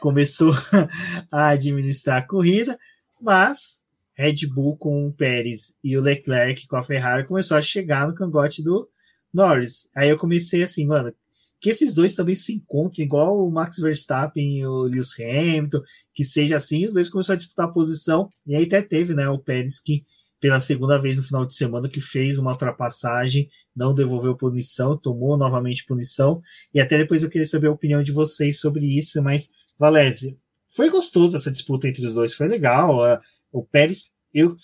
[0.00, 0.52] começou
[1.32, 2.78] a administrar a corrida,
[3.18, 8.08] mas Red Bull com o Pérez e o Leclerc com a Ferrari começou a chegar
[8.08, 8.88] no cangote do
[9.36, 9.88] Norris.
[9.94, 11.14] Aí eu comecei assim, mano,
[11.60, 15.80] que esses dois também se encontrem, igual o Max Verstappen e o Lewis Hamilton,
[16.14, 19.28] que seja assim, os dois começaram a disputar a posição, e aí até teve, né,
[19.28, 20.04] o Pérez que
[20.38, 25.36] pela segunda vez no final de semana que fez uma ultrapassagem, não devolveu punição, tomou
[25.36, 26.42] novamente punição,
[26.74, 30.38] e até depois eu queria saber a opinião de vocês sobre isso, mas Valézio,
[30.68, 32.98] foi gostoso essa disputa entre os dois, foi legal,
[33.50, 34.54] o Pérez, eu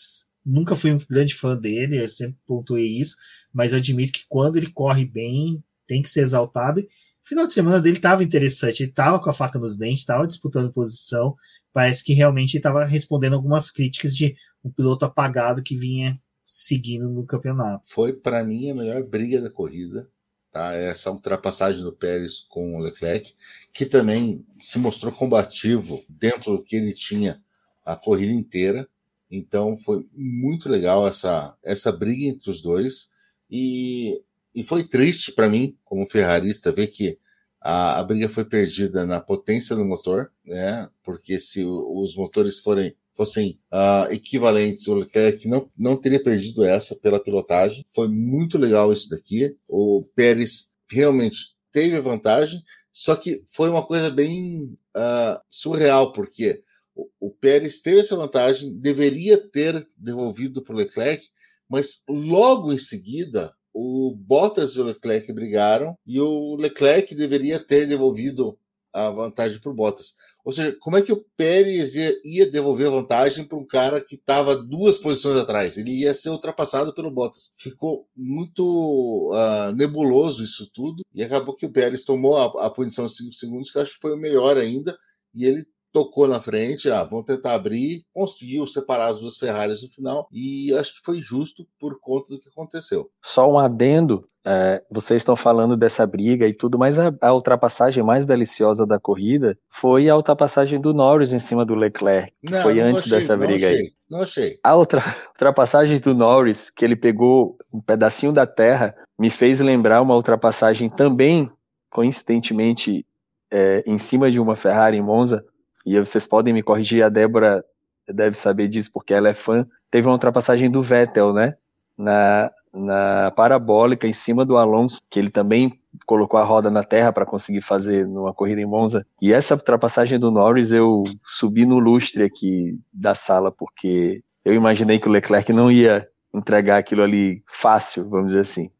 [0.44, 3.16] nunca fui um grande fã dele, eu sempre pontuei isso,
[3.52, 6.80] mas admito que quando ele corre bem, tem que ser exaltado.
[6.80, 6.86] O
[7.28, 10.72] final de semana dele estava interessante, ele estava com a faca nos dentes, estava disputando
[10.72, 11.36] posição.
[11.72, 17.24] Parece que realmente estava respondendo algumas críticas de um piloto apagado que vinha seguindo no
[17.24, 17.86] campeonato.
[17.88, 20.08] Foi para mim a melhor briga da corrida.
[20.50, 20.74] Tá?
[20.74, 23.34] Essa ultrapassagem do Pérez com o Leclerc,
[23.72, 27.42] que também se mostrou combativo dentro do que ele tinha
[27.84, 28.86] a corrida inteira.
[29.32, 33.08] Então foi muito legal essa, essa briga entre os dois.
[33.50, 34.22] E,
[34.54, 37.18] e foi triste para mim, como ferrarista, ver que
[37.58, 40.86] a, a briga foi perdida na potência do motor, né?
[41.02, 46.96] Porque se os motores forem fossem uh, equivalentes, o Leclerc não, não teria perdido essa
[46.96, 47.86] pela pilotagem.
[47.94, 49.54] Foi muito legal isso daqui.
[49.68, 51.36] O Pérez realmente
[51.70, 56.62] teve vantagem, só que foi uma coisa bem uh, surreal, porque
[56.94, 61.28] o, Pérez teve essa vantagem, deveria ter devolvido para o Leclerc,
[61.68, 67.88] mas logo em seguida, o Bottas e o Leclerc brigaram e o Leclerc deveria ter
[67.88, 68.58] devolvido
[68.92, 70.12] a vantagem para o Bottas.
[70.44, 74.00] Ou seja, como é que o Pérez ia, ia devolver a vantagem para um cara
[74.00, 75.76] que estava duas posições atrás?
[75.78, 77.52] Ele ia ser ultrapassado pelo Bottas.
[77.56, 83.06] Ficou muito uh, nebuloso isso tudo e acabou que o Pérez tomou a, a punição
[83.06, 84.96] de 5 segundos, que acho que foi o melhor ainda,
[85.34, 89.90] e ele tocou na frente, ah, vamos tentar abrir, conseguiu separar as duas Ferraris no
[89.90, 93.10] final e acho que foi justo por conta do que aconteceu.
[93.22, 98.02] Só um adendo, é, vocês estão falando dessa briga e tudo, mas a, a, ultrapassagem
[98.02, 102.62] mais deliciosa da corrida foi a ultrapassagem do Norris em cima do Leclerc, que não,
[102.62, 103.92] foi não antes achei, dessa briga não achei, aí.
[104.10, 104.58] Não achei.
[104.64, 110.00] A outra, ultrapassagem do Norris, que ele pegou um pedacinho da terra, me fez lembrar
[110.00, 111.50] uma ultrapassagem também,
[111.90, 113.06] coincidentemente,
[113.50, 115.44] é, em cima de uma Ferrari em Monza,
[115.84, 117.64] e vocês podem me corrigir, a Débora
[118.08, 119.66] deve saber disso porque ela é fã.
[119.90, 121.54] Teve uma ultrapassagem do Vettel, né?
[121.96, 125.72] Na, na parabólica em cima do Alonso, que ele também
[126.06, 129.06] colocou a roda na terra para conseguir fazer numa corrida em Monza.
[129.20, 134.98] E essa ultrapassagem do Norris eu subi no lustre aqui da sala porque eu imaginei
[134.98, 138.70] que o Leclerc não ia entregar aquilo ali fácil, vamos dizer assim.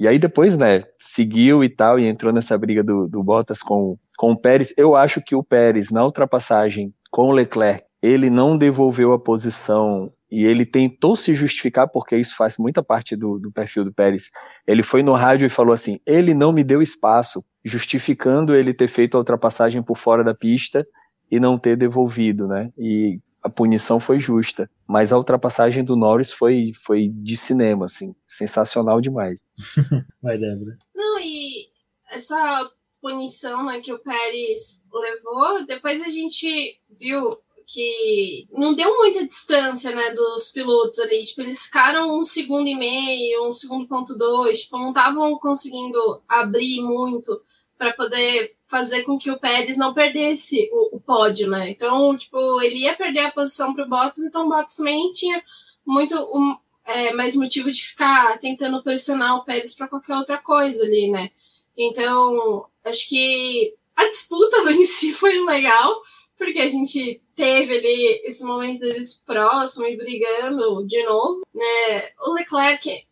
[0.00, 3.98] E aí depois, né, seguiu e tal, e entrou nessa briga do, do Bottas com,
[4.16, 4.72] com o Pérez.
[4.78, 10.10] Eu acho que o Pérez, na ultrapassagem com o Leclerc, ele não devolveu a posição
[10.32, 14.30] e ele tentou se justificar, porque isso faz muita parte do, do perfil do Pérez.
[14.66, 18.88] Ele foi no rádio e falou assim: ele não me deu espaço, justificando ele ter
[18.88, 20.86] feito a ultrapassagem por fora da pista
[21.30, 22.70] e não ter devolvido, né?
[22.78, 28.14] E a punição foi justa, mas a ultrapassagem do Norris foi, foi de cinema, assim,
[28.28, 29.44] sensacional demais.
[30.22, 30.76] Vai, Débora.
[30.94, 31.68] Não, e
[32.10, 37.38] essa punição né, que o Pérez levou, depois a gente viu
[37.72, 42.74] que não deu muita distância, né, dos pilotos ali, tipo, eles ficaram um segundo e
[42.74, 47.40] meio, um segundo ponto dois, tipo, não estavam conseguindo abrir muito
[47.80, 51.70] para poder fazer com que o Pérez não perdesse o, o, pódio, né?
[51.70, 55.42] Então, tipo, ele ia perder a posição para o Bottas, então o Bottas também tinha
[55.82, 60.84] muito um, é, mais motivo de ficar tentando pressionar o Pérez para qualquer outra coisa
[60.84, 61.30] ali, né?
[61.74, 66.02] Então, acho que a disputa em si foi legal,
[66.36, 72.10] porque a gente teve ali esse momento deles próximo e brigando de novo, né?
[72.26, 73.06] O Leclerc.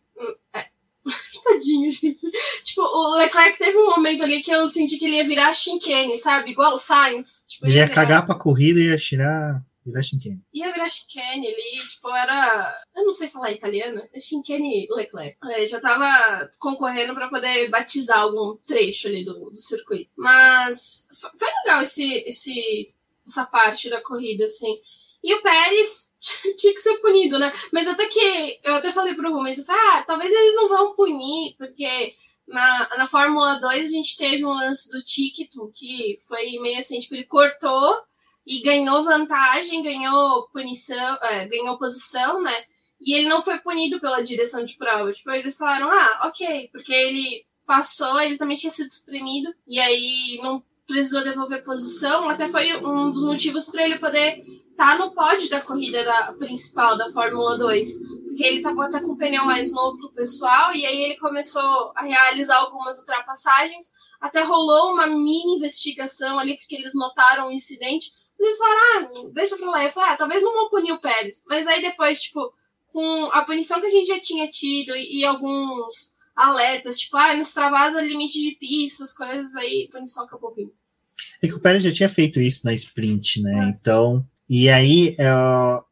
[1.43, 2.21] Tadinho, gente.
[2.63, 6.17] Tipo, o Leclerc teve um momento ali que eu senti que ele ia virar Shinkane,
[6.17, 6.51] sabe?
[6.51, 7.45] Igual o Sainz.
[7.47, 7.95] Tipo, ele ia virar...
[7.95, 9.63] cagar pra corrida e ia tirar.
[9.85, 10.41] Virar Shinkane.
[10.53, 12.81] Ia virar Shinkane ali, tipo, era.
[12.95, 14.01] Eu não sei falar italiano.
[14.13, 15.37] É Shinkane Leclerc.
[15.51, 20.11] É, já tava concorrendo pra poder batizar algum trecho ali do, do circuito.
[20.17, 21.07] Mas
[21.37, 22.93] foi legal esse, esse,
[23.25, 24.79] essa parte da corrida, assim.
[25.23, 26.13] E o Pérez
[26.57, 27.51] tinha que ser punido, né?
[27.71, 30.95] Mas até que eu até falei pro Rubens, eu falei, ah, talvez eles não vão
[30.95, 32.13] punir, porque
[32.47, 36.99] na, na Fórmula 2 a gente teve um lance do Tickton que foi meio assim,
[36.99, 37.95] tipo, ele cortou
[38.45, 42.63] e ganhou vantagem, ganhou punição, é, ganhou posição, né?
[42.99, 45.13] E ele não foi punido pela direção de prova.
[45.13, 50.39] Tipo, eles falaram, ah, ok, porque ele passou, ele também tinha sido espremido, e aí
[50.41, 54.43] não precisou devolver posição, até foi um dos motivos para ele poder
[54.79, 57.99] tá no pódio da corrida da, principal da Fórmula 2.
[58.23, 61.91] Porque ele estava até com o pneu mais novo do pessoal, e aí ele começou
[61.97, 63.91] a realizar algumas ultrapassagens.
[64.21, 68.09] Até rolou uma mini investigação ali, porque eles notaram o incidente.
[68.39, 69.83] Eles falaram, ah, deixa pra lá.
[69.83, 71.43] Eu falei, ah, talvez não vão punir o Pérez.
[71.45, 72.53] Mas aí depois, tipo,
[72.93, 77.35] com a punição que a gente já tinha tido e, e alguns alertas, tipo, ah,
[77.35, 80.73] nos travasa limite de pistas, coisas aí, punição acabou vindo.
[81.41, 83.65] É que o Pérez já tinha feito isso na sprint, né?
[83.65, 83.69] É.
[83.69, 85.83] Então, e aí, é, a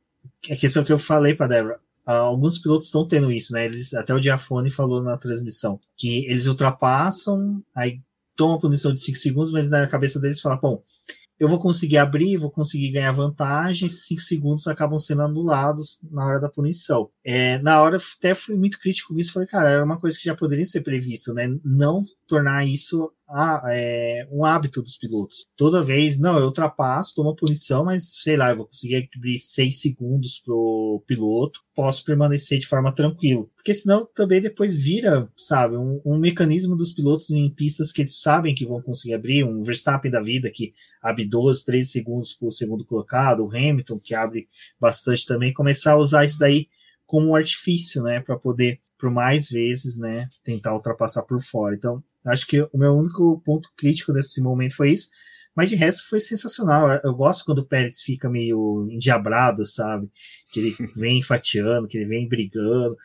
[0.60, 3.66] questão que eu falei para Débora, alguns pilotos estão tendo isso, né?
[3.66, 8.00] Eles, até o Diafone falou na transmissão, que eles ultrapassam, aí
[8.36, 10.82] tomam a punição de 5 segundos, mas na cabeça deles fala, bom,
[11.40, 16.40] eu vou conseguir abrir, vou conseguir ganhar vantagem, cinco segundos acabam sendo anulados na hora
[16.40, 17.10] da punição.
[17.24, 20.24] É, na hora até fui muito crítico com isso, falei, cara, era uma coisa que
[20.24, 21.48] já poderia ser previsto, né?
[21.64, 25.46] Não tornar isso ah, é, um hábito dos pilotos.
[25.56, 29.82] Toda vez, não, eu ultrapasso, tomo punição, mas sei lá, eu vou conseguir abrir seis
[29.82, 33.46] segundos pro piloto, posso permanecer de forma tranquila.
[33.56, 38.22] Porque senão também depois vira, sabe, um, um, mecanismo dos pilotos em pistas que eles
[38.22, 42.52] sabem que vão conseguir abrir, um Verstappen da vida que abre 12, 13 segundos pro
[42.52, 44.48] segundo colocado, o Hamilton que abre
[44.80, 46.68] bastante também, começar a usar isso daí
[47.08, 51.74] como um artifício, né, para poder, por mais vezes, né, tentar ultrapassar por fora.
[51.74, 55.10] Então, Acho que o meu único ponto crítico desse momento foi isso.
[55.58, 56.88] Mas de resto foi sensacional.
[57.04, 60.08] Eu gosto quando o Pérez fica meio endiabrado, sabe?
[60.52, 62.96] Que ele vem fatiando, que ele vem brigando.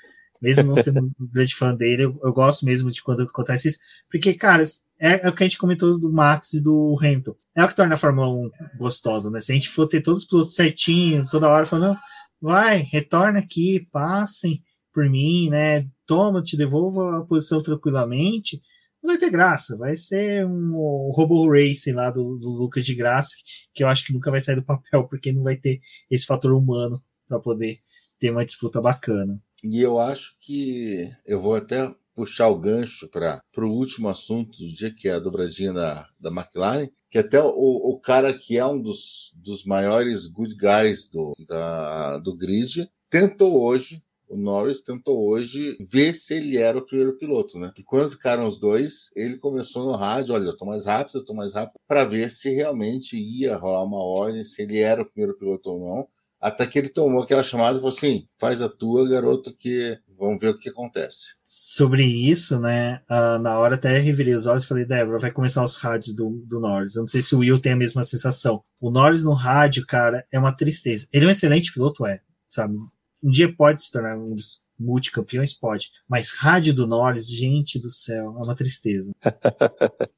[0.41, 3.79] Mesmo não sendo um grande fã dele, eu, eu, gosto mesmo de quando acontece isso.
[4.11, 4.63] Porque, cara,
[5.01, 7.35] é, é, o que a gente comentou do Max e do Hamilton.
[7.57, 9.41] É o que torna a Fórmula 1 gostosa, né?
[9.41, 11.99] Se a gente for ter todos os pilotos certinho, toda hora falando,
[12.39, 14.61] vai, retorna aqui, passem
[14.93, 15.89] por mim, né?
[16.07, 18.61] Toma, te devolvo a posição tranquilamente
[19.03, 19.77] não vai ter graça.
[19.77, 20.73] Vai ser um
[21.15, 23.35] Robo Racing lá do, do Lucas de Graça,
[23.75, 25.81] que eu acho que nunca vai sair do papel, porque não vai ter
[26.11, 27.79] esse fator humano para poder
[28.19, 29.41] ter uma disputa bacana.
[29.65, 34.69] E eu acho que eu vou até puxar o gancho para o último assunto do
[34.69, 38.67] dia, que é a dobradinha da, da McLaren, que até o, o cara que é
[38.67, 44.03] um dos, dos maiores good guys do, da, do grid tentou hoje
[44.33, 47.71] o Norris tentou hoje ver se ele era o primeiro piloto, né?
[47.77, 51.25] E quando ficaram os dois, ele começou no rádio, olha, eu tô mais rápido, eu
[51.25, 55.05] tô mais rápido, para ver se realmente ia rolar uma ordem, se ele era o
[55.05, 56.09] primeiro piloto ou não.
[56.41, 60.41] Até que ele tomou aquela chamada e falou assim: faz a tua, garoto, que vamos
[60.41, 61.35] ver o que acontece.
[61.45, 63.03] Sobre isso, né?
[63.09, 66.43] Uh, na hora até revirei os olhos e falei, Débora, vai começar os rádios do,
[66.47, 66.97] do Norris.
[66.97, 68.65] Eu não sei se o Will tem a mesma sensação.
[68.81, 71.07] O Norris no rádio, cara, é uma tristeza.
[71.13, 72.77] Ele é um excelente piloto, é, sabe?
[73.23, 75.91] Um dia pode se tornar um dos multicampeões, pode.
[76.09, 79.13] Mas rádio do Norris, gente do céu, é uma tristeza.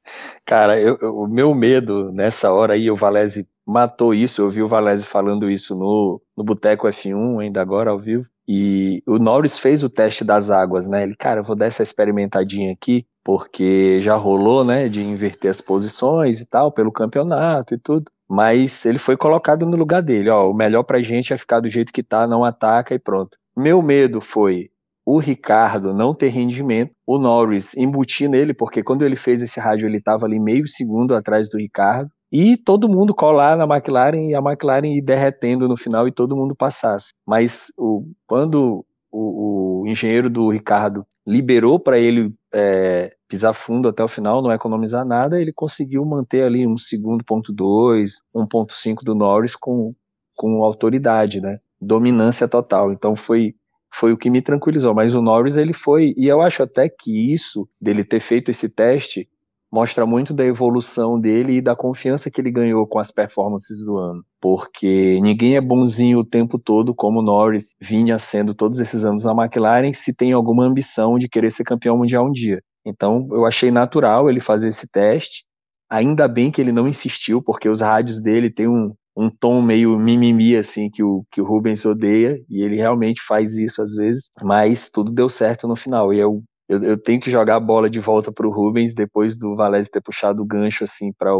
[0.46, 4.40] Cara, eu, eu, o meu medo nessa hora aí, o Valese matou isso.
[4.40, 8.28] Eu vi o Valese falando isso no, no Boteco F1, ainda agora ao vivo.
[8.46, 11.02] E o Norris fez o teste das águas, né?
[11.02, 15.62] Ele, cara, eu vou dar essa experimentadinha aqui, porque já rolou, né, de inverter as
[15.62, 20.30] posições e tal, pelo campeonato e tudo mas ele foi colocado no lugar dele.
[20.30, 23.36] Ó, o melhor pra gente é ficar do jeito que tá, não ataca e pronto.
[23.56, 24.70] Meu medo foi
[25.06, 29.86] o Ricardo não ter rendimento, o Norris embutir nele, porque quando ele fez esse rádio
[29.86, 34.34] ele estava ali meio segundo atrás do Ricardo, e todo mundo colar na McLaren e
[34.34, 37.12] a McLaren ir derretendo no final e todo mundo passasse.
[37.24, 44.02] Mas o, quando o, o engenheiro do Ricardo liberou para ele é, pisar fundo até
[44.04, 49.14] o final, não economizar nada, ele conseguiu manter ali um segundo ponto 2, 1.5 do
[49.14, 49.90] Norris com,
[50.36, 51.58] com autoridade, né?
[51.80, 52.92] Dominância total.
[52.92, 53.54] Então foi
[53.96, 54.92] foi o que me tranquilizou.
[54.92, 58.68] Mas o Norris, ele foi, e eu acho até que isso, dele ter feito esse
[58.68, 59.28] teste,
[59.74, 63.98] mostra muito da evolução dele e da confiança que ele ganhou com as performances do
[63.98, 64.22] ano.
[64.40, 69.32] Porque ninguém é bonzinho o tempo todo, como Norris vinha sendo todos esses anos na
[69.32, 72.62] McLaren, se tem alguma ambição de querer ser campeão mundial um dia.
[72.86, 75.44] Então, eu achei natural ele fazer esse teste.
[75.90, 79.98] Ainda bem que ele não insistiu, porque os rádios dele têm um, um tom meio
[79.98, 84.30] mimimi, assim, que o, que o Rubens odeia, e ele realmente faz isso às vezes,
[84.40, 86.14] mas tudo deu certo no final.
[86.14, 89.38] E eu, eu, eu tenho que jogar a bola de volta para o Rubens depois
[89.38, 91.30] do Valese ter puxado o gancho, assim, para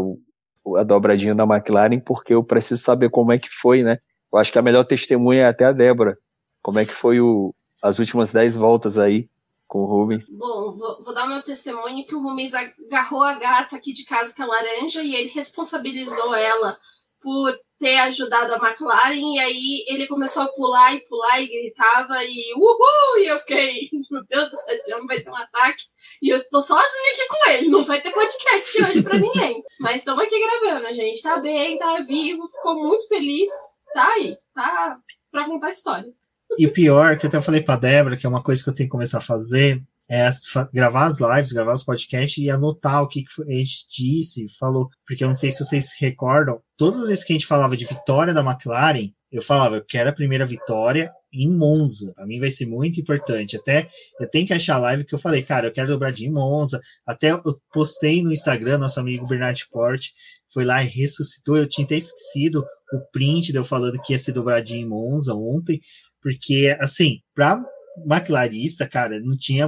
[0.77, 3.97] a dobradinha da McLaren, porque eu preciso saber como é que foi, né?
[4.31, 6.17] Eu acho que a melhor testemunha é até a Débora.
[6.61, 9.29] Como é que foi o, as últimas dez voltas aí
[9.67, 10.29] com o Rubens?
[10.29, 14.33] Bom, vou, vou dar meu testemunho que o Rubens agarrou a gata aqui de casa
[14.33, 16.77] que é laranja e ele responsabilizou ela
[17.25, 22.23] por ter ajudado a McLaren, e aí ele começou a pular e pular e gritava
[22.23, 23.17] e uhul!
[23.17, 25.83] E eu fiquei, meu Deus do céu, esse homem vai ter um ataque.
[26.21, 29.63] E eu tô sozinha aqui com ele, não vai ter podcast hoje pra ninguém.
[29.81, 33.51] Mas estamos aqui gravando, a gente tá bem, tá vivo, ficou muito feliz,
[33.91, 34.97] tá aí, tá
[35.31, 36.13] pra contar a história.
[36.59, 38.75] E o pior, que eu até falei pra Débora, que é uma coisa que eu
[38.75, 40.29] tenho que começar a fazer, é
[40.73, 44.89] gravar as lives, gravar os podcasts e anotar o que, que a gente disse, falou.
[45.07, 47.75] Porque eu não sei se vocês se recordam, todas as vezes que a gente falava
[47.75, 52.13] de vitória da McLaren, eu falava, eu quero a primeira vitória em Monza.
[52.13, 53.57] Para mim vai ser muito importante.
[53.57, 56.33] Até eu tenho que achar a live que eu falei, cara, eu quero dobradinha em
[56.33, 56.79] Monza.
[57.05, 57.41] Até eu
[57.73, 60.13] postei no Instagram, nosso amigo Bernard Porte
[60.53, 61.57] foi lá e ressuscitou.
[61.57, 62.63] Eu tinha até esquecido
[62.93, 65.79] o print de eu falando que ia ser dobradinha em Monza ontem,
[66.21, 67.61] porque assim, para
[68.07, 69.67] McLarista, cara, não tinha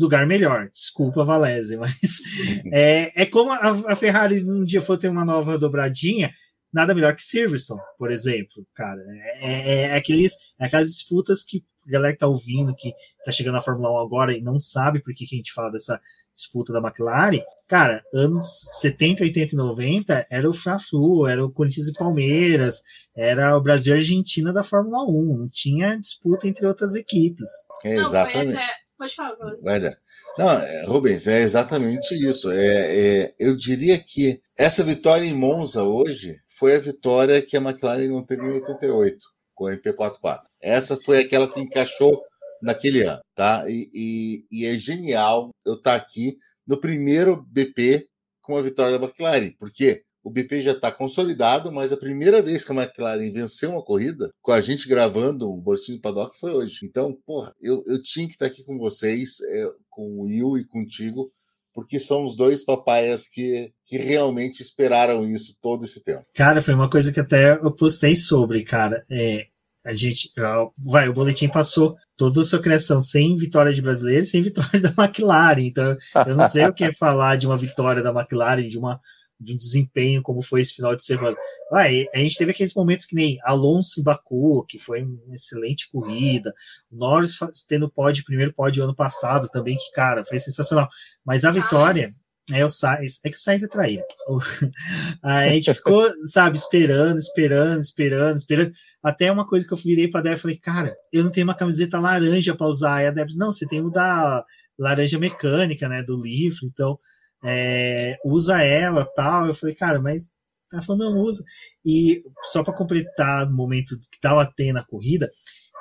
[0.00, 0.70] lugar melhor.
[0.72, 2.20] Desculpa, Valese, mas
[2.72, 6.32] é, é como a, a, Ferrari um dia for ter uma nova dobradinha,
[6.72, 9.00] nada melhor que Silverstone, por exemplo, cara.
[9.40, 12.92] É, é, é, aqueles, é aquelas disputas que a galera que tá ouvindo, que
[13.24, 15.70] tá chegando na Fórmula 1 agora e não sabe por que, que a gente fala
[15.70, 16.00] dessa
[16.40, 18.44] disputa da McLaren, cara, anos
[18.80, 22.80] 70, 80 e 90 era o Fla-Flu, era o Corinthians e Palmeiras,
[23.14, 27.48] era o Brasil e Argentina da Fórmula 1, não tinha disputa entre outras equipes.
[27.84, 28.54] É, exatamente.
[28.54, 28.62] Não,
[29.00, 29.98] Pode falar, Vai dar.
[30.36, 32.50] Não, é, Rubens, é exatamente isso.
[32.50, 37.62] É, é, eu diria que essa vitória em Monza hoje foi a vitória que a
[37.62, 39.16] McLaren não teve em 88,
[39.54, 40.42] com a MP44.
[40.62, 42.22] Essa foi aquela que encaixou
[42.60, 43.64] naquele ano, tá?
[43.66, 46.36] E, e, e é genial eu estar aqui
[46.66, 48.06] no primeiro BP
[48.42, 52.64] com a vitória da McLaren, porque o BP já está consolidado, mas a primeira vez
[52.64, 56.52] que a McLaren venceu uma corrida, com a gente gravando um boletim do paddock, foi
[56.52, 56.78] hoje.
[56.84, 60.64] Então, porra, eu, eu tinha que estar aqui com vocês, é, com o Will e
[60.64, 61.32] contigo,
[61.74, 66.24] porque são os dois papaias que, que realmente esperaram isso todo esse tempo.
[66.34, 69.04] Cara, foi uma coisa que até eu postei sobre, cara.
[69.10, 69.46] É,
[69.84, 70.30] a gente,
[70.78, 74.92] vai, o boletim passou toda a sua criação sem vitória de brasileiro, sem vitória da
[74.96, 75.62] McLaren.
[75.62, 75.96] Então,
[76.26, 79.00] eu não sei o que é falar de uma vitória da McLaren, de uma
[79.40, 81.36] de um desempenho como foi esse final de semana.
[81.72, 85.88] Ah, a gente teve aqueles momentos que nem Alonso em Baku, que foi uma excelente
[85.90, 86.52] corrida,
[86.90, 90.88] Norris tendo pódio, primeiro pódio ano passado também, que, cara, foi sensacional.
[91.24, 92.08] Mas a vitória.
[92.52, 94.02] É o Sainz, é que o Sainz é traíra.
[95.22, 98.72] a gente ficou, sabe, esperando, esperando, esperando, esperando.
[99.00, 101.54] Até uma coisa que eu virei pra Débora e falei, cara, eu não tenho uma
[101.54, 103.04] camiseta laranja para usar.
[103.04, 104.44] E a Débora não, você tem o da
[104.76, 106.58] laranja mecânica, né, do livro.
[106.64, 106.98] Então,
[107.44, 109.46] é, usa ela tal.
[109.46, 110.30] Eu falei, cara, mas
[110.72, 111.42] ela falou, não usa.
[111.84, 115.28] E só para completar o momento que tava tendo a corrida,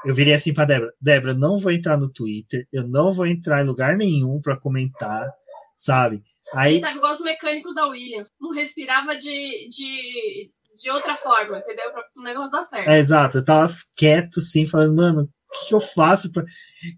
[0.06, 3.62] eu virei assim para Débora: Débora, não vou entrar no Twitter, eu não vou entrar
[3.62, 5.30] em lugar nenhum para comentar,
[5.76, 6.24] sabe?
[6.54, 11.60] Aí Ele tava igual os mecânicos da Williams, não respirava de, de, de outra forma,
[11.60, 11.92] entendeu?
[11.92, 12.90] Para o negócio dar certo.
[12.90, 16.32] É, exato, eu tava quieto, sim, falando, mano, o que, que eu faço?
[16.32, 16.44] Pra...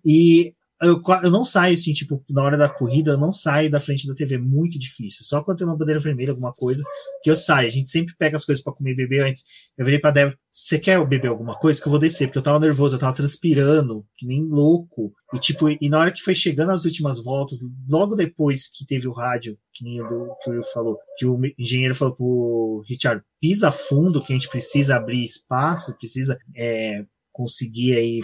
[0.06, 3.80] E eu, eu não saio assim, tipo, na hora da corrida, eu não saio da
[3.80, 5.24] frente da TV, é muito difícil.
[5.24, 6.84] Só quando tem uma bandeira vermelha, alguma coisa,
[7.24, 7.68] que eu saio.
[7.68, 9.44] A gente sempre pega as coisas para comer e beber antes.
[9.78, 11.80] Eu virei pra Débora, você quer beber alguma coisa?
[11.80, 15.14] Que eu vou descer, porque eu tava nervoso, eu tava transpirando, que nem louco.
[15.34, 17.60] E tipo, e na hora que foi chegando as últimas voltas,
[17.90, 21.40] logo depois que teve o rádio, que nem do, que o Will falou, que o
[21.58, 27.96] engenheiro falou pro Richard, pisa fundo, que a gente precisa abrir espaço, precisa é, conseguir
[27.96, 28.22] aí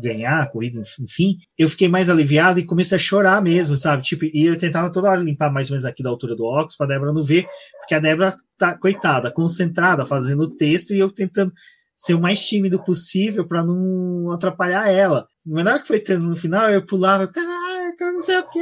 [0.00, 4.02] ganhar a corrida, enfim, eu fiquei mais aliviado e comecei a chorar mesmo, sabe?
[4.02, 6.76] Tipo, e eu tentava toda hora limpar mais ou menos aqui da altura do óculos
[6.76, 7.46] pra Débora não ver,
[7.78, 11.52] porque a Débora tá, coitada, concentrada, fazendo o texto e eu tentando
[11.96, 15.28] ser o mais tímido possível para não atrapalhar ela.
[15.46, 18.60] O menor que foi tendo no final, eu pulava, caraca, não sei o que,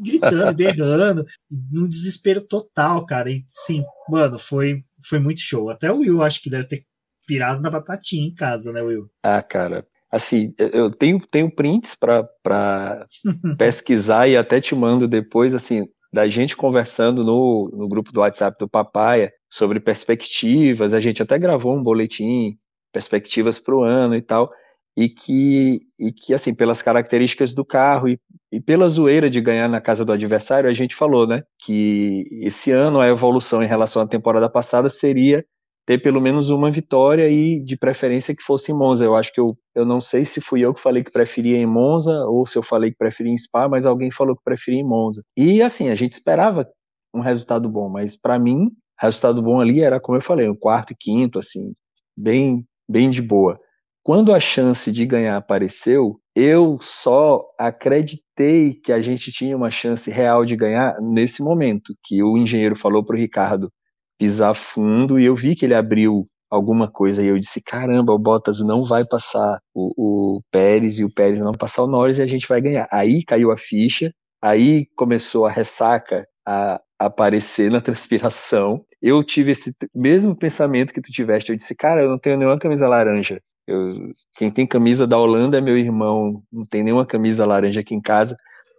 [0.00, 3.30] gritando, berrando, num desespero total, cara.
[3.30, 5.70] E sim, mano, foi, foi muito show.
[5.70, 6.84] Até o Will acho que deve ter
[7.26, 9.08] pirado na batatinha em casa, né, Will?
[9.22, 12.28] Ah, cara, assim, eu tenho, tenho prints para
[13.58, 18.56] pesquisar e até te mando depois, assim, da gente conversando no, no grupo do WhatsApp
[18.58, 22.56] do Papaya sobre perspectivas, a gente até gravou um boletim,
[22.92, 24.50] perspectivas para o ano e tal,
[24.96, 28.18] e que, e que, assim, pelas características do carro e,
[28.52, 32.70] e pela zoeira de ganhar na casa do adversário, a gente falou, né, que esse
[32.70, 35.44] ano a evolução em relação à temporada passada seria
[35.86, 39.04] ter pelo menos uma vitória e de preferência que fosse em Monza.
[39.04, 41.66] Eu acho que eu, eu não sei se fui eu que falei que preferia em
[41.66, 44.84] Monza ou se eu falei que preferia em Spa, mas alguém falou que preferia em
[44.84, 45.22] Monza.
[45.36, 46.66] E assim, a gente esperava
[47.14, 50.92] um resultado bom, mas para mim, resultado bom ali era, como eu falei, um quarto
[50.92, 51.74] e quinto, assim,
[52.16, 53.58] bem, bem de boa.
[54.02, 60.10] Quando a chance de ganhar apareceu, eu só acreditei que a gente tinha uma chance
[60.10, 63.70] real de ganhar nesse momento, que o engenheiro falou para o Ricardo
[64.18, 68.18] pisar fundo e eu vi que ele abriu alguma coisa e eu disse, caramba, o
[68.18, 72.22] Bottas não vai passar o, o Pérez e o Pérez não passar o Norris e
[72.22, 72.86] a gente vai ganhar.
[72.92, 78.84] Aí caiu a ficha, aí começou a ressaca a aparecer na transpiração.
[79.02, 81.50] Eu tive esse mesmo pensamento que tu tiveste.
[81.50, 83.40] Eu disse, cara, eu não tenho nenhuma camisa laranja.
[83.66, 83.88] Eu,
[84.36, 88.00] quem tem camisa da Holanda é meu irmão, não tem nenhuma camisa laranja aqui em
[88.00, 88.36] casa.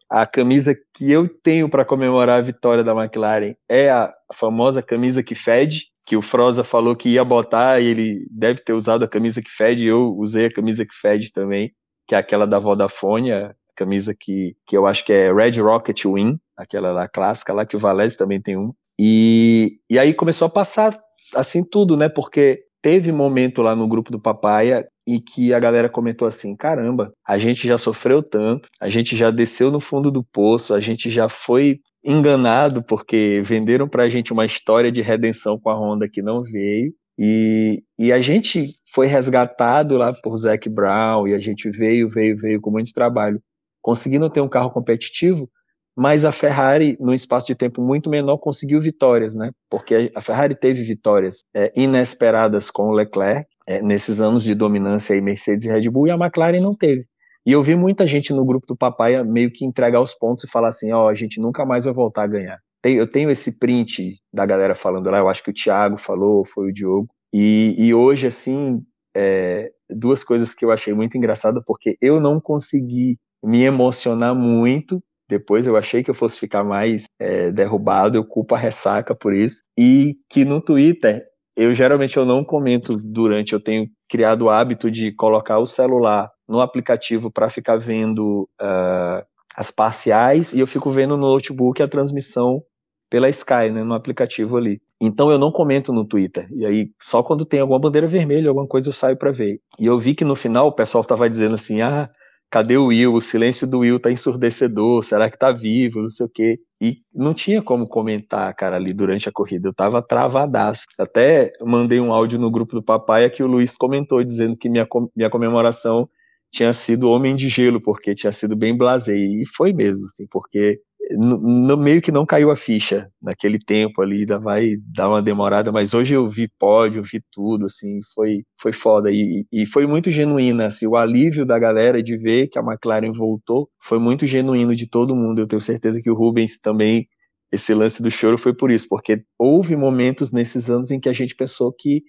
[0.10, 5.24] A camisa que eu tenho para comemorar a vitória da McLaren é a famosa camisa
[5.24, 9.08] que fede, que o Froza falou que ia botar e ele deve ter usado a
[9.08, 11.74] camisa que fede, eu usei a camisa que fede também,
[12.08, 16.06] que é aquela da Vodafone, a camisa que, que eu acho que é Red Rocket
[16.06, 18.72] Win, aquela lá clássica lá, que o Valese também tem um.
[19.00, 20.98] E, e aí começou a passar
[21.36, 22.08] assim tudo, né?
[22.08, 27.12] Porque teve momento lá no grupo do Papaya e que a galera comentou assim: caramba,
[27.28, 31.10] a gente já sofreu tanto, a gente já desceu no fundo do poço, a gente
[31.10, 36.22] já foi enganado porque venderam pra gente uma história de redenção com a Honda que
[36.22, 36.94] não veio.
[37.18, 42.38] E, e a gente foi resgatado lá por Zac Brown e a gente veio, veio,
[42.38, 43.42] veio com muito trabalho,
[43.82, 45.50] conseguindo ter um carro competitivo,
[45.96, 49.52] mas a Ferrari, num espaço de tempo muito menor, conseguiu vitórias, né?
[49.70, 55.16] Porque a Ferrari teve vitórias é, inesperadas com o Leclerc, é, nesses anos de dominância
[55.16, 57.06] aí, Mercedes e Red Bull, e a McLaren não teve.
[57.46, 60.50] E eu vi muita gente no grupo do Papai meio que entregar os pontos e
[60.50, 62.60] falar assim: ó, oh, a gente nunca mais vai voltar a ganhar.
[62.84, 66.70] Eu tenho esse print da galera falando lá, eu acho que o Thiago falou, foi
[66.70, 67.08] o Diogo.
[67.34, 68.82] E, e hoje, assim,
[69.16, 75.02] é, duas coisas que eu achei muito engraçada, porque eu não consegui me emocionar muito
[75.30, 79.34] depois eu achei que eu fosse ficar mais é, derrubado, eu culpo a ressaca por
[79.34, 79.62] isso.
[79.78, 81.24] E que no Twitter,
[81.56, 86.30] eu geralmente eu não comento durante, eu tenho criado o hábito de colocar o celular
[86.48, 89.26] no aplicativo para ficar vendo uh,
[89.56, 92.62] as parciais e eu fico vendo no notebook a transmissão
[93.10, 94.82] pela Sky, né, no aplicativo ali.
[95.00, 96.48] Então eu não comento no Twitter.
[96.52, 99.60] E aí só quando tem alguma bandeira vermelha, alguma coisa eu saio para ver.
[99.80, 102.10] E eu vi que no final o pessoal estava dizendo assim: "Ah,
[102.50, 103.14] cadê o Will?
[103.14, 106.02] O silêncio do Will tá ensurdecedor, será que tá vivo?
[106.02, 106.60] Não sei o quê.
[106.82, 109.70] E não tinha como comentar, cara, ali durante a corrida.
[109.70, 110.84] Eu tava travadaço.
[111.00, 114.88] Até mandei um áudio no grupo do papai que o Luiz comentou, dizendo que minha,
[115.16, 116.10] minha comemoração
[116.52, 119.16] tinha sido Homem de Gelo, porque tinha sido bem blasé.
[119.16, 120.80] E foi mesmo, assim, porque
[121.12, 125.22] no, no, meio que não caiu a ficha naquele tempo ali, ainda vai dar uma
[125.22, 129.86] demorada, mas hoje eu vi pódio, vi tudo, assim, foi, foi foda e, e foi
[129.86, 134.26] muito genuína, assim, o alívio da galera de ver que a McLaren voltou foi muito
[134.26, 137.08] genuíno de todo mundo, eu tenho certeza que o Rubens também,
[137.52, 141.14] esse lance do choro foi por isso, porque houve momentos nesses anos em que a
[141.14, 142.02] gente pensou que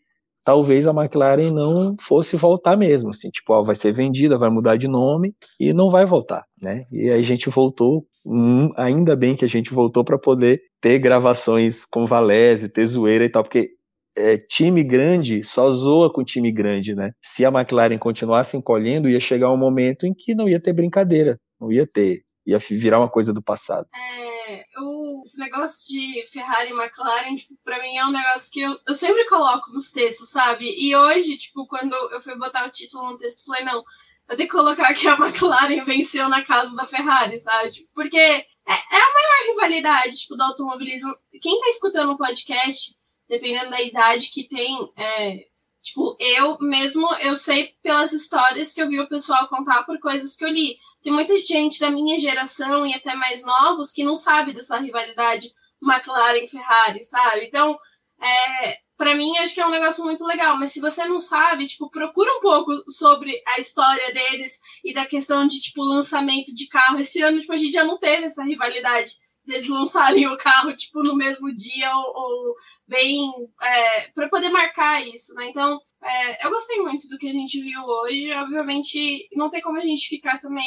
[0.46, 4.76] talvez a McLaren não fosse voltar mesmo, assim, tipo, ó, vai ser vendida, vai mudar
[4.76, 6.84] de nome e não vai voltar, né?
[6.92, 8.06] E aí a gente voltou,
[8.76, 13.30] ainda bem que a gente voltou para poder ter gravações com Valese, ter zoeira e
[13.30, 13.70] tal, porque
[14.16, 17.12] é, time grande só zoa com time grande, né?
[17.22, 21.38] Se a McLaren continuasse encolhendo, ia chegar um momento em que não ia ter brincadeira,
[21.60, 23.86] não ia ter, ia virar uma coisa do passado.
[23.94, 24.26] É,
[25.26, 28.94] esse negócio de Ferrari e McLaren, tipo, pra mim é um negócio que eu, eu
[28.94, 30.64] sempre coloco nos textos, sabe?
[30.64, 33.82] E hoje, tipo, quando eu fui botar o título no texto, eu falei, não,
[34.34, 37.70] que colocar que a McLaren venceu na casa da Ferrari, sabe?
[37.70, 41.12] Tipo, porque é, é a maior rivalidade, tipo, do automobilismo.
[41.40, 42.94] Quem tá escutando o podcast,
[43.28, 45.44] dependendo da idade que tem, é,
[45.82, 50.34] tipo, eu mesmo, eu sei pelas histórias que eu vi o pessoal contar por coisas
[50.34, 50.76] que eu li
[51.06, 55.52] tem muita gente da minha geração e até mais novos que não sabe dessa rivalidade
[55.80, 57.46] McLaren-Ferrari, sabe?
[57.46, 57.78] Então,
[58.20, 60.58] é, para mim, acho que é um negócio muito legal.
[60.58, 65.06] Mas se você não sabe, tipo, procura um pouco sobre a história deles e da
[65.06, 66.98] questão de, tipo, lançamento de carro.
[67.00, 69.12] Esse ano, tipo, a gente já não teve essa rivalidade
[69.48, 72.54] eles lançarem o carro, tipo, no mesmo dia ou, ou
[72.86, 73.30] bem
[73.62, 75.48] é, para poder marcar isso, né?
[75.48, 78.32] Então, é, eu gostei muito do que a gente viu hoje.
[78.32, 80.66] Obviamente, não tem como a gente ficar também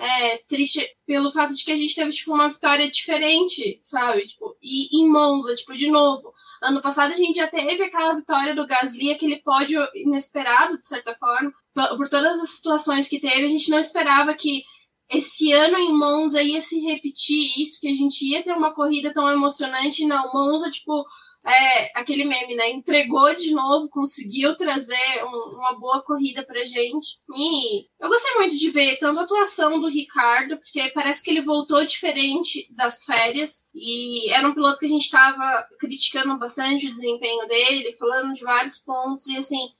[0.00, 4.26] é, triste pelo fato de que a gente teve, tipo, uma vitória diferente, sabe?
[4.26, 6.32] Tipo, e em Monza, tipo, de novo.
[6.62, 11.14] Ano passado a gente já teve aquela vitória do Gasly, aquele pódio inesperado, de certa
[11.16, 11.52] forma,
[11.96, 13.44] por todas as situações que teve.
[13.44, 14.62] A gente não esperava que
[15.10, 19.12] esse ano em Monza ia se repetir isso, que a gente ia ter uma corrida
[19.12, 20.06] tão emocionante.
[20.06, 21.04] Não, Monza, tipo,
[21.44, 22.70] é, aquele meme, né?
[22.70, 27.18] Entregou de novo, conseguiu trazer um, uma boa corrida pra gente.
[27.34, 31.42] E eu gostei muito de ver tanto a atuação do Ricardo, porque parece que ele
[31.42, 33.68] voltou diferente das férias.
[33.74, 38.42] E era um piloto que a gente tava criticando bastante o desempenho dele, falando de
[38.42, 39.26] vários pontos.
[39.28, 39.70] E assim,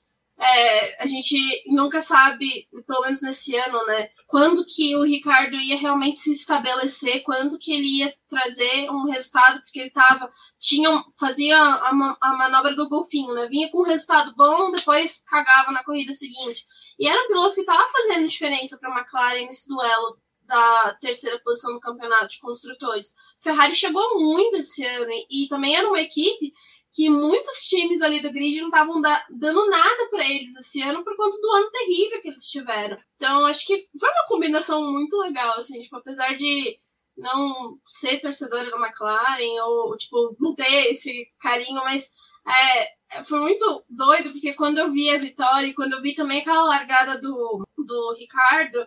[0.41, 1.37] é, a gente
[1.67, 7.21] nunca sabe, pelo menos nesse ano, né, quando que o Ricardo ia realmente se estabelecer,
[7.21, 10.89] quando que ele ia trazer um resultado, porque ele tava, tinha,
[11.19, 11.89] fazia a,
[12.19, 16.65] a manobra do golfinho, né, vinha com um resultado bom, depois cagava na corrida seguinte.
[16.97, 21.39] E era um piloto que estava fazendo diferença para a McLaren nesse duelo da terceira
[21.39, 23.13] posição no campeonato de construtores.
[23.39, 26.51] Ferrari chegou muito esse ano e, e também era uma equipe
[26.93, 31.03] que muitos times ali do grid não estavam da, dando nada para eles esse ano
[31.03, 32.97] por conta do ano terrível que eles tiveram.
[33.15, 36.77] Então, acho que foi uma combinação muito legal, assim, tipo, apesar de
[37.17, 42.11] não ser torcedora da McLaren ou, tipo, não ter esse carinho, mas
[42.47, 46.41] é, foi muito doido, porque quando eu vi a vitória e quando eu vi também
[46.41, 48.79] aquela largada do, do Ricardo,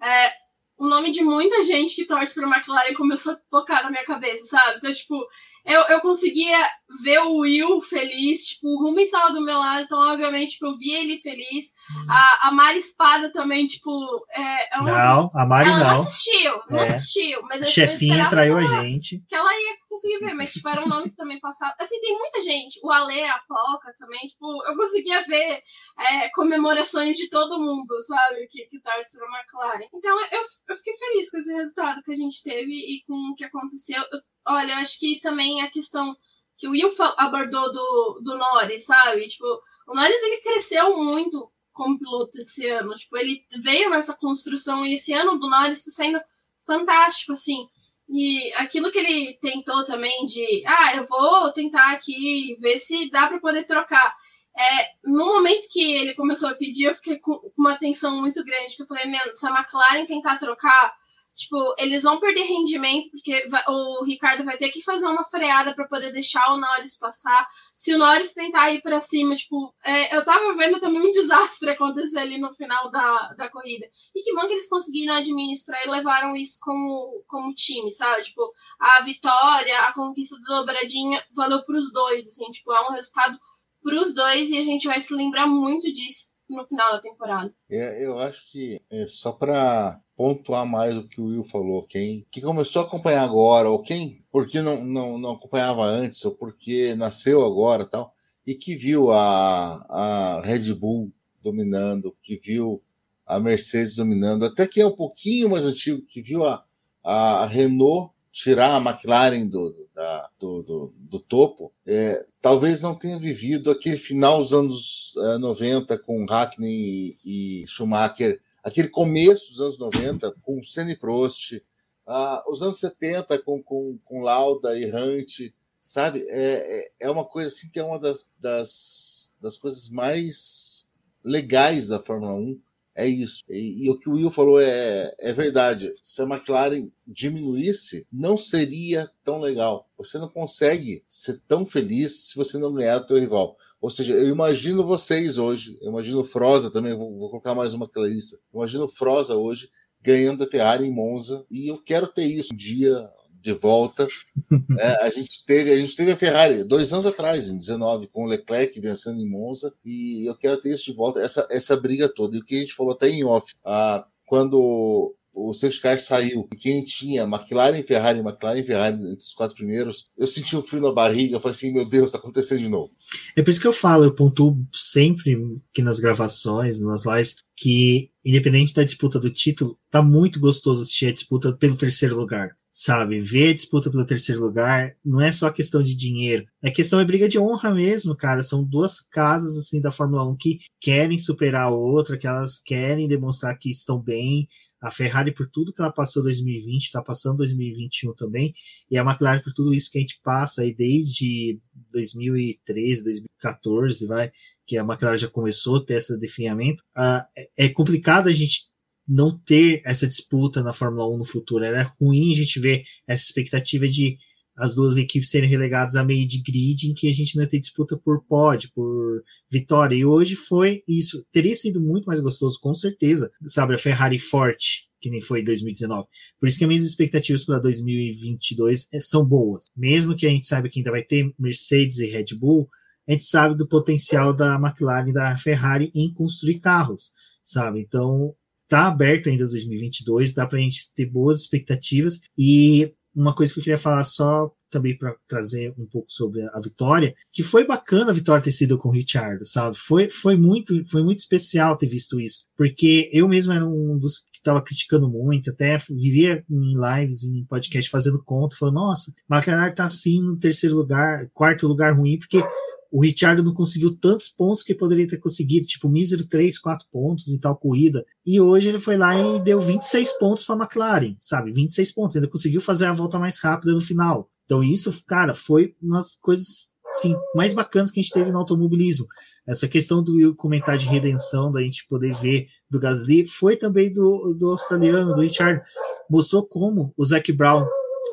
[0.00, 0.32] é,
[0.78, 4.44] o nome de muita gente que torce para McLaren começou a tocar na minha cabeça,
[4.44, 4.78] sabe?
[4.78, 5.26] Então, tipo,
[5.66, 6.56] eu, eu conseguia
[7.02, 10.78] ver o Will feliz, tipo, o Rumi estava do meu lado, então, obviamente, tipo, eu
[10.78, 11.66] via ele feliz.
[11.90, 12.06] Hum.
[12.08, 13.90] A, a Mari Espada também, tipo.
[14.32, 14.90] É, é uma...
[14.90, 15.86] Não, a Mari ela não.
[15.86, 16.88] não assistiu, não é.
[16.88, 17.42] assistiu.
[17.50, 19.20] Mas a chefinha traiu a gente.
[19.28, 21.74] Que ela ia conseguir ver, mas, tipo, era um nome que também passava.
[21.78, 22.80] Assim, tem muita gente.
[22.82, 25.62] O Ale, a Poca também, tipo, eu conseguia ver
[25.98, 28.46] é, comemorações de todo mundo, sabe?
[28.48, 29.88] Que, que torce pra McLaren.
[29.92, 33.34] Então, eu, eu fiquei feliz com esse resultado que a gente teve e com o
[33.34, 34.02] que aconteceu.
[34.12, 36.16] Eu Olha, eu acho que também a questão
[36.56, 39.28] que o Will abordou do, do Norris, sabe?
[39.28, 39.44] Tipo,
[39.86, 42.96] o Norris ele cresceu muito como piloto esse ano.
[42.96, 46.18] Tipo, ele veio nessa construção e esse ano do Norris está sendo
[46.66, 47.68] fantástico, assim.
[48.08, 53.28] E aquilo que ele tentou também de, ah, eu vou tentar aqui ver se dá
[53.28, 54.14] para poder trocar.
[54.56, 58.74] É, no momento que ele começou a pedir, eu fiquei com uma tensão muito grande,
[58.74, 60.92] que eu falei, mano, se a McLaren tentar trocar,
[61.38, 65.72] Tipo, eles vão perder rendimento, porque vai, o Ricardo vai ter que fazer uma freada
[65.72, 67.46] para poder deixar o Norris passar.
[67.76, 71.70] Se o Norris tentar ir para cima, tipo, é, eu tava vendo também um desastre
[71.70, 73.86] acontecer ali no final da, da corrida.
[74.16, 78.24] E que bom que eles conseguiram administrar e levaram isso como, como time, sabe?
[78.24, 78.42] Tipo,
[78.80, 83.38] a vitória, a conquista da dobradinha valeu pros dois, assim, tipo, é um resultado
[83.80, 87.52] pros dois e a gente vai se lembrar muito disso no final da temporada.
[87.70, 92.26] É, eu acho que é só para pontuar mais o que o Will falou, quem,
[92.30, 96.94] quem começou a acompanhar agora, ou quem porque não, não, não acompanhava antes, ou porque
[96.94, 98.14] nasceu agora tal,
[98.46, 101.12] e que viu a, a Red Bull
[101.42, 102.82] dominando, que viu
[103.26, 106.64] a Mercedes dominando, até que é um pouquinho mais antigo, que viu a,
[107.04, 113.18] a Renault tirar a McLaren do, da, do, do, do, topo, é, talvez não tenha
[113.18, 119.60] vivido aquele final dos anos é, 90 com Hackney e, e Schumacher aquele começo dos
[119.60, 121.60] anos 90 com Senna Prost,
[122.06, 126.24] ah, os anos 70 com, com, com Lauda e Hunt, sabe?
[126.28, 130.88] É, é, é uma coisa assim que é uma das, das, das coisas mais
[131.24, 132.60] legais da Fórmula 1,
[132.98, 133.44] é isso.
[133.48, 135.94] E, e, o que o Will falou é, é verdade.
[136.02, 139.88] Se a McLaren diminuísse, não seria tão legal.
[139.96, 143.56] Você não consegue ser tão feliz se você não ganhar do teu rival.
[143.80, 147.88] Ou seja, eu imagino vocês hoje, eu imagino Froza também, vou, vou colocar mais uma
[147.88, 148.36] clarissa.
[148.52, 149.70] Imagino Froza hoje
[150.02, 153.08] ganhando a Ferrari em Monza e eu quero ter isso um dia
[153.48, 154.06] de volta.
[154.78, 158.24] É, a gente teve a gente teve a Ferrari dois anos atrás, em 19, com
[158.24, 162.08] o Leclerc vencendo em Monza e eu quero ter isso de volta, essa, essa briga
[162.08, 162.36] toda.
[162.36, 166.48] E o que a gente falou até em off, ah, quando o safety car saiu
[166.52, 170.82] e quem tinha McLaren, Ferrari, McLaren, Ferrari entre os quatro primeiros, eu senti um frio
[170.82, 172.90] na barriga, eu falei assim, meu Deus, tá acontecendo de novo.
[173.36, 175.36] É por isso que eu falo, eu pontuo sempre
[175.70, 181.06] aqui nas gravações, nas lives, que independente da disputa do título, tá muito gostoso assistir
[181.06, 183.20] a disputa pelo terceiro lugar sabe?
[183.20, 187.28] Ver disputa pelo terceiro lugar não é só questão de dinheiro, é questão de briga
[187.28, 188.42] de honra mesmo, cara.
[188.42, 193.08] São duas casas assim da Fórmula 1 que querem superar a outra, que elas querem
[193.08, 194.46] demonstrar que estão bem.
[194.80, 198.52] A Ferrari, por tudo que ela passou em 2020, está passando 2021 também,
[198.88, 204.30] e a McLaren, por tudo isso que a gente passa aí desde 2013, 2014, vai,
[204.64, 207.24] que a McLaren já começou a ter esse definhamento, uh,
[207.56, 208.67] é complicado a gente
[209.08, 211.64] não ter essa disputa na Fórmula 1 no futuro.
[211.64, 214.18] Era ruim a gente ver essa expectativa de
[214.58, 217.48] as duas equipes serem relegadas a meio de grid em que a gente não ia
[217.48, 219.94] ter disputa por pódio, por vitória.
[219.94, 221.24] E hoje foi isso.
[221.32, 223.30] Teria sido muito mais gostoso, com certeza.
[223.46, 226.08] Sabe, a Ferrari forte, que nem foi em 2019.
[226.40, 229.66] Por isso que as minhas expectativas para 2022 é, são boas.
[229.76, 232.68] Mesmo que a gente saiba que ainda vai ter Mercedes e Red Bull,
[233.08, 237.12] a gente sabe do potencial da McLaren e da Ferrari em construir carros,
[237.42, 237.80] sabe?
[237.80, 238.34] Então,
[238.68, 243.64] tá aberto ainda 2022, dá para gente ter boas expectativas e uma coisa que eu
[243.64, 248.14] queria falar só também para trazer um pouco sobre a vitória, que foi bacana a
[248.14, 249.76] vitória ter sido com o Richard, sabe?
[249.76, 254.20] Foi, foi muito foi muito especial ter visto isso, porque eu mesmo era um dos
[254.30, 259.74] que estava criticando muito, até vivia em lives, em podcast fazendo conta, falando, nossa, McLaren
[259.74, 262.42] tá assim no terceiro lugar, quarto lugar ruim, porque
[262.90, 267.28] o Richard não conseguiu tantos pontos que poderia ter conseguido, tipo, mísero 3, 4 pontos
[267.28, 268.04] em tal corrida.
[268.24, 271.52] E hoje ele foi lá e deu 26 pontos para a McLaren, sabe?
[271.52, 272.16] 26 pontos.
[272.16, 274.30] Ainda conseguiu fazer a volta mais rápida no final.
[274.44, 278.38] Então, isso, cara, foi uma das coisas assim, mais bacanas que a gente teve no
[278.38, 279.06] automobilismo.
[279.46, 284.34] Essa questão do comentário de redenção, da gente poder ver do Gasly, foi também do,
[284.38, 285.60] do australiano, do Richard.
[286.08, 287.66] Mostrou como o Zac Brown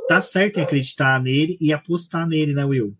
[0.09, 2.95] tá certo em acreditar nele e apostar nele, né, Will?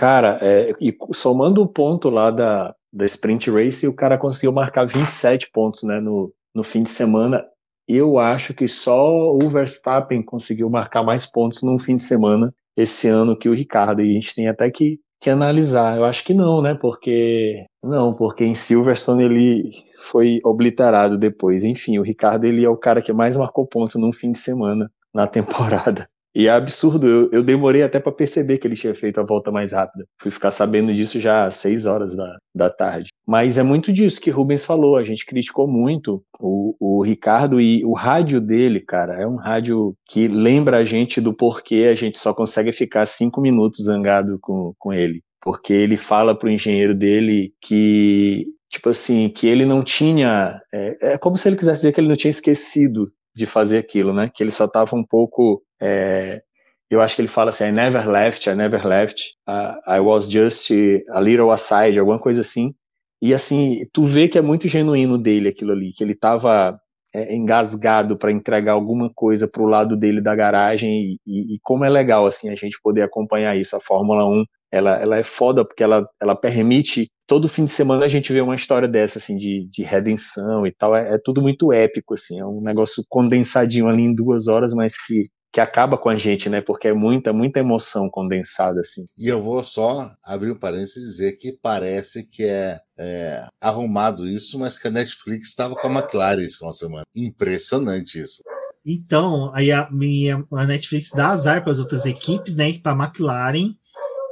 [0.00, 4.86] Cara, é, e somando o ponto lá da, da Sprint Race, o cara conseguiu marcar
[4.86, 7.44] 27 pontos né, no, no fim de semana.
[7.86, 13.08] Eu acho que só o Verstappen conseguiu marcar mais pontos num fim de semana esse
[13.08, 14.00] ano que o Ricardo.
[14.00, 15.98] E a gente tem até que, que analisar.
[15.98, 16.72] Eu acho que não, né?
[16.72, 17.66] Porque.
[17.84, 21.62] Não, porque em Silverstone ele foi obliterado depois.
[21.62, 24.90] Enfim, o Ricardo ele é o cara que mais marcou pontos num fim de semana
[25.12, 26.08] na temporada.
[26.34, 29.50] E é absurdo, eu, eu demorei até para perceber que ele tinha feito a volta
[29.50, 30.06] mais rápida.
[30.20, 33.08] Fui ficar sabendo disso já às 6 horas da, da tarde.
[33.26, 37.84] Mas é muito disso que Rubens falou, a gente criticou muito o, o Ricardo e
[37.84, 42.18] o rádio dele, cara, é um rádio que lembra a gente do porquê a gente
[42.18, 45.22] só consegue ficar cinco minutos zangado com, com ele.
[45.42, 50.60] Porque ele fala pro engenheiro dele que tipo assim, que ele não tinha.
[50.72, 54.12] É, é, como se ele quisesse dizer que ele não tinha esquecido de fazer aquilo,
[54.12, 54.30] né?
[54.32, 55.62] Que ele só estava um pouco.
[55.80, 56.42] É,
[56.90, 60.30] eu acho que ele fala assim: I never left, I never left, uh, I was
[60.30, 60.70] just
[61.10, 62.74] a little aside, alguma coisa assim.
[63.22, 66.80] E assim, tu vê que é muito genuíno dele aquilo ali, que ele estava
[67.14, 71.84] é, engasgado para entregar alguma coisa para o lado dele da garagem e, e, como
[71.84, 73.76] é legal assim a gente poder acompanhar isso.
[73.76, 78.04] A Fórmula 1 ela, ela é foda porque ela, ela permite todo fim de semana
[78.04, 80.96] a gente vê uma história dessa, assim, de, de redenção e tal.
[80.96, 84.96] É, é, tudo muito épico, assim, é um negócio condensadinho ali em duas horas, mas
[85.06, 86.60] que, que acaba com a gente, né?
[86.60, 89.06] Porque é muita, muita emoção condensada, assim.
[89.16, 94.26] E eu vou só abrir um parênteses e dizer que parece que é, é arrumado
[94.26, 97.04] isso, mas que a Netflix estava com a McLaren esse final de semana.
[97.14, 98.42] Impressionante isso.
[98.84, 102.76] Então, aí a, minha, a Netflix dá azar para as outras equipes, né?
[102.78, 103.72] Para a McLaren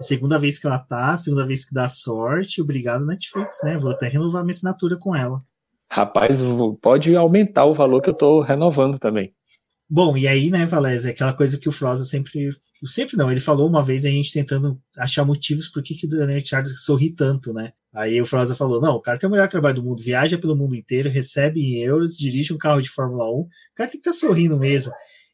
[0.01, 2.61] segunda vez que ela tá, segunda vez que dá sorte.
[2.61, 3.77] Obrigado, Netflix, né?
[3.77, 5.39] Vou até renovar minha assinatura com ela.
[5.91, 6.41] Rapaz,
[6.83, 9.33] pode aumentar o valor que eu tô renovando também.
[9.91, 12.51] Bom, e aí, né, Valézia, aquela coisa que o Froza sempre.
[12.85, 16.11] Sempre não, ele falou uma vez a gente tentando achar motivos por que, que o
[16.11, 17.73] Daniel Charles sorri tanto, né?
[17.95, 20.55] Aí o Froza falou: não, o cara tem o melhor trabalho do mundo, viaja pelo
[20.55, 24.09] mundo inteiro, recebe em euros, dirige um carro de Fórmula 1, o cara tem que
[24.09, 24.93] estar tá sorrindo mesmo.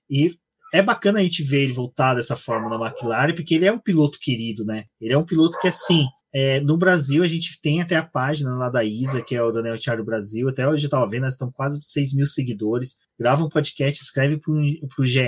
[0.08, 0.36] E
[0.74, 3.78] é bacana a gente ver ele voltar dessa forma na McLaren, porque ele é um
[3.78, 4.86] piloto querido, né?
[5.00, 8.52] Ele é um piloto que, assim, é, no Brasil a gente tem até a página
[8.56, 11.34] lá da Isa, que é o Daniel Thiago Brasil, até hoje eu tava vendo, nós
[11.34, 14.52] estão quase 6 mil seguidores, grava um podcast, escreve pro,
[14.96, 15.20] pro GE,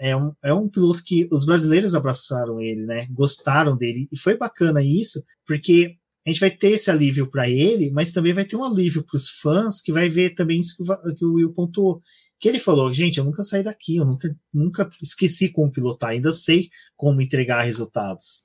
[0.00, 3.06] é um, é um piloto que os brasileiros abraçaram ele, né?
[3.12, 5.94] Gostaram dele, e foi bacana isso, porque
[6.26, 9.16] a gente vai ter esse alívio para ele, mas também vai ter um alívio para
[9.16, 10.74] os fãs que vai ver também isso
[11.16, 12.00] que o Will pontuou
[12.38, 16.32] que ele falou, gente, eu nunca saí daqui, eu nunca, nunca esqueci como pilotar, ainda
[16.32, 18.42] sei como entregar resultados.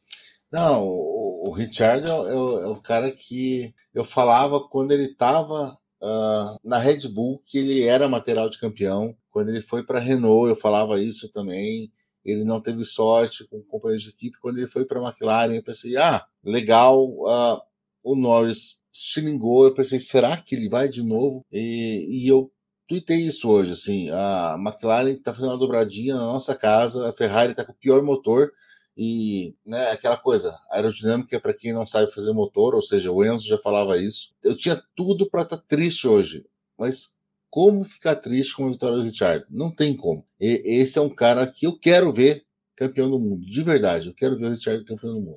[0.51, 5.71] Não, o, o Richard é, é, é, o cara que eu falava quando ele estava
[5.71, 9.15] uh, ah, na Red Bull que ele era material de campeão.
[9.31, 11.91] Quando ele foi para Renault, eu falava isso também.
[12.23, 14.39] Ele não teve sorte com companheiros de equipe.
[14.39, 17.59] Quando ele foi para a McLaren, eu pensei, ah, legal, uh,
[18.03, 19.65] o Norris xingou.
[19.65, 21.43] Eu pensei, será que ele vai de novo?
[21.51, 22.51] E, e eu
[22.87, 27.51] tuitei isso hoje, assim, a McLaren está fazendo uma dobradinha na nossa casa, a Ferrari
[27.51, 28.51] está com o pior motor
[28.97, 33.47] e, né, aquela coisa, aerodinâmica para quem não sabe fazer motor, ou seja, o Enzo
[33.47, 34.29] já falava isso.
[34.43, 36.45] Eu tinha tudo para estar tá triste hoje,
[36.77, 37.15] mas
[37.49, 39.45] como ficar triste com a vitória do Richard.
[39.47, 40.25] Não tem como.
[40.39, 42.43] E, esse é um cara que eu quero ver
[42.75, 44.07] campeão do mundo, de verdade.
[44.07, 45.35] Eu quero ver o Richard campeão do mundo.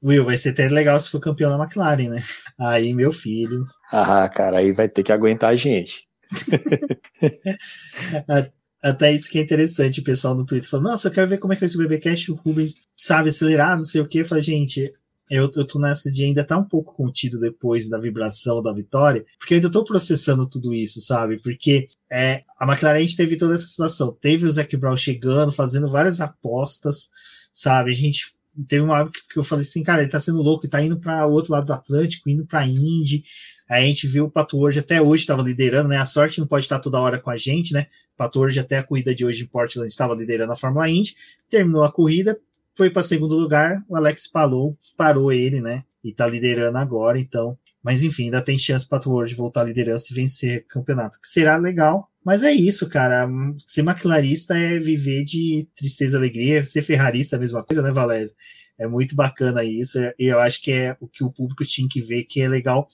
[0.00, 2.20] Will, vai ser até legal se for campeão da McLaren, né?
[2.56, 3.64] Aí, meu filho.
[3.90, 6.05] Ah, cara, aí vai ter que aguentar a gente.
[8.82, 11.52] Até isso que é interessante, o pessoal no Twitter falando, nossa, eu quero ver como
[11.52, 14.18] é que ser o BBcast, o Rubens sabe acelerar, não sei o que.
[14.18, 14.92] Eu falei, gente,
[15.28, 19.24] eu, eu tô nessa de ainda tá um pouco contido depois da vibração da vitória,
[19.38, 21.38] porque eu ainda tô processando tudo isso, sabe?
[21.38, 24.16] Porque é, a McLaren a gente teve toda essa situação.
[24.20, 27.10] Teve o Zac Brown chegando, fazendo várias apostas,
[27.52, 27.90] sabe?
[27.90, 28.36] A gente
[28.68, 30.98] teve uma época que eu falei assim, cara, ele tá sendo louco, ele tá indo
[30.98, 33.24] para o outro lado do Atlântico, indo para Indy.
[33.68, 35.96] A gente viu o Pato hoje até hoje estava liderando, né?
[35.96, 37.86] A sorte não pode estar toda hora com a gente, né?
[38.14, 41.16] O Pato hoje até a corrida de hoje em Portland estava liderando a Fórmula Indy,
[41.50, 42.38] terminou a corrida,
[42.76, 45.82] foi para segundo lugar, o Alex Palou parou ele, né?
[46.04, 47.58] E tá liderando agora, então.
[47.82, 51.26] Mas enfim, ainda tem chance para o voltar à liderança e vencer o campeonato, que
[51.26, 52.08] será legal.
[52.24, 53.28] Mas é isso, cara.
[53.58, 56.64] Ser maquilarista é viver de tristeza e alegria.
[56.64, 58.36] Ser ferrarista é a mesma coisa, né, Valézio?
[58.78, 59.98] É muito bacana isso.
[60.18, 62.86] E eu acho que é o que o público tinha que ver, que é legal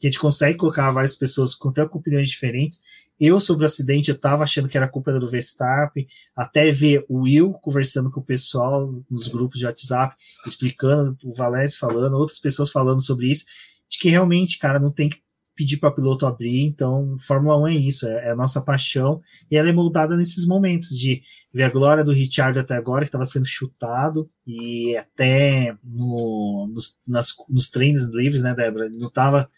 [0.00, 2.80] que a gente consegue colocar várias pessoas com até opiniões diferentes.
[3.20, 7.24] Eu, sobre o acidente, eu tava achando que era culpa do Verstappen, até ver o
[7.24, 10.16] Will conversando com o pessoal nos grupos de WhatsApp,
[10.46, 13.44] explicando, o Valério falando, outras pessoas falando sobre isso,
[13.90, 15.18] de que realmente, cara, não tem que
[15.54, 16.64] pedir para piloto abrir.
[16.64, 19.20] Então, Fórmula 1 é isso, é, é, a nossa paixão
[19.50, 21.20] e ela é moldada nesses momentos de
[21.52, 26.98] ver a glória do Richard até agora, que estava sendo chutado, e até no, nos,
[27.06, 28.86] nas, nos treinos livres, né, Débora?
[28.86, 29.50] Ele não estava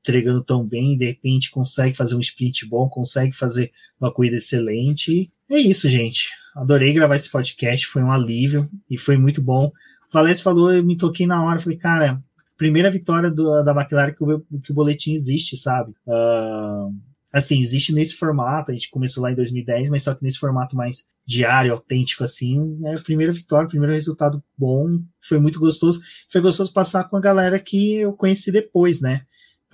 [0.00, 3.70] entregando tão bem, de repente consegue fazer um sprint bom, consegue fazer
[4.00, 5.30] uma corrida excelente.
[5.50, 6.30] É isso, gente.
[6.54, 9.66] Adorei gravar esse podcast, foi um alívio e foi muito bom.
[9.66, 12.22] O Valécio falou, eu me toquei na hora, falei, cara,
[12.56, 15.92] primeira vitória do, da McLaren que o, que o boletim existe, sabe?
[16.06, 16.94] Uh,
[17.32, 20.76] assim, existe nesse formato, a gente começou lá em 2010, mas só que nesse formato
[20.76, 26.00] mais diário, autêntico, assim, é a primeira vitória, primeiro resultado bom, foi muito gostoso.
[26.30, 29.22] Foi gostoso passar com a galera que eu conheci depois, né?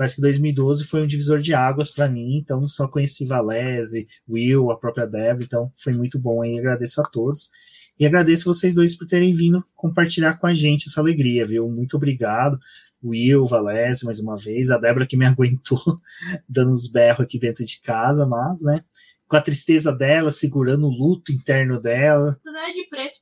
[0.01, 4.71] Parece que 2012 foi um divisor de águas para mim, então só conheci Valese, Will,
[4.71, 7.51] a própria Débora, então foi muito bom aí, agradeço a todos.
[7.99, 11.69] E agradeço vocês dois por terem vindo compartilhar com a gente essa alegria, viu?
[11.69, 12.59] Muito obrigado.
[13.05, 16.01] Will, Valese, mais uma vez, a Débora que me aguentou
[16.49, 18.83] dando uns berros aqui dentro de casa, mas, né,
[19.29, 22.41] com a tristeza dela, segurando o luto interno dela.
[22.43, 23.20] Tudo é de preto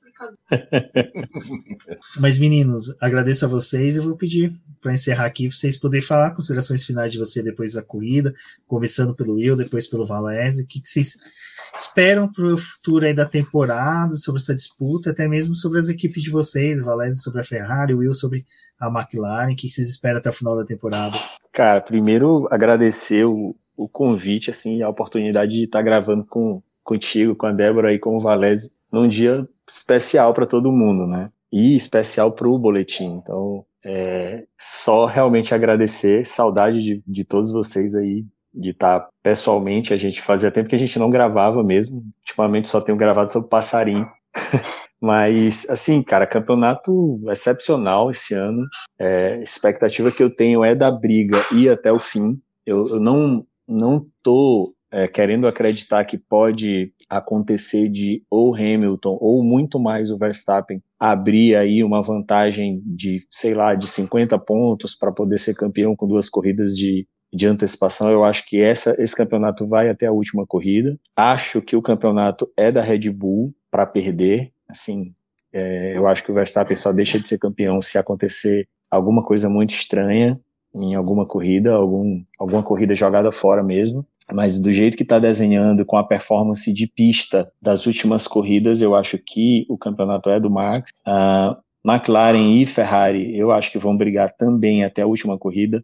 [2.19, 4.51] Mas, meninos, agradeço a vocês e vou pedir
[4.81, 8.33] para encerrar aqui para vocês poderem falar considerações finais de você depois da corrida,
[8.67, 10.63] começando pelo Will, depois pelo Valese.
[10.63, 11.17] O que, que vocês
[11.77, 16.23] esperam para o futuro aí da temporada, sobre essa disputa, até mesmo sobre as equipes
[16.23, 18.45] de vocês, Valese sobre a Ferrari, Will sobre
[18.81, 21.17] a McLaren, o que vocês esperam até o final da temporada?
[21.53, 27.47] Cara, primeiro agradecer o, o convite, assim, a oportunidade de estar gravando com, contigo, com
[27.47, 31.31] a Débora e com o Valese num dia especial para todo mundo, né?
[31.53, 33.21] E especial para o boletim.
[33.23, 39.95] Então, é, só realmente agradecer, saudade de, de todos vocês aí, de estar tá pessoalmente.
[39.95, 42.05] A gente fazia tempo que a gente não gravava mesmo.
[42.21, 44.07] Ultimamente só tenho gravado sobre passarinho.
[45.01, 48.67] Mas, assim, cara, campeonato excepcional esse ano.
[48.99, 52.33] É, expectativa que eu tenho é da briga ir até o fim.
[52.67, 59.43] Eu, eu não, não tô é, querendo acreditar que pode acontecer de ou Hamilton ou
[59.43, 65.13] muito mais o Verstappen abrir aí uma vantagem de, sei lá, de 50 pontos para
[65.13, 68.11] poder ser campeão com duas corridas de, de antecipação.
[68.11, 70.99] Eu acho que essa, esse campeonato vai até a última corrida.
[71.15, 74.53] Acho que o campeonato é da Red Bull para perder.
[74.69, 75.15] Assim,
[75.53, 79.49] é, eu acho que o Verstappen só deixa de ser campeão se acontecer alguma coisa
[79.49, 80.41] muito estranha
[80.75, 84.05] em alguma corrida, algum, alguma corrida jogada fora mesmo.
[84.33, 88.95] Mas do jeito que está desenhando, com a performance de pista das últimas corridas, eu
[88.95, 90.91] acho que o campeonato é do Max.
[91.07, 95.83] Uh, McLaren e Ferrari, eu acho que vão brigar também até a última corrida.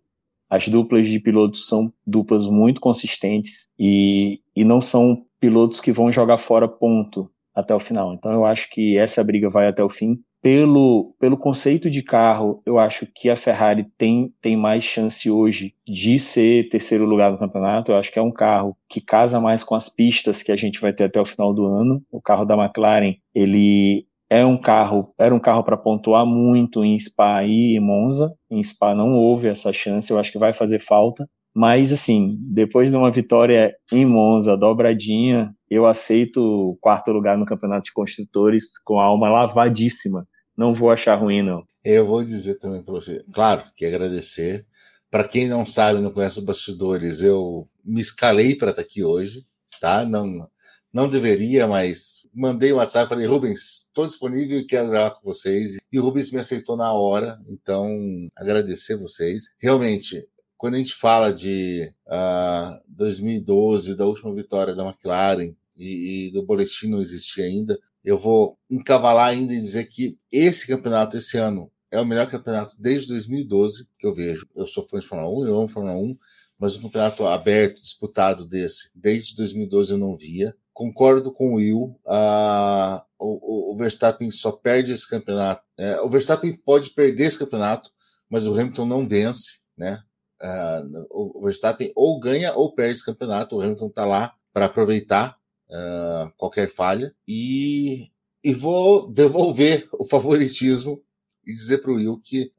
[0.51, 6.13] As duplas de pilotos são duplas muito consistentes e, e não são pilotos que vão
[6.13, 8.13] jogar fora ponto até o final.
[8.13, 12.61] Então eu acho que essa briga vai até o fim pelo, pelo conceito de carro,
[12.67, 17.39] eu acho que a Ferrari tem, tem mais chance hoje de ser terceiro lugar no
[17.39, 17.91] campeonato.
[17.91, 20.83] Eu acho que é um carro que casa mais com as pistas que a gente
[20.83, 22.03] vai ter até o final do ano.
[22.13, 26.99] O carro da McLaren, ele é um carro, era um carro para pontuar muito em
[26.99, 28.31] Spa e em Monza.
[28.51, 31.27] Em Spa não houve essa chance, eu acho que vai fazer falta.
[31.57, 37.47] Mas, assim, depois de uma vitória em Monza, dobradinha, eu aceito o quarto lugar no
[37.47, 41.67] campeonato de construtores com a alma lavadíssima não vou achar ruim, não.
[41.85, 44.67] Eu vou dizer também para você, claro, que agradecer.
[45.11, 49.05] Para quem não sabe, não conhece os bastidores, eu me escalei para estar tá aqui
[49.05, 49.47] hoje,
[49.81, 50.05] tá?
[50.05, 50.49] Não,
[50.93, 55.77] não deveria, mas mandei um WhatsApp falei, Rubens, estou disponível e quero gravar com vocês.
[55.93, 57.89] E o Rubens me aceitou na hora, então
[58.37, 59.45] agradecer vocês.
[59.59, 60.27] Realmente,
[60.57, 66.31] quando a gente fala de uh, ah, 2012, da última vitória da McLaren e, e,
[66.33, 71.39] do boletim não existir ainda, eu vou encavalar ainda e dizer que esse campeonato, esse
[71.39, 74.47] ano, é o melhor campeonato desde 2012 que eu vejo.
[74.55, 76.17] Eu sou fã de Fórmula 1, eu amo Fórmula 1,
[76.59, 80.55] mas um campeonato aberto, disputado desse, desde 2012 eu não via.
[80.73, 85.63] Concordo com o Will, uh, o, o, Verstappen só perde esse campeonato.
[85.79, 87.91] É, o Verstappen pode perder esse campeonato,
[88.29, 90.03] mas o Hamilton não vence, né?
[90.43, 93.57] Uh, o Verstappen ou ganha ou perde esse campeonato.
[93.57, 95.39] O Hamilton está lá para aproveitar
[95.71, 98.11] uh, qualquer falha e,
[98.43, 101.03] e vou devolver o favoritismo
[101.47, 102.53] e dizer para o Will que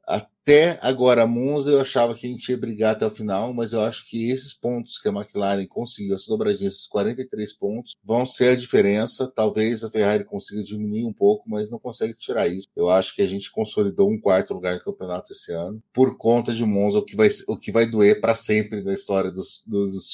[0.46, 3.80] até agora, Monza, eu achava que a gente ia brigar até o final, mas eu
[3.80, 8.50] acho que esses pontos que a McLaren conseguiu, essa dobradinha, esses 43 pontos, vão ser
[8.50, 9.28] a diferença.
[9.28, 12.68] Talvez a Ferrari consiga diminuir um pouco, mas não consegue tirar isso.
[12.76, 16.54] Eu acho que a gente consolidou um quarto lugar no campeonato esse ano, por conta
[16.54, 19.94] de Monza, o que vai, o que vai doer para sempre na história dos, dos,
[19.94, 20.10] dos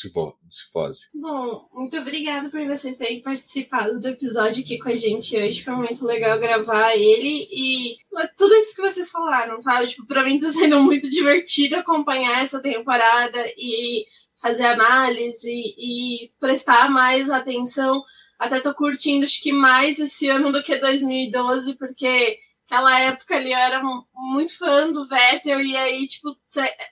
[0.57, 1.09] Tifose.
[1.15, 5.63] Bom, muito obrigada por vocês terem participado do episódio aqui com a gente hoje.
[5.63, 7.97] Foi muito legal gravar ele e
[8.37, 9.89] tudo isso que vocês falaram, sabe?
[9.89, 14.07] Tipo, pra mim tá sendo muito divertido acompanhar essa temporada e
[14.41, 18.03] fazer análise e prestar mais atenção.
[18.39, 23.53] Até tô curtindo, acho que mais esse ano do que 2012, porque aquela época ali
[23.53, 23.83] eu era
[24.15, 26.37] muito fã do Vettel e aí, tipo,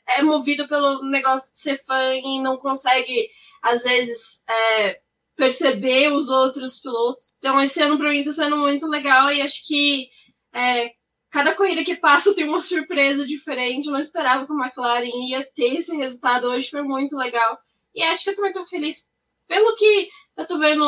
[0.09, 3.28] é movido pelo negócio de ser fã e não consegue,
[3.62, 5.01] às vezes, é,
[5.36, 7.32] perceber os outros pilotos.
[7.39, 10.09] Então, esse ano pra mim tá sendo muito legal e acho que
[10.52, 10.90] é,
[11.31, 13.86] cada corrida que passa tem uma surpresa diferente.
[13.86, 17.59] Eu não esperava que a McLaren ia ter esse resultado hoje, foi muito legal.
[17.94, 19.09] E acho que eu também tô feliz
[19.47, 20.85] pelo que eu tô vendo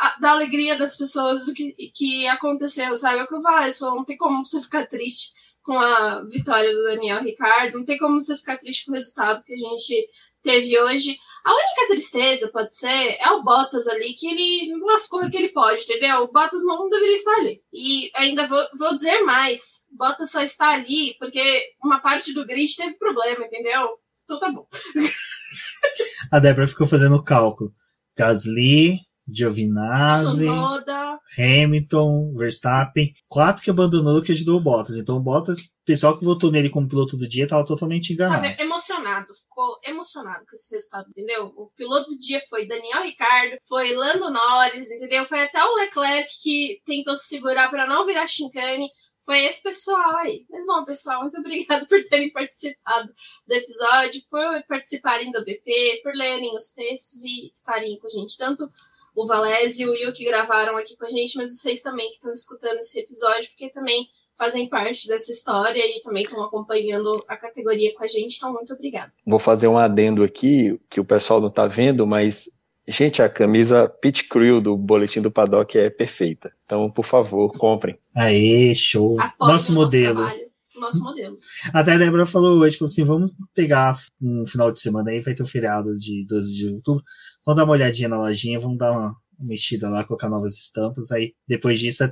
[0.00, 3.20] a, da alegria das pessoas do que, que aconteceu, sabe?
[3.20, 5.32] É o que eu falei, não tem como você ficar triste
[5.62, 9.42] com a vitória do Daniel Ricardo, não tem como você ficar triste com o resultado
[9.44, 10.08] que a gente
[10.42, 11.18] teve hoje.
[11.44, 15.50] A única tristeza, pode ser, é o Bottas ali, que ele lascou o que ele
[15.50, 16.22] pode, entendeu?
[16.22, 17.60] O Bottas não deveria estar ali.
[17.70, 21.42] E ainda vou, vou dizer mais: Bottas só está ali porque
[21.84, 23.90] uma parte do grid teve problema, entendeu?
[24.24, 24.66] Então tá bom.
[26.32, 27.70] A Débora ficou fazendo o cálculo.
[28.16, 31.18] Gasly, Giovinazzi, Sonoda.
[31.38, 34.96] Hamilton, Verstappen, quatro que abandonou que ajudou o Bottas.
[34.96, 38.42] Então o Bottas, o pessoal que votou nele como piloto do dia estava totalmente enganado.
[38.42, 41.52] Tava emocionado, ficou emocionado com esse resultado, entendeu?
[41.56, 45.24] O piloto do dia foi Daniel Ricardo, foi Lando Norris, entendeu?
[45.26, 48.88] Foi até o Leclerc que tentou se segurar para não virar chincane.
[49.24, 50.44] Foi esse pessoal aí.
[50.50, 53.08] Mas bom, pessoal, muito obrigado por terem participado
[53.46, 58.36] do episódio, por participarem do BP, por lerem os textos e estarem com a gente
[58.36, 58.70] tanto
[59.14, 62.16] o Valese e o Will que gravaram aqui com a gente, mas vocês também que
[62.16, 67.36] estão escutando esse episódio, porque também fazem parte dessa história e também estão acompanhando a
[67.36, 68.36] categoria com a gente.
[68.36, 69.12] Então, muito obrigada.
[69.24, 72.50] Vou fazer um adendo aqui, que o pessoal não está vendo, mas,
[72.88, 76.52] gente, a camisa Pit Crew do Boletim do Paddock é perfeita.
[76.64, 77.96] Então, por favor, comprem.
[78.14, 79.20] Aê, show.
[79.20, 80.16] Apoio nosso modelo.
[80.16, 81.36] Trabalho nosso modelo.
[81.72, 85.34] Até a Débora falou hoje, falou assim, vamos pegar um final de semana aí, vai
[85.34, 87.04] ter o um feriado de 12 de outubro,
[87.44, 91.34] vamos dar uma olhadinha na lojinha, vamos dar uma mexida lá, colocar novas estampas, aí
[91.46, 92.04] depois disso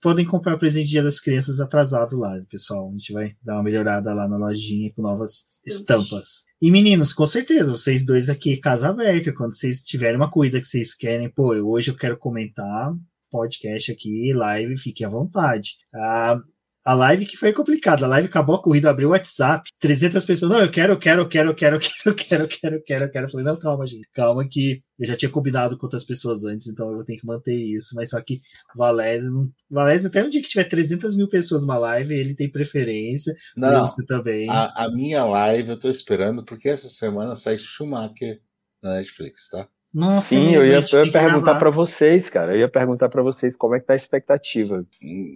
[0.00, 2.88] podem comprar presente Dia das Crianças atrasado lá, pessoal.
[2.88, 6.44] A gente vai dar uma melhorada lá na lojinha com novas estampas.
[6.60, 10.66] E meninos, com certeza, vocês dois aqui, casa aberta, quando vocês tiverem uma corrida que
[10.66, 12.94] vocês querem, pô, hoje eu quero comentar,
[13.30, 15.76] podcast aqui, live, fiquem à vontade.
[15.94, 16.40] Ah,
[16.84, 18.04] a live que foi complicada.
[18.04, 20.50] A live acabou a corrida, abriu o WhatsApp, 300 pessoas.
[20.50, 22.74] Não, eu quero, eu quero, eu quero, eu quero, eu quero, eu quero, eu quero,
[22.76, 23.26] eu quero, eu quero.
[23.26, 24.08] Eu falei, não, calma, gente.
[24.14, 27.26] Calma que eu já tinha combinado com outras pessoas antes, então eu vou ter que
[27.26, 27.94] manter isso.
[27.94, 28.40] Mas só que
[28.74, 29.50] Valese, não...
[29.70, 33.34] Valese até um dia que tiver 300 mil pessoas numa live, ele tem preferência.
[33.56, 34.48] Não, você também.
[34.48, 38.40] A, a minha live eu tô esperando porque essa semana sai Schumacher
[38.82, 39.68] na Netflix, tá?
[39.92, 42.54] Nossa, Sim, eu ia, eu ia perguntar para vocês, cara.
[42.54, 44.86] Eu ia perguntar para vocês como é que tá a expectativa.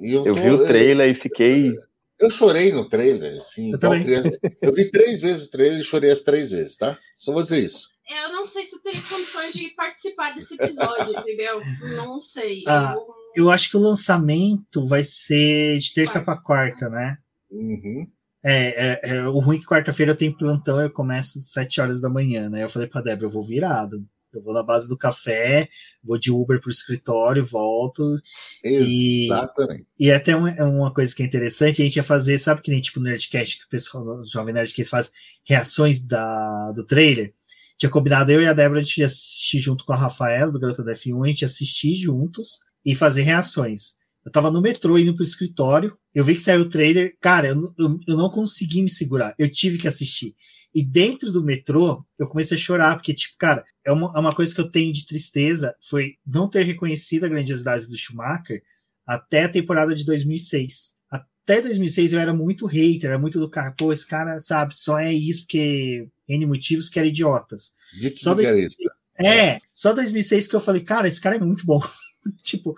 [0.00, 1.72] Eu, eu tô, vi o trailer eu, e fiquei.
[2.20, 3.72] Eu chorei no trailer, assim.
[3.72, 4.30] Eu, criança,
[4.62, 6.96] eu vi três vezes o trailer e chorei as três vezes, tá?
[7.16, 7.88] Só vou dizer isso.
[8.08, 11.60] Eu não sei se eu teria condições de participar desse episódio, entendeu?
[11.96, 12.62] Não sei.
[12.68, 12.94] Ah,
[13.34, 13.44] eu...
[13.44, 13.50] eu...
[13.50, 17.16] acho que o lançamento vai ser de terça para quarta, né?
[17.50, 18.06] Uhum.
[18.44, 21.80] É, é, é, o ruim é que quarta-feira eu tenho plantão, eu começo às 7
[21.80, 22.62] horas da manhã, né?
[22.62, 24.06] Eu falei pra Débora, eu vou virado
[24.38, 25.68] Eu vou na base do café,
[26.02, 28.18] vou de Uber pro escritório, volto.
[28.62, 29.86] Exatamente.
[29.98, 32.70] E, e até uma, uma coisa que é interessante, a gente ia fazer, sabe que
[32.70, 35.12] nem tipo Nerdcast, que o pessoal, o Jovem Nerdcast faz
[35.46, 37.32] reações da, do trailer?
[37.76, 40.92] Tinha combinado eu e a Débora de assistir junto com a Rafaela, do Garota da
[40.92, 43.94] F1, a gente assistir juntos e fazer reações.
[44.24, 47.56] Eu tava no metrô indo pro escritório, eu vi que saiu o trailer, cara, eu,
[47.78, 50.34] eu, eu não consegui me segurar, eu tive que assistir.
[50.74, 54.34] E dentro do metrô, eu comecei a chorar, porque, tipo, cara, é uma, é uma
[54.34, 58.60] coisa que eu tenho de tristeza, foi não ter reconhecido a grandiosidade do Schumacher
[59.06, 60.96] até a temporada de 2006.
[61.10, 64.98] Até 2006 eu era muito hater, era muito do cara, pô, esse cara, sabe, só
[64.98, 67.72] é isso porque N motivos que eram idiotas.
[68.00, 68.76] De que Só que do- era isso?
[69.16, 71.80] É, só 2006 que eu falei, cara, esse cara é muito bom.
[72.42, 72.74] tipo,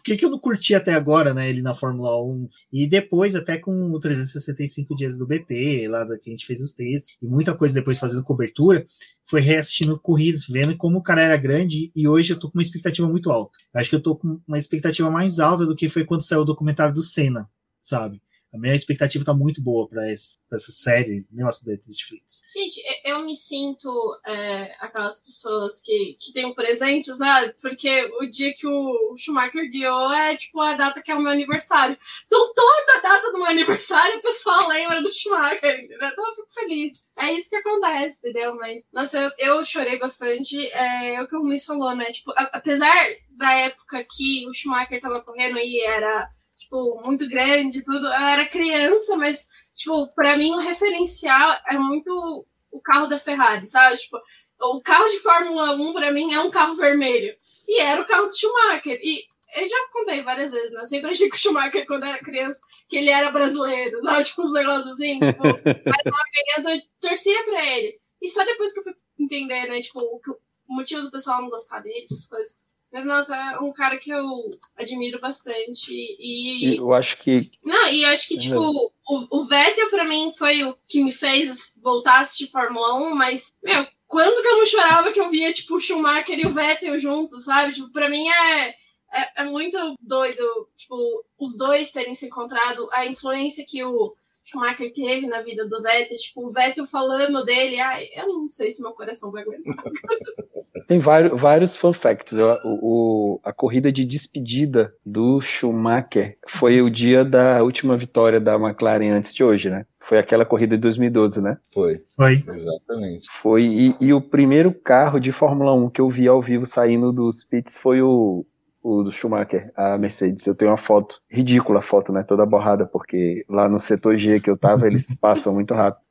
[0.00, 2.48] por que, que eu não curti até agora, né, ele na Fórmula 1?
[2.72, 6.58] E depois, até com o 365 dias do BP, lá da que a gente fez
[6.60, 8.82] os textos, e muita coisa depois fazendo cobertura,
[9.26, 12.62] foi reassistindo corridas, vendo como o cara era grande, e hoje eu tô com uma
[12.62, 13.58] expectativa muito alta.
[13.74, 16.46] Acho que eu tô com uma expectativa mais alta do que foi quando saiu o
[16.46, 17.46] documentário do Senna,
[17.82, 18.22] sabe?
[18.52, 20.36] A minha expectativa tá muito boa pra essa
[20.72, 22.42] série, negócio da Netflix.
[22.52, 23.88] Gente, eu- me sinto
[24.26, 27.52] é, aquelas pessoas que, que têm um presente, sabe?
[27.60, 31.30] Porque o dia que o Schumacher guiou é tipo a data que é o meu
[31.30, 31.96] aniversário.
[32.26, 35.98] Então toda data do meu aniversário o pessoal lembra do Schumacher, entendeu?
[36.08, 37.06] Então eu fico feliz.
[37.16, 38.56] É isso que acontece, entendeu?
[38.56, 40.56] Mas, nossa, eu, eu chorei bastante.
[40.72, 42.06] É, é o que o Luiz falou, né?
[42.10, 42.92] Tipo, a- apesar
[43.30, 46.28] da época que o Schumacher tava correndo e era,
[46.70, 52.46] tipo, muito grande tudo, eu era criança, mas, tipo, pra mim o referencial é muito
[52.70, 53.96] o carro da Ferrari, sabe?
[53.98, 54.18] Tipo,
[54.60, 57.34] o carro de Fórmula 1 pra mim é um carro vermelho.
[57.68, 58.98] E era o carro do Schumacher.
[59.02, 59.24] E
[59.56, 60.80] eu já contei várias vezes, né?
[60.80, 64.24] Eu sempre achei que o Schumacher, quando era criança, que ele era brasileiro, sabe?
[64.24, 67.98] Tipo, uns negócios assim, tipo, mas eu torcia pra ele.
[68.22, 70.38] E só depois que eu fui entender, né, tipo, o, que- o
[70.74, 72.58] motivo do pessoal não gostar dele, essas coisas.
[72.92, 75.92] Mas, nossa, é um cara que eu admiro bastante.
[75.92, 80.32] E, Eu acho que não, e eu acho que, tipo, o, o Vettel pra mim
[80.36, 84.58] foi o que me fez voltar a assistir Fórmula 1, mas, meu, quando que eu
[84.58, 87.74] não chorava que eu via, tipo, o Schumacher e o Vettel juntos, sabe?
[87.74, 88.68] Tipo, pra mim é,
[89.12, 90.96] é, é muito doido, tipo,
[91.38, 94.14] os dois terem se encontrado, a influência que o
[94.50, 98.70] Schumacher teve na vida do Vettel, tipo, o Vettel falando dele, ai, eu não sei
[98.72, 99.74] se meu coração vai aguentar.
[100.86, 102.32] Tem vários, vários fun facts.
[102.38, 108.54] O, o- a corrida de despedida do Schumacher foi o dia da última vitória da
[108.56, 109.84] McLaren antes de hoje, né?
[110.00, 111.58] Foi aquela corrida de 2012, né?
[111.72, 112.42] Foi, Foi.
[112.48, 113.26] exatamente.
[113.42, 117.12] Foi, e, e o primeiro carro de Fórmula 1 que eu vi ao vivo saindo
[117.12, 118.44] dos pits foi o,
[118.82, 120.46] o do Schumacher, a Mercedes.
[120.46, 122.22] Eu tenho uma foto, ridícula a foto, né?
[122.22, 126.02] Toda borrada, porque lá no setor G que eu tava, eles passam muito rápido.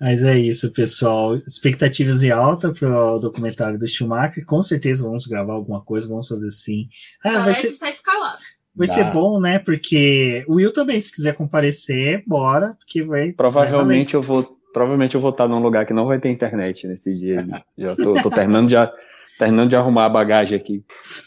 [0.00, 1.36] Mas é isso, pessoal.
[1.36, 4.44] Expectativas em alta para o documentário do Schumacher.
[4.44, 6.88] Com certeza vamos gravar alguma coisa, vamos fazer sim.
[7.24, 8.38] Ah, vai Parece ser, que está escalado.
[8.74, 9.58] vai ser bom, né?
[9.60, 13.32] Porque o Will também, se quiser comparecer, bora, porque vai.
[13.32, 14.58] Provavelmente eu vou.
[14.72, 17.46] Provavelmente eu vou estar num lugar que não vai ter internet nesse dia.
[17.78, 18.92] Já tô, tô terminando, de, a-
[19.38, 20.84] terminando de arrumar a bagagem aqui.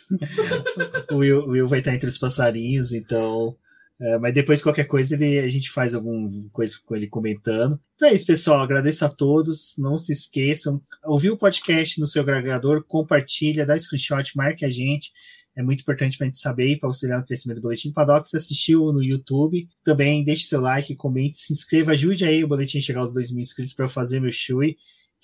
[1.11, 3.55] O Will, o Will vai estar entre os passarinhos, então.
[3.99, 7.79] é, mas depois, qualquer coisa, ele, a gente faz alguma coisa com ele comentando.
[7.95, 8.59] Então é isso, pessoal.
[8.61, 9.75] Agradeço a todos.
[9.77, 10.81] Não se esqueçam.
[11.05, 15.11] Ouvir o podcast no seu agregador, compartilha, dá screenshot, marque a gente.
[15.57, 17.93] É muito importante para a gente saber e para auxiliar no crescimento do Boletim do
[17.95, 18.29] Paddock.
[18.29, 22.77] Se assistiu no YouTube, também deixe seu like, comente, se inscreva, ajude aí o Boletim
[22.77, 24.75] a chegar aos 2 mil inscritos para eu fazer meu chui.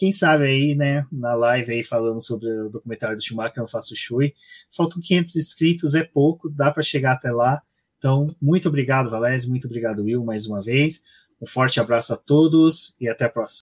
[0.04, 3.96] Quem sabe aí, né, na live aí falando sobre o documentário do Schumacher, eu faço
[3.96, 4.34] chui.
[4.70, 7.62] Faltam 500 inscritos, é pouco, dá para chegar até lá.
[8.00, 11.02] Então, muito obrigado, Valézio, muito obrigado, Will, mais uma vez.
[11.42, 13.73] Um forte abraço a todos e até a próxima.